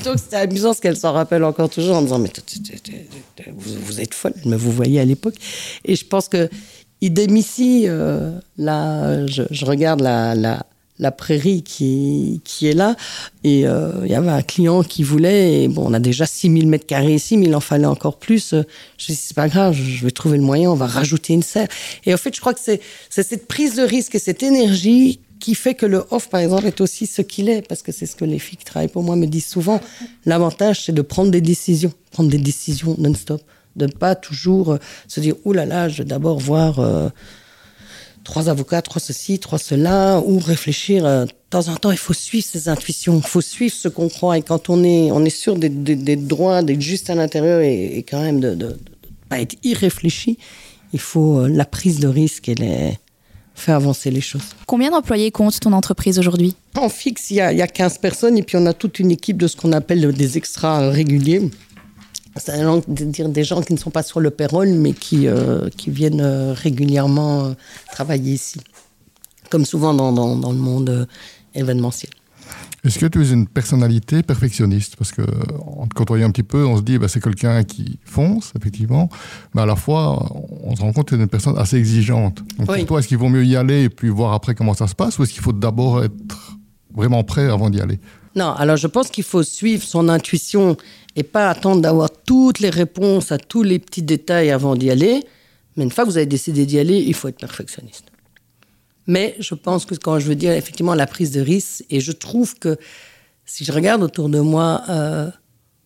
donc 0.05 0.19
c'était 0.19 0.37
amusant 0.37 0.69
parce 0.69 0.81
qu'elle 0.81 0.97
s'en 0.97 1.13
rappelle 1.13 1.43
encore 1.43 1.71
toujours 1.71 1.97
en 1.97 2.03
disant 2.03 2.19
mais 2.19 2.31
vous, 3.57 4.01
êtes 4.01 4.13
folle 4.13 4.35
mais 4.45 4.57
vous 4.57 4.73
voyez 4.73 5.01
à 5.01 5.05
l'époque 5.07 5.37
et 5.87 5.97
je 5.97 6.05
pense 6.05 6.29
que 6.29 6.51
idem 7.01 7.35
ici 7.35 7.87
là 8.59 9.27
je 9.27 9.65
regarde 9.65 10.03
la, 10.03 10.67
la 10.99 11.13
prairie 11.13 11.63
qui, 11.63 12.41
qui 12.45 12.67
est 12.67 12.73
là. 12.73 12.97
Et 13.45 13.67
euh, 13.67 13.93
il 14.05 14.11
y 14.11 14.15
avait 14.15 14.31
un 14.31 14.43
client 14.43 14.83
qui 14.83 15.03
voulait, 15.03 15.63
et 15.63 15.69
bon, 15.69 15.85
on 15.87 15.95
a 15.95 16.01
déjà 16.01 16.27
6000 16.27 16.67
mètres 16.69 16.87
carrés 16.87 17.15
ici, 17.15 17.37
mais 17.37 17.47
il 17.47 17.55
en 17.55 17.61
fallait 17.61 17.87
encore 17.87 18.19
plus. 18.19 18.55
Je 18.97 19.07
dis, 19.07 19.15
c'est 19.15 19.37
pas 19.37 19.49
grave, 19.49 19.75
je 19.75 20.05
vais 20.05 20.11
trouver 20.11 20.39
le 20.39 20.45
moyen, 20.45 20.71
on 20.71 20.75
va 20.75 20.87
rajouter 20.87 21.33
une 21.35 21.43
serre. 21.43 21.69
Et 22.05 22.13
en 22.13 22.17
fait, 22.17 22.35
je 22.35 22.41
crois 22.41 22.55
que 22.55 22.61
c'est 22.61 22.81
cette 23.11 23.47
prise 23.47 23.77
de 23.77 23.83
risque 23.83 24.15
et 24.15 24.19
cette 24.19 24.43
énergie 24.43 25.21
qui 25.39 25.55
fait 25.55 25.75
que 25.75 25.87
le 25.87 26.05
off, 26.11 26.29
par 26.29 26.41
exemple, 26.41 26.67
est 26.67 26.81
aussi 26.81 27.07
ce 27.07 27.23
qu'il 27.23 27.49
est, 27.49 27.67
parce 27.67 27.83
que 27.83 27.93
c'est 27.93 28.07
ce 28.07 28.17
que 28.17 28.25
les 28.25 28.41
filles 28.41 28.59
qui 28.59 28.65
travaillent 28.65 28.89
pour 28.89 29.05
moi 29.05 29.15
me 29.15 29.27
disent 29.27 29.47
souvent. 29.47 29.81
L'avantage, 30.27 30.85
c'est 30.85 30.93
de 30.93 31.03
prendre 31.03 31.31
des 31.31 31.41
décisions, 31.41 31.93
prendre 32.11 32.29
des 32.29 32.39
décisions 32.39 32.97
non-stop, 32.99 33.41
de 33.77 33.87
ne 33.87 33.93
pas 33.93 34.17
toujours 34.17 34.73
euh, 34.73 34.79
se 35.07 35.21
dire, 35.21 35.37
oulala, 35.45 35.89
je 35.89 35.99
vais 35.99 36.09
d'abord 36.09 36.39
voir... 36.39 36.81
Euh, 36.81 37.09
trois 38.29 38.51
avocats, 38.51 38.83
trois 38.83 39.01
ceci, 39.01 39.38
trois 39.38 39.59
cela, 39.59 40.23
ou 40.27 40.38
réfléchir. 40.38 41.07
Euh, 41.07 41.25
de 41.25 41.31
temps 41.49 41.69
en 41.69 41.77
temps, 41.77 41.91
il 41.91 41.97
faut 41.97 42.12
suivre 42.12 42.45
ses 42.45 42.69
intuitions, 42.69 43.17
il 43.17 43.27
faut 43.27 43.41
suivre 43.41 43.75
ce 43.75 43.88
qu'on 43.88 44.11
croit. 44.11 44.37
Et 44.37 44.43
quand 44.43 44.69
on 44.69 44.85
est, 44.85 45.11
on 45.11 45.25
est 45.25 45.31
sûr 45.45 45.57
d'être 45.57 46.27
droit, 46.27 46.61
d'être 46.62 46.83
juste 46.83 47.09
à 47.09 47.14
l'intérieur 47.14 47.61
et, 47.62 48.05
quand 48.09 48.21
même 48.21 48.38
de 48.38 48.55
ne 48.55 48.73
pas 49.31 49.41
être 49.41 49.57
irréfléchi, 49.64 50.37
il 50.93 51.01
faut 51.01 51.38
euh, 51.38 51.49
la 51.49 51.64
prise 51.64 52.01
de 52.01 52.09
risque 52.09 52.51
et 52.51 52.55
les, 52.55 52.99
faire 53.55 53.77
avancer 53.77 54.11
les 54.11 54.21
choses. 54.21 54.43
Combien 54.67 54.91
d'employés 54.91 55.31
compte 55.31 55.59
ton 55.59 55.73
entreprise 55.73 56.19
aujourd'hui? 56.19 56.55
En 56.77 56.91
fixe, 56.91 57.31
il 57.31 57.37
y, 57.37 57.41
a, 57.41 57.53
il 57.53 57.59
y 57.59 57.62
a 57.62 57.67
15 57.67 57.97
personnes 57.97 58.37
et 58.37 58.43
puis 58.43 58.59
on 58.59 58.67
a 58.67 58.75
toute 58.75 58.99
une 58.99 59.11
équipe 59.11 59.38
de 59.38 59.47
ce 59.47 59.57
qu'on 59.57 59.73
appelle 59.73 60.12
des 60.12 60.37
extras 60.37 60.91
réguliers 60.91 61.51
c'est-à-dire 62.38 63.29
des 63.29 63.44
gens 63.44 63.61
qui 63.62 63.72
ne 63.72 63.79
sont 63.79 63.90
pas 63.90 64.03
sur 64.03 64.20
le 64.20 64.31
payroll, 64.31 64.68
mais 64.70 64.92
qui, 64.92 65.27
euh, 65.27 65.68
qui 65.77 65.90
viennent 65.90 66.20
euh, 66.20 66.53
régulièrement 66.53 67.44
euh, 67.44 67.53
travailler 67.92 68.35
ici, 68.35 68.61
comme 69.51 69.64
souvent 69.64 69.94
dans, 69.94 70.12
dans, 70.12 70.37
dans 70.37 70.53
le 70.53 70.59
monde 70.59 71.07
événementiel. 71.55 72.11
Est-ce 72.85 72.98
que 72.98 73.07
tu 73.07 73.22
es 73.22 73.31
une 73.31 73.46
personnalité 73.46 74.22
perfectionniste? 74.22 74.96
Parce 74.96 75.12
que 75.12 75.22
en 75.66 75.87
te 75.87 75.94
côtoyant 75.94 76.29
un 76.29 76.31
petit 76.31 76.44
peu, 76.44 76.64
on 76.64 76.77
se 76.77 76.83
dit 76.83 76.96
bah, 76.96 77.09
c'est 77.09 77.20
quelqu'un 77.20 77.64
qui 77.64 77.98
fonce, 78.05 78.53
effectivement, 78.59 79.09
mais 79.55 79.62
à 79.62 79.66
la 79.66 79.77
fois, 79.77 80.33
on 80.62 80.74
se 80.77 80.81
rend 80.81 80.92
compte 80.92 81.07
que 81.09 81.14
tu 81.14 81.20
es 81.20 81.22
une 81.22 81.29
personne 81.29 81.59
assez 81.59 81.77
exigeante. 81.77 82.42
Donc 82.59 82.66
pour 82.68 82.87
toi, 82.87 83.01
est-ce 83.01 83.09
qu'il 83.09 83.18
vaut 83.18 83.29
mieux 83.29 83.44
y 83.44 83.57
aller 83.57 83.85
et 83.85 83.88
puis 83.90 84.09
voir 84.09 84.33
après 84.33 84.55
comment 84.55 84.74
ça 84.74 84.87
se 84.87 84.94
passe, 84.94 85.18
ou 85.18 85.24
est-ce 85.24 85.33
qu'il 85.33 85.42
faut 85.42 85.53
d'abord 85.53 86.05
être 86.05 86.57
vraiment 86.94 87.24
prêt 87.24 87.51
avant 87.51 87.68
d'y 87.68 87.81
aller? 87.81 87.98
Non, 88.35 88.51
alors 88.53 88.77
je 88.77 88.87
pense 88.87 89.09
qu'il 89.09 89.25
faut 89.25 89.43
suivre 89.43 89.83
son 89.83 90.09
intuition 90.09 90.77
et 91.17 91.23
pas 91.23 91.51
attendre 91.51 91.81
d'avoir 91.81 92.11
toutes 92.11 92.61
les 92.61 92.71
réponses 92.71 93.33
à 93.33 93.38
tous 93.38 93.62
les 93.62 93.79
petits 93.79 94.03
détails 94.03 94.51
avant 94.51 94.77
d'y 94.77 94.91
aller. 94.91 95.25
Mais 95.77 95.85
une 95.85 95.91
fois 95.91 96.05
que 96.05 96.11
vous 96.11 96.17
avez 96.17 96.27
décidé 96.27 96.67
d'y 96.67 96.79
aller, 96.79 96.99
il 96.99 97.14
faut 97.14 97.29
être 97.29 97.38
perfectionniste. 97.38 98.05
Mais 99.07 99.37
je 99.38 99.55
pense 99.55 99.87
que 99.87 99.95
quand 99.95 100.19
je 100.19 100.27
veux 100.27 100.35
dire 100.35 100.53
effectivement 100.53 100.95
la 100.95 101.07
prise 101.07 101.31
de 101.33 101.41
risque, 101.41 101.85
et 101.91 102.01
je 102.01 102.12
trouve 102.12 102.59
que 102.59 102.77
si 103.47 103.64
je 103.64 103.73
regarde 103.73 104.03
autour 104.03 104.29
de 104.29 104.41
moi 104.41 104.83
euh, 104.91 105.31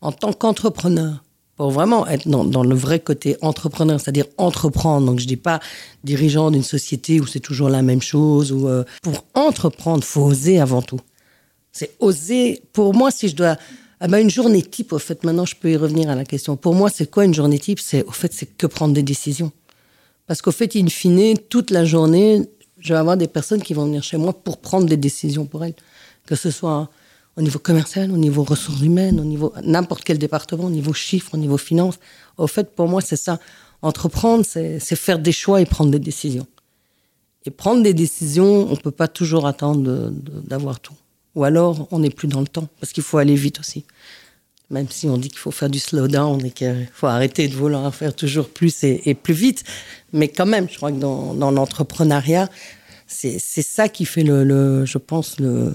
en 0.01 0.11
tant 0.11 0.33
qu'entrepreneur, 0.33 1.23
pour 1.57 1.71
vraiment 1.71 2.07
être 2.09 2.29
dans, 2.29 2.65
le 2.65 2.75
vrai 2.75 2.99
côté 2.99 3.37
entrepreneur, 3.41 4.01
c'est-à-dire 4.01 4.25
entreprendre. 4.39 5.07
Donc 5.07 5.21
je 5.21 5.27
dis 5.27 5.37
pas 5.37 5.61
dirigeant 6.03 6.51
d'une 6.51 6.63
société 6.63 7.21
où 7.21 7.27
c'est 7.27 7.41
toujours 7.41 7.69
la 7.69 7.83
même 7.83 8.03
chose. 8.03 8.53
Ou 8.53 8.69
euh, 8.69 8.85
pour 9.03 9.25
entreprendre, 9.35 10.03
faut 10.03 10.23
oser 10.23 10.59
avant 10.59 10.83
tout. 10.83 11.01
C'est 11.73 11.97
oser. 11.99 12.63
Pour 12.73 12.95
moi, 12.95 13.11
si 13.11 13.29
je 13.29 13.37
dois. 13.37 13.57
Ah 14.01 14.09
ben 14.09 14.19
une 14.19 14.31
journée 14.31 14.63
type, 14.63 14.93
au 14.93 14.99
fait, 14.99 15.23
maintenant 15.23 15.45
je 15.45 15.55
peux 15.55 15.71
y 15.71 15.77
revenir 15.77 16.11
à 16.11 16.17
la 16.17 16.25
question. 16.25 16.57
Pour 16.57 16.75
moi, 16.75 16.91
c'est 16.91 17.09
quoi 17.09 17.25
une 17.25 17.35
journée 17.35 17.59
type? 17.59 17.79
C'est 17.79 18.03
au 18.05 18.11
fait, 18.11 18.33
c'est 18.33 18.47
que 18.47 18.67
prendre 18.67 18.93
des 18.93 19.03
décisions. 19.05 19.53
Parce 20.27 20.43
qu'au 20.43 20.51
fait, 20.51 20.75
in 20.77 20.89
fine, 20.89 21.39
toute 21.49 21.71
la 21.71 21.85
journée, 21.85 22.43
je 22.81 22.93
vais 22.93 22.99
avoir 22.99 23.17
des 23.17 23.29
personnes 23.29 23.63
qui 23.63 23.75
vont 23.75 23.87
venir 23.87 24.03
chez 24.03 24.17
moi 24.17 24.33
pour 24.33 24.59
prendre 24.59 24.87
des 24.87 24.97
décisions 24.97 25.47
pour 25.47 25.65
elles. 25.65 25.75
Que 26.27 26.35
ce 26.35 26.51
soit 26.51 26.91
au 27.37 27.43
niveau 27.43 27.61
commercial, 27.61 28.11
au 28.11 28.17
niveau 28.17 28.43
ressources 28.43 28.83
humaines, 28.83 29.21
au 29.21 29.25
niveau 29.25 29.53
n'importe 29.63 30.03
quel 30.05 30.19
département, 30.19 30.65
au 30.65 30.71
niveau 30.71 30.93
chiffres, 30.93 31.35
au 31.35 31.39
niveau 31.39 31.57
finances. 31.57 31.99
Au 32.39 32.49
fait, 32.49 32.75
pour 32.75 32.89
moi, 32.89 33.01
c'est 33.01 33.17
ça. 33.17 33.39
Entreprendre, 33.83 34.45
c'est 34.45 34.81
faire 34.81 35.19
des 35.21 35.33
choix 35.33 35.61
et 35.61 35.67
prendre 35.67 35.91
des 35.91 35.99
décisions. 35.99 36.47
Et 37.45 37.51
prendre 37.51 37.83
des 37.83 37.95
décisions, 37.95 38.71
on 38.71 38.77
peut 38.77 38.91
pas 38.91 39.09
toujours 39.09 39.47
attendre 39.47 40.11
d'avoir 40.45 40.81
tout. 40.81 40.95
Ou 41.35 41.45
alors, 41.45 41.89
on 41.91 42.01
n'est 42.01 42.11
plus 42.11 42.29
dans 42.29 42.41
le 42.41 42.47
temps, 42.47 42.69
parce 42.81 42.93
qu'il 42.93 43.03
faut 43.03 43.19
aller 43.19 43.35
vite 43.35 43.61
aussi. 43.61 43.85
Même 44.71 44.89
si 44.89 45.09
on 45.09 45.19
dit 45.19 45.29
qu'il 45.29 45.39
faut 45.39 45.51
faire 45.51 45.71
du 45.71 45.79
slow 45.79 46.09
down 46.09 46.45
et 46.45 46.51
qu'il 46.51 46.89
faut 46.93 47.07
arrêter 47.07 47.49
de 47.49 47.55
vouloir 47.55 47.95
faire 47.95 48.15
toujours 48.15 48.49
plus 48.49 48.85
et, 48.85 49.15
plus 49.15 49.35
vite. 49.35 49.65
Mais 50.13 50.29
quand 50.29 50.47
même, 50.47 50.69
je 50.69 50.77
crois 50.77 50.91
que 50.91 50.99
dans, 50.99 51.51
l'entrepreneuriat, 51.51 52.49
c'est 53.07 53.39
ça 53.39 53.89
qui 53.89 54.05
fait 54.07 54.23
le, 54.23 54.87
je 54.87 54.99
pense, 54.99 55.39
le, 55.41 55.75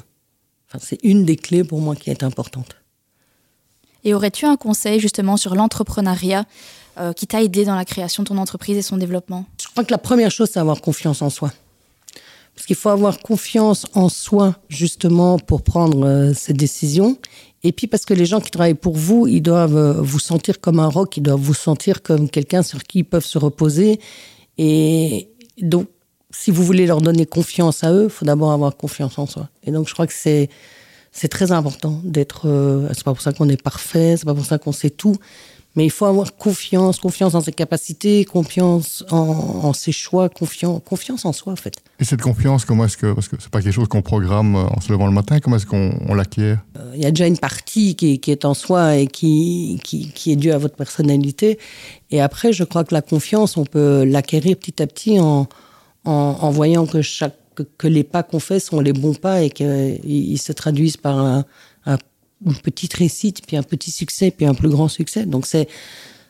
enfin, 0.68 0.80
c'est 0.82 1.00
une 1.04 1.26
des 1.26 1.36
clés 1.36 1.64
pour 1.64 1.80
moi 1.80 1.96
qui 1.96 2.10
est 2.10 2.24
importante. 2.24 2.76
Et 4.04 4.14
aurais-tu 4.14 4.46
un 4.46 4.56
conseil 4.56 5.00
justement 5.00 5.38
sur 5.38 5.54
l'entrepreneuriat 5.54 6.46
euh, 6.98 7.14
qui 7.14 7.28
t'a 7.28 7.44
aidé 7.44 7.66
dans 7.66 7.76
la 7.76 7.86
création 7.86 8.24
de 8.24 8.30
ton 8.30 8.38
entreprise 8.38 8.78
et 8.78 8.82
son 8.82 8.98
développement? 8.98 9.46
Je 9.62 9.68
crois 9.68 9.84
que 9.84 9.92
la 9.92 9.98
première 9.98 10.32
chose, 10.32 10.50
c'est 10.52 10.60
avoir 10.60 10.82
confiance 10.82 11.22
en 11.22 11.30
soi. 11.30 11.52
Parce 12.58 12.66
qu'il 12.66 12.76
faut 12.76 12.90
avoir 12.90 13.20
confiance 13.20 13.86
en 13.94 14.10
soi, 14.10 14.56
justement, 14.68 15.38
pour 15.38 15.62
prendre 15.62 16.04
euh, 16.08 16.34
ces 16.34 16.54
décisions. 16.54 17.20
Et 17.62 17.72
puis 17.72 17.86
parce 17.86 18.04
que 18.04 18.16
les 18.16 18.26
gens 18.26 18.42
qui 18.42 18.50
travaillent 18.50 18.74
pour 18.74 18.96
vous, 18.96 19.28
ils 19.28 19.42
doivent 19.42 19.78
euh, 19.78 19.94
vous 20.02 20.18
sentir 20.18 20.60
comme 20.60 20.80
un 20.80 20.88
roc, 20.88 21.16
ils 21.18 21.22
doivent 21.22 21.40
vous 21.40 21.54
sentir 21.54 22.02
comme 22.02 22.28
quelqu'un 22.32 22.64
sur 22.64 22.82
qui 22.84 23.00
ils 23.00 23.04
peuvent 23.04 23.24
se 23.24 23.38
reposer. 23.38 24.00
Et 24.58 25.30
donc, 25.62 25.88
si 26.32 26.50
vous 26.50 26.64
voulez 26.64 26.88
leur 26.88 27.00
donner 27.00 27.28
confiance 27.28 27.84
à 27.84 27.94
eux, 27.94 28.06
il 28.06 28.10
faut 28.10 28.26
d'abord 28.26 28.52
avoir 28.52 28.76
confiance 28.76 29.20
en 29.20 29.28
soi. 29.28 29.50
Et 29.64 29.70
donc, 29.70 29.88
je 29.88 29.94
crois 29.94 30.08
que 30.08 30.14
c'est 30.14 30.50
c'est 31.12 31.28
très 31.28 31.52
important 31.52 32.02
d'être. 32.04 32.48
Euh, 32.48 32.88
c'est 32.90 33.04
pas 33.04 33.14
pour 33.14 33.22
ça 33.22 33.34
qu'on 33.34 33.50
est 33.50 33.62
parfait, 33.62 34.18
c'est 34.18 34.26
pas 34.26 34.34
pour 34.34 34.46
ça 34.46 34.58
qu'on 34.58 34.72
sait 34.72 34.90
tout, 34.90 35.16
mais 35.78 35.86
il 35.86 35.92
faut 35.92 36.06
avoir 36.06 36.36
confiance, 36.36 37.00
confiance 37.00 37.36
en 37.36 37.42
ses 37.42 37.52
capacités, 37.52 38.26
confiance 38.26 39.06
en, 39.12 39.74
ses 39.74 39.92
choix, 39.92 40.28
confiance, 40.28 40.82
confiance 40.84 41.24
en 41.24 41.34
soi 41.34 41.54
en 41.54 41.56
fait. 41.56 41.76
Et 42.00 42.04
cette 42.04 42.24
confiance, 42.24 42.66
comment 42.66 42.86
est-ce 42.86 42.98
que, 42.98 43.14
parce 43.14 43.28
que 43.28 43.36
c'est 43.40 43.52
pas 43.52 43.62
quelque 43.62 43.76
chose 43.76 43.88
qu'on 43.88 44.02
programme 44.02 44.56
euh, 44.56 44.64
en 44.64 44.82
se 44.82 44.92
levant 44.92 45.06
le 45.06 45.14
matin, 45.14 45.40
comment 45.40 45.58
est-ce 45.58 45.68
qu'on 45.68 46.16
l'acquiert? 46.16 46.66
Euh, 46.78 46.94
Il 46.96 47.04
y 47.04 47.06
a 47.06 47.12
déjà 47.12 47.28
une 47.28 47.38
partie 47.38 47.96
qui, 47.96 48.20
qui, 48.20 48.32
est 48.32 48.44
en 48.44 48.56
soi 48.56 48.96
et 48.96 49.06
qui, 49.06 49.80
qui, 49.84 50.12
qui, 50.12 50.32
est 50.32 50.36
due 50.36 50.52
à 50.52 50.58
votre 50.58 50.76
personnalité. 50.76 51.60
Et 52.10 52.22
après, 52.22 52.54
je 52.54 52.64
crois 52.64 52.84
que 52.84 52.96
la 52.96 53.04
confiance, 53.04 53.56
on 53.56 53.64
peut 53.64 54.04
l'acquérir 54.04 54.58
petit 54.58 54.82
à 54.82 54.88
petit 54.88 55.20
en, 55.20 55.48
en, 56.06 56.12
en 56.12 56.50
voyant 56.50 56.88
que 56.88 57.04
chaque 57.04 57.36
que, 57.66 57.88
les 57.88 58.04
pas 58.04 58.24
qu'on 58.24 58.40
fait 58.40 58.60
sont 58.60 58.80
les 58.80 58.94
bons 58.94 59.16
pas 59.16 59.42
et 59.42 59.50
qu'ils 59.50 60.40
se 60.40 60.52
traduisent 60.52 60.98
par 60.98 61.18
un, 61.18 61.46
une 62.46 62.56
petite 62.56 62.94
réussite, 62.94 63.46
puis 63.46 63.58
un 63.58 63.64
petit 63.64 63.92
succès, 63.92 64.32
puis 64.32 64.46
un 64.46 64.54
plus 64.54 64.70
grand 64.70 64.88
succès. 64.88 65.26
Donc 65.26 65.46
c'est 65.46 65.68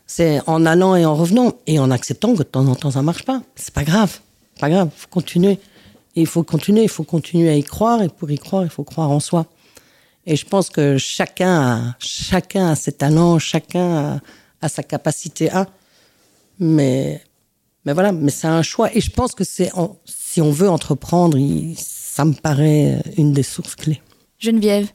c'est 0.05 0.39
en 0.47 0.65
allant 0.65 0.95
et 0.95 1.05
en 1.05 1.15
revenant 1.15 1.53
et 1.67 1.79
en 1.79 1.91
acceptant 1.91 2.33
que 2.33 2.39
de 2.39 2.43
temps 2.43 2.65
en 2.67 2.75
temps 2.75 2.91
ça 2.91 3.01
marche 3.01 3.23
pas. 3.23 3.41
C'est 3.55 3.73
pas 3.73 3.83
grave, 3.83 4.19
pas 4.59 4.69
grave. 4.69 4.89
Faut 4.95 5.09
continuer. 5.09 5.59
Il 6.15 6.25
faut 6.25 6.43
continuer, 6.43 6.83
il 6.83 6.89
faut 6.89 7.03
continuer 7.03 7.49
à 7.49 7.55
y 7.55 7.63
croire 7.63 8.01
et 8.01 8.09
pour 8.09 8.31
y 8.31 8.39
croire, 8.39 8.63
il 8.63 8.69
faut 8.69 8.83
croire 8.83 9.11
en 9.11 9.19
soi. 9.19 9.45
Et 10.25 10.35
je 10.35 10.45
pense 10.45 10.69
que 10.69 10.97
chacun 10.97 11.61
a, 11.61 11.95
chacun 11.99 12.69
a 12.71 12.75
ses 12.75 12.91
talents, 12.91 13.37
chacun 13.37 14.19
a, 14.61 14.69
sa 14.69 14.81
capacité 14.81 15.51
à. 15.51 15.67
Mais 16.59 17.21
mais 17.85 17.93
voilà, 17.93 18.11
mais 18.11 18.31
c'est 18.31 18.47
un 18.47 18.63
choix. 18.63 18.93
Et 18.95 18.99
je 18.99 19.11
pense 19.11 19.35
que 19.35 19.43
c'est 19.43 19.71
si 20.05 20.41
on 20.41 20.51
veut 20.51 20.69
entreprendre, 20.69 21.37
ça 21.77 22.25
me 22.25 22.33
paraît 22.33 23.01
une 23.15 23.31
des 23.31 23.43
sources 23.43 23.75
clés. 23.75 24.01
Geneviève, 24.39 24.87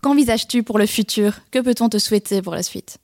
Qu'envisages-tu 0.00 0.62
pour 0.62 0.78
le 0.78 0.86
futur? 0.86 1.40
Que 1.50 1.58
peut-on 1.60 1.88
te 1.88 1.98
souhaiter 1.98 2.40
pour 2.42 2.54
la 2.54 2.62
suite? 2.62 2.98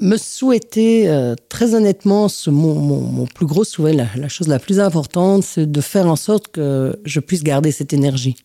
Me 0.00 0.16
souhaiter, 0.16 1.08
euh, 1.08 1.34
très 1.48 1.74
honnêtement, 1.74 2.28
ce, 2.28 2.50
mon, 2.50 3.26
plus 3.26 3.46
gros 3.46 3.64
souhait, 3.64 3.92
la, 3.92 4.28
chose 4.28 4.48
la 4.48 4.58
plus 4.58 4.78
importante, 4.80 5.42
c'est 5.42 5.70
de 5.70 5.80
faire 5.80 6.06
en 6.06 6.16
sorte 6.16 6.48
que 6.48 6.98
je 7.04 7.20
puisse 7.20 7.42
garder 7.42 7.72
cette 7.72 7.92
énergie. 7.92 8.36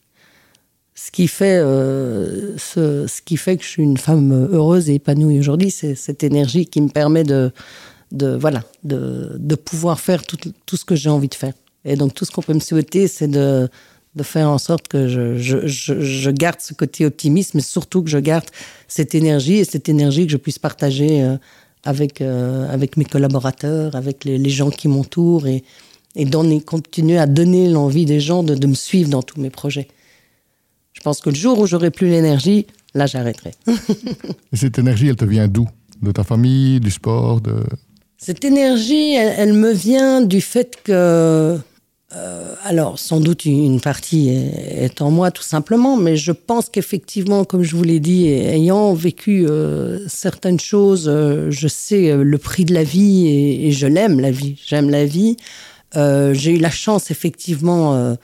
Ce 0.95 1.11
qui 1.11 1.27
fait, 1.27 1.57
euh, 1.57 2.57
ce, 2.57 3.21
qui 3.21 3.37
fait 3.37 3.57
que 3.57 3.63
je 3.63 3.69
suis 3.69 3.83
une 3.83 3.97
femme 3.97 4.49
heureuse 4.51 4.89
et 4.89 4.95
épanouie 4.95 5.39
aujourd'hui, 5.39 5.71
c'est 5.71 5.95
cette 5.95 6.23
énergie 6.23 6.65
qui 6.65 6.81
me 6.81 6.89
permet 6.89 7.23
de, 7.23 7.51
voilà, 8.11 8.63
de, 8.83 9.55
pouvoir 9.55 9.99
faire 9.99 10.23
tout 10.25 10.77
ce 10.77 10.85
que 10.85 10.95
j'ai 10.95 11.09
envie 11.09 11.29
de 11.29 11.35
faire. 11.35 11.53
Et 11.85 11.95
donc 11.95 12.13
tout 12.13 12.25
ce 12.25 12.31
qu'on 12.31 12.41
peut 12.41 12.53
me 12.53 12.59
souhaiter, 12.59 13.07
c'est 13.07 13.27
de 13.27 13.69
de 14.15 14.23
faire 14.23 14.49
en 14.49 14.57
sorte 14.57 14.87
que 14.87 15.07
je, 15.07 15.37
je, 15.37 15.67
je, 15.67 16.29
garde 16.29 16.61
ce 16.61 16.73
côté 16.73 17.05
optimiste, 17.05 17.55
mais 17.55 17.61
surtout 17.61 18.03
que 18.03 18.09
je 18.09 18.19
garde 18.19 18.45
cette 18.87 19.15
énergie 19.15 19.55
et 19.55 19.65
cette 19.65 19.89
énergie 19.89 20.25
que 20.27 20.31
je 20.31 20.37
puisse 20.37 20.59
partager 20.59 21.23
euh, 21.23 21.37
avec, 21.83 22.21
euh, 22.21 22.71
avec 22.71 22.95
mes 22.95 23.05
collaborateurs, 23.05 23.95
avec 23.95 24.23
les, 24.23 24.49
gens 24.49 24.69
qui 24.69 24.87
m'entourent 24.87 25.47
et, 25.47 25.63
et 26.15 26.25
donner, 26.25 26.61
continuer 26.61 27.17
à 27.17 27.25
donner 27.25 27.69
l'envie 27.69 28.05
des 28.05 28.19
gens 28.19 28.43
de, 28.43 28.53
de, 28.53 28.67
me 28.67 28.75
suivre 28.75 29.09
dans 29.09 29.23
tous 29.23 29.41
mes 29.41 29.49
projets. 29.49 29.87
Je 30.93 31.01
pense 31.01 31.19
que 31.19 31.31
le 31.31 31.35
jour 31.35 31.57
où 31.57 31.65
j'aurai 31.65 31.89
plus 31.89 32.07
l'énergie, 32.07 32.67
là 32.93 33.07
j'arrêterai. 33.07 33.51
et 33.67 34.55
cette 34.55 34.77
énergie, 34.77 35.07
elle 35.07 35.15
te 35.15 35.25
vient 35.25 35.47
d'où? 35.47 35.67
De 36.03 36.11
ta 36.11 36.23
famille, 36.23 36.79
du 36.79 36.91
sport 36.91 37.39
de... 37.41 37.63
Cette 38.17 38.43
énergie, 38.45 39.13
elle 39.15 39.53
me 39.53 39.71
vient 39.71 40.21
du 40.21 40.39
fait 40.39 40.77
que 40.83 41.57
euh, 42.15 42.53
alors, 42.63 42.99
sans 42.99 43.19
doute 43.19 43.45
une 43.45 43.81
partie 43.81 44.29
est, 44.29 45.01
en 45.01 45.09
moi 45.09 45.31
tout 45.31 45.43
simplement, 45.43 45.97
mais 45.97 46.15
je 46.15 46.31
pense 46.31 46.69
qu'effectivement, 46.69 47.43
comme 47.43 47.63
je 47.63 47.75
vous 47.75 47.83
l'ai 47.83 47.99
dit, 47.99 48.27
ayant 48.27 48.93
vécu 48.93 49.47
euh, 49.47 49.99
certaines 50.07 50.59
choses, 50.59 51.07
euh, 51.07 51.49
je 51.49 51.67
sais 51.67 52.15
le 52.15 52.37
prix 52.37 52.65
de 52.65 52.73
la 52.73 52.83
vie 52.83 53.27
et, 53.27 53.71
je 53.71 53.87
l'aime 53.87 54.19
la 54.19 54.31
vie. 54.31 54.61
J'aime 54.65 54.89
la 54.89 55.05
vie. 55.05 55.37
J'ai 55.95 56.51
eu 56.51 56.57
la 56.57 56.71
chance 56.71 57.11
effectivement 57.11 58.15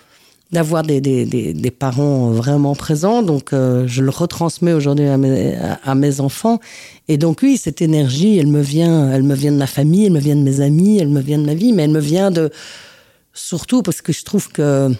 d'avoir 0.52 0.84
des, 0.84 1.74
parents 1.78 2.32
vraiment 2.32 2.76
présents, 2.76 3.22
donc 3.24 3.50
je 3.52 4.02
le 4.02 4.10
retransmets 4.10 4.74
aujourd'hui 4.74 5.06
à 5.06 5.18
mes, 5.18 5.56
à 5.84 5.96
mes 5.96 6.20
enfants. 6.20 6.60
Et 7.08 7.18
donc 7.18 7.40
oui, 7.42 7.58
cette 7.58 7.82
énergie, 7.82 8.38
elle 8.38 8.48
me 8.48 8.62
vient, 8.62 9.12
elle 9.12 9.24
me 9.24 9.36
vient 9.36 9.52
de 9.52 9.58
ma 9.58 9.68
famille, 9.68 10.06
elle 10.06 10.14
me 10.14 10.20
vient 10.20 10.36
de 10.36 10.42
mes 10.42 10.62
amis, 10.62 11.00
elle 11.00 11.10
me 11.10 11.22
vient 11.22 11.40
de 11.40 11.46
ma 11.46 11.54
vie, 11.54 11.74
mais 11.74 11.84
elle 11.84 11.92
me 11.92 12.00
vient 12.00 12.32
de 12.32 12.52
surtout 13.40 13.82
parce 13.82 14.02
que 14.02 14.14
je 14.14 14.24
trouve 14.24 14.50
que. 14.50 14.94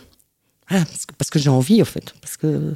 parce 1.18 1.30
que, 1.30 1.40
j'ai 1.40 1.50
envie, 1.50 1.82
en 1.82 1.86
fait. 1.86 2.14
Parce 2.22 2.38
que. 2.38 2.74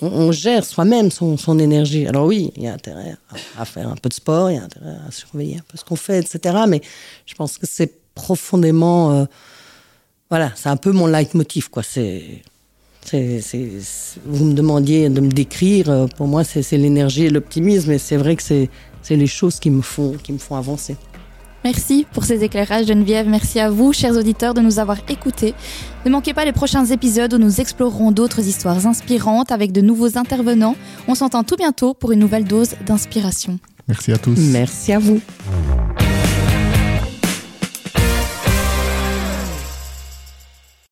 On, 0.00 0.06
on, 0.06 0.32
gère 0.32 0.64
soi-même 0.64 1.10
son, 1.10 1.58
énergie. 1.58 2.06
Alors 2.06 2.26
oui, 2.26 2.52
il 2.56 2.62
y 2.62 2.68
a 2.68 2.74
intérêt 2.74 3.16
à, 3.58 3.64
faire 3.64 3.88
un 3.88 3.96
peu 3.96 4.08
de 4.08 4.14
sport, 4.14 4.48
il 4.48 4.54
y 4.54 4.58
a 4.58 4.62
intérêt 4.62 4.94
à 5.08 5.10
surveiller 5.10 5.56
un 5.56 5.64
peu 5.66 5.76
ce 5.76 5.84
qu'on 5.84 5.96
fait, 5.96 6.20
etc. 6.20 6.56
Mais 6.68 6.82
je 7.26 7.34
pense 7.34 7.58
que 7.58 7.66
c'est 7.68 7.92
profondément... 8.14 9.12
Euh, 9.12 9.24
voilà, 10.30 10.52
c'est 10.54 10.68
un 10.68 10.76
peu 10.76 10.92
mon 10.92 11.06
leitmotiv, 11.06 11.68
quoi. 11.68 11.82
C'est... 11.82 12.42
Vous 13.10 14.44
me 14.44 14.54
demandiez 14.54 15.08
de 15.08 15.20
me 15.20 15.30
décrire, 15.30 15.90
euh, 15.90 16.06
pour 16.06 16.28
moi 16.28 16.44
c'est 16.44 16.62
l'énergie 16.78 17.24
et 17.24 17.30
l'optimisme, 17.30 17.90
et 17.90 17.98
c'est 17.98 18.16
vrai 18.16 18.36
que 18.36 18.42
c'est 18.42 18.70
les 19.10 19.26
choses 19.26 19.58
qui 19.58 19.70
me 19.70 19.82
font, 19.82 20.12
qui 20.12 20.32
me 20.32 20.38
font 20.38 20.54
avancer. 20.54 20.96
Merci 21.64 22.06
pour 22.12 22.24
ces 22.24 22.42
éclairages 22.42 22.86
Geneviève, 22.86 23.28
merci 23.28 23.60
à 23.60 23.70
vous 23.70 23.92
chers 23.92 24.16
auditeurs 24.16 24.54
de 24.54 24.60
nous 24.60 24.78
avoir 24.78 24.98
écoutés. 25.08 25.54
Ne 26.04 26.10
manquez 26.10 26.34
pas 26.34 26.44
les 26.44 26.52
prochains 26.52 26.84
épisodes 26.86 27.32
où 27.34 27.38
nous 27.38 27.60
explorerons 27.60 28.10
d'autres 28.10 28.40
histoires 28.40 28.86
inspirantes 28.86 29.52
avec 29.52 29.70
de 29.70 29.80
nouveaux 29.80 30.18
intervenants. 30.18 30.76
On 31.06 31.14
s'entend 31.14 31.44
tout 31.44 31.56
bientôt 31.56 31.94
pour 31.94 32.12
une 32.12 32.18
nouvelle 32.18 32.44
dose 32.44 32.74
d'inspiration. 32.84 33.58
Merci 33.86 34.12
à 34.12 34.18
tous. 34.18 34.38
Merci 34.38 34.92
à 34.92 34.98
vous. 34.98 35.20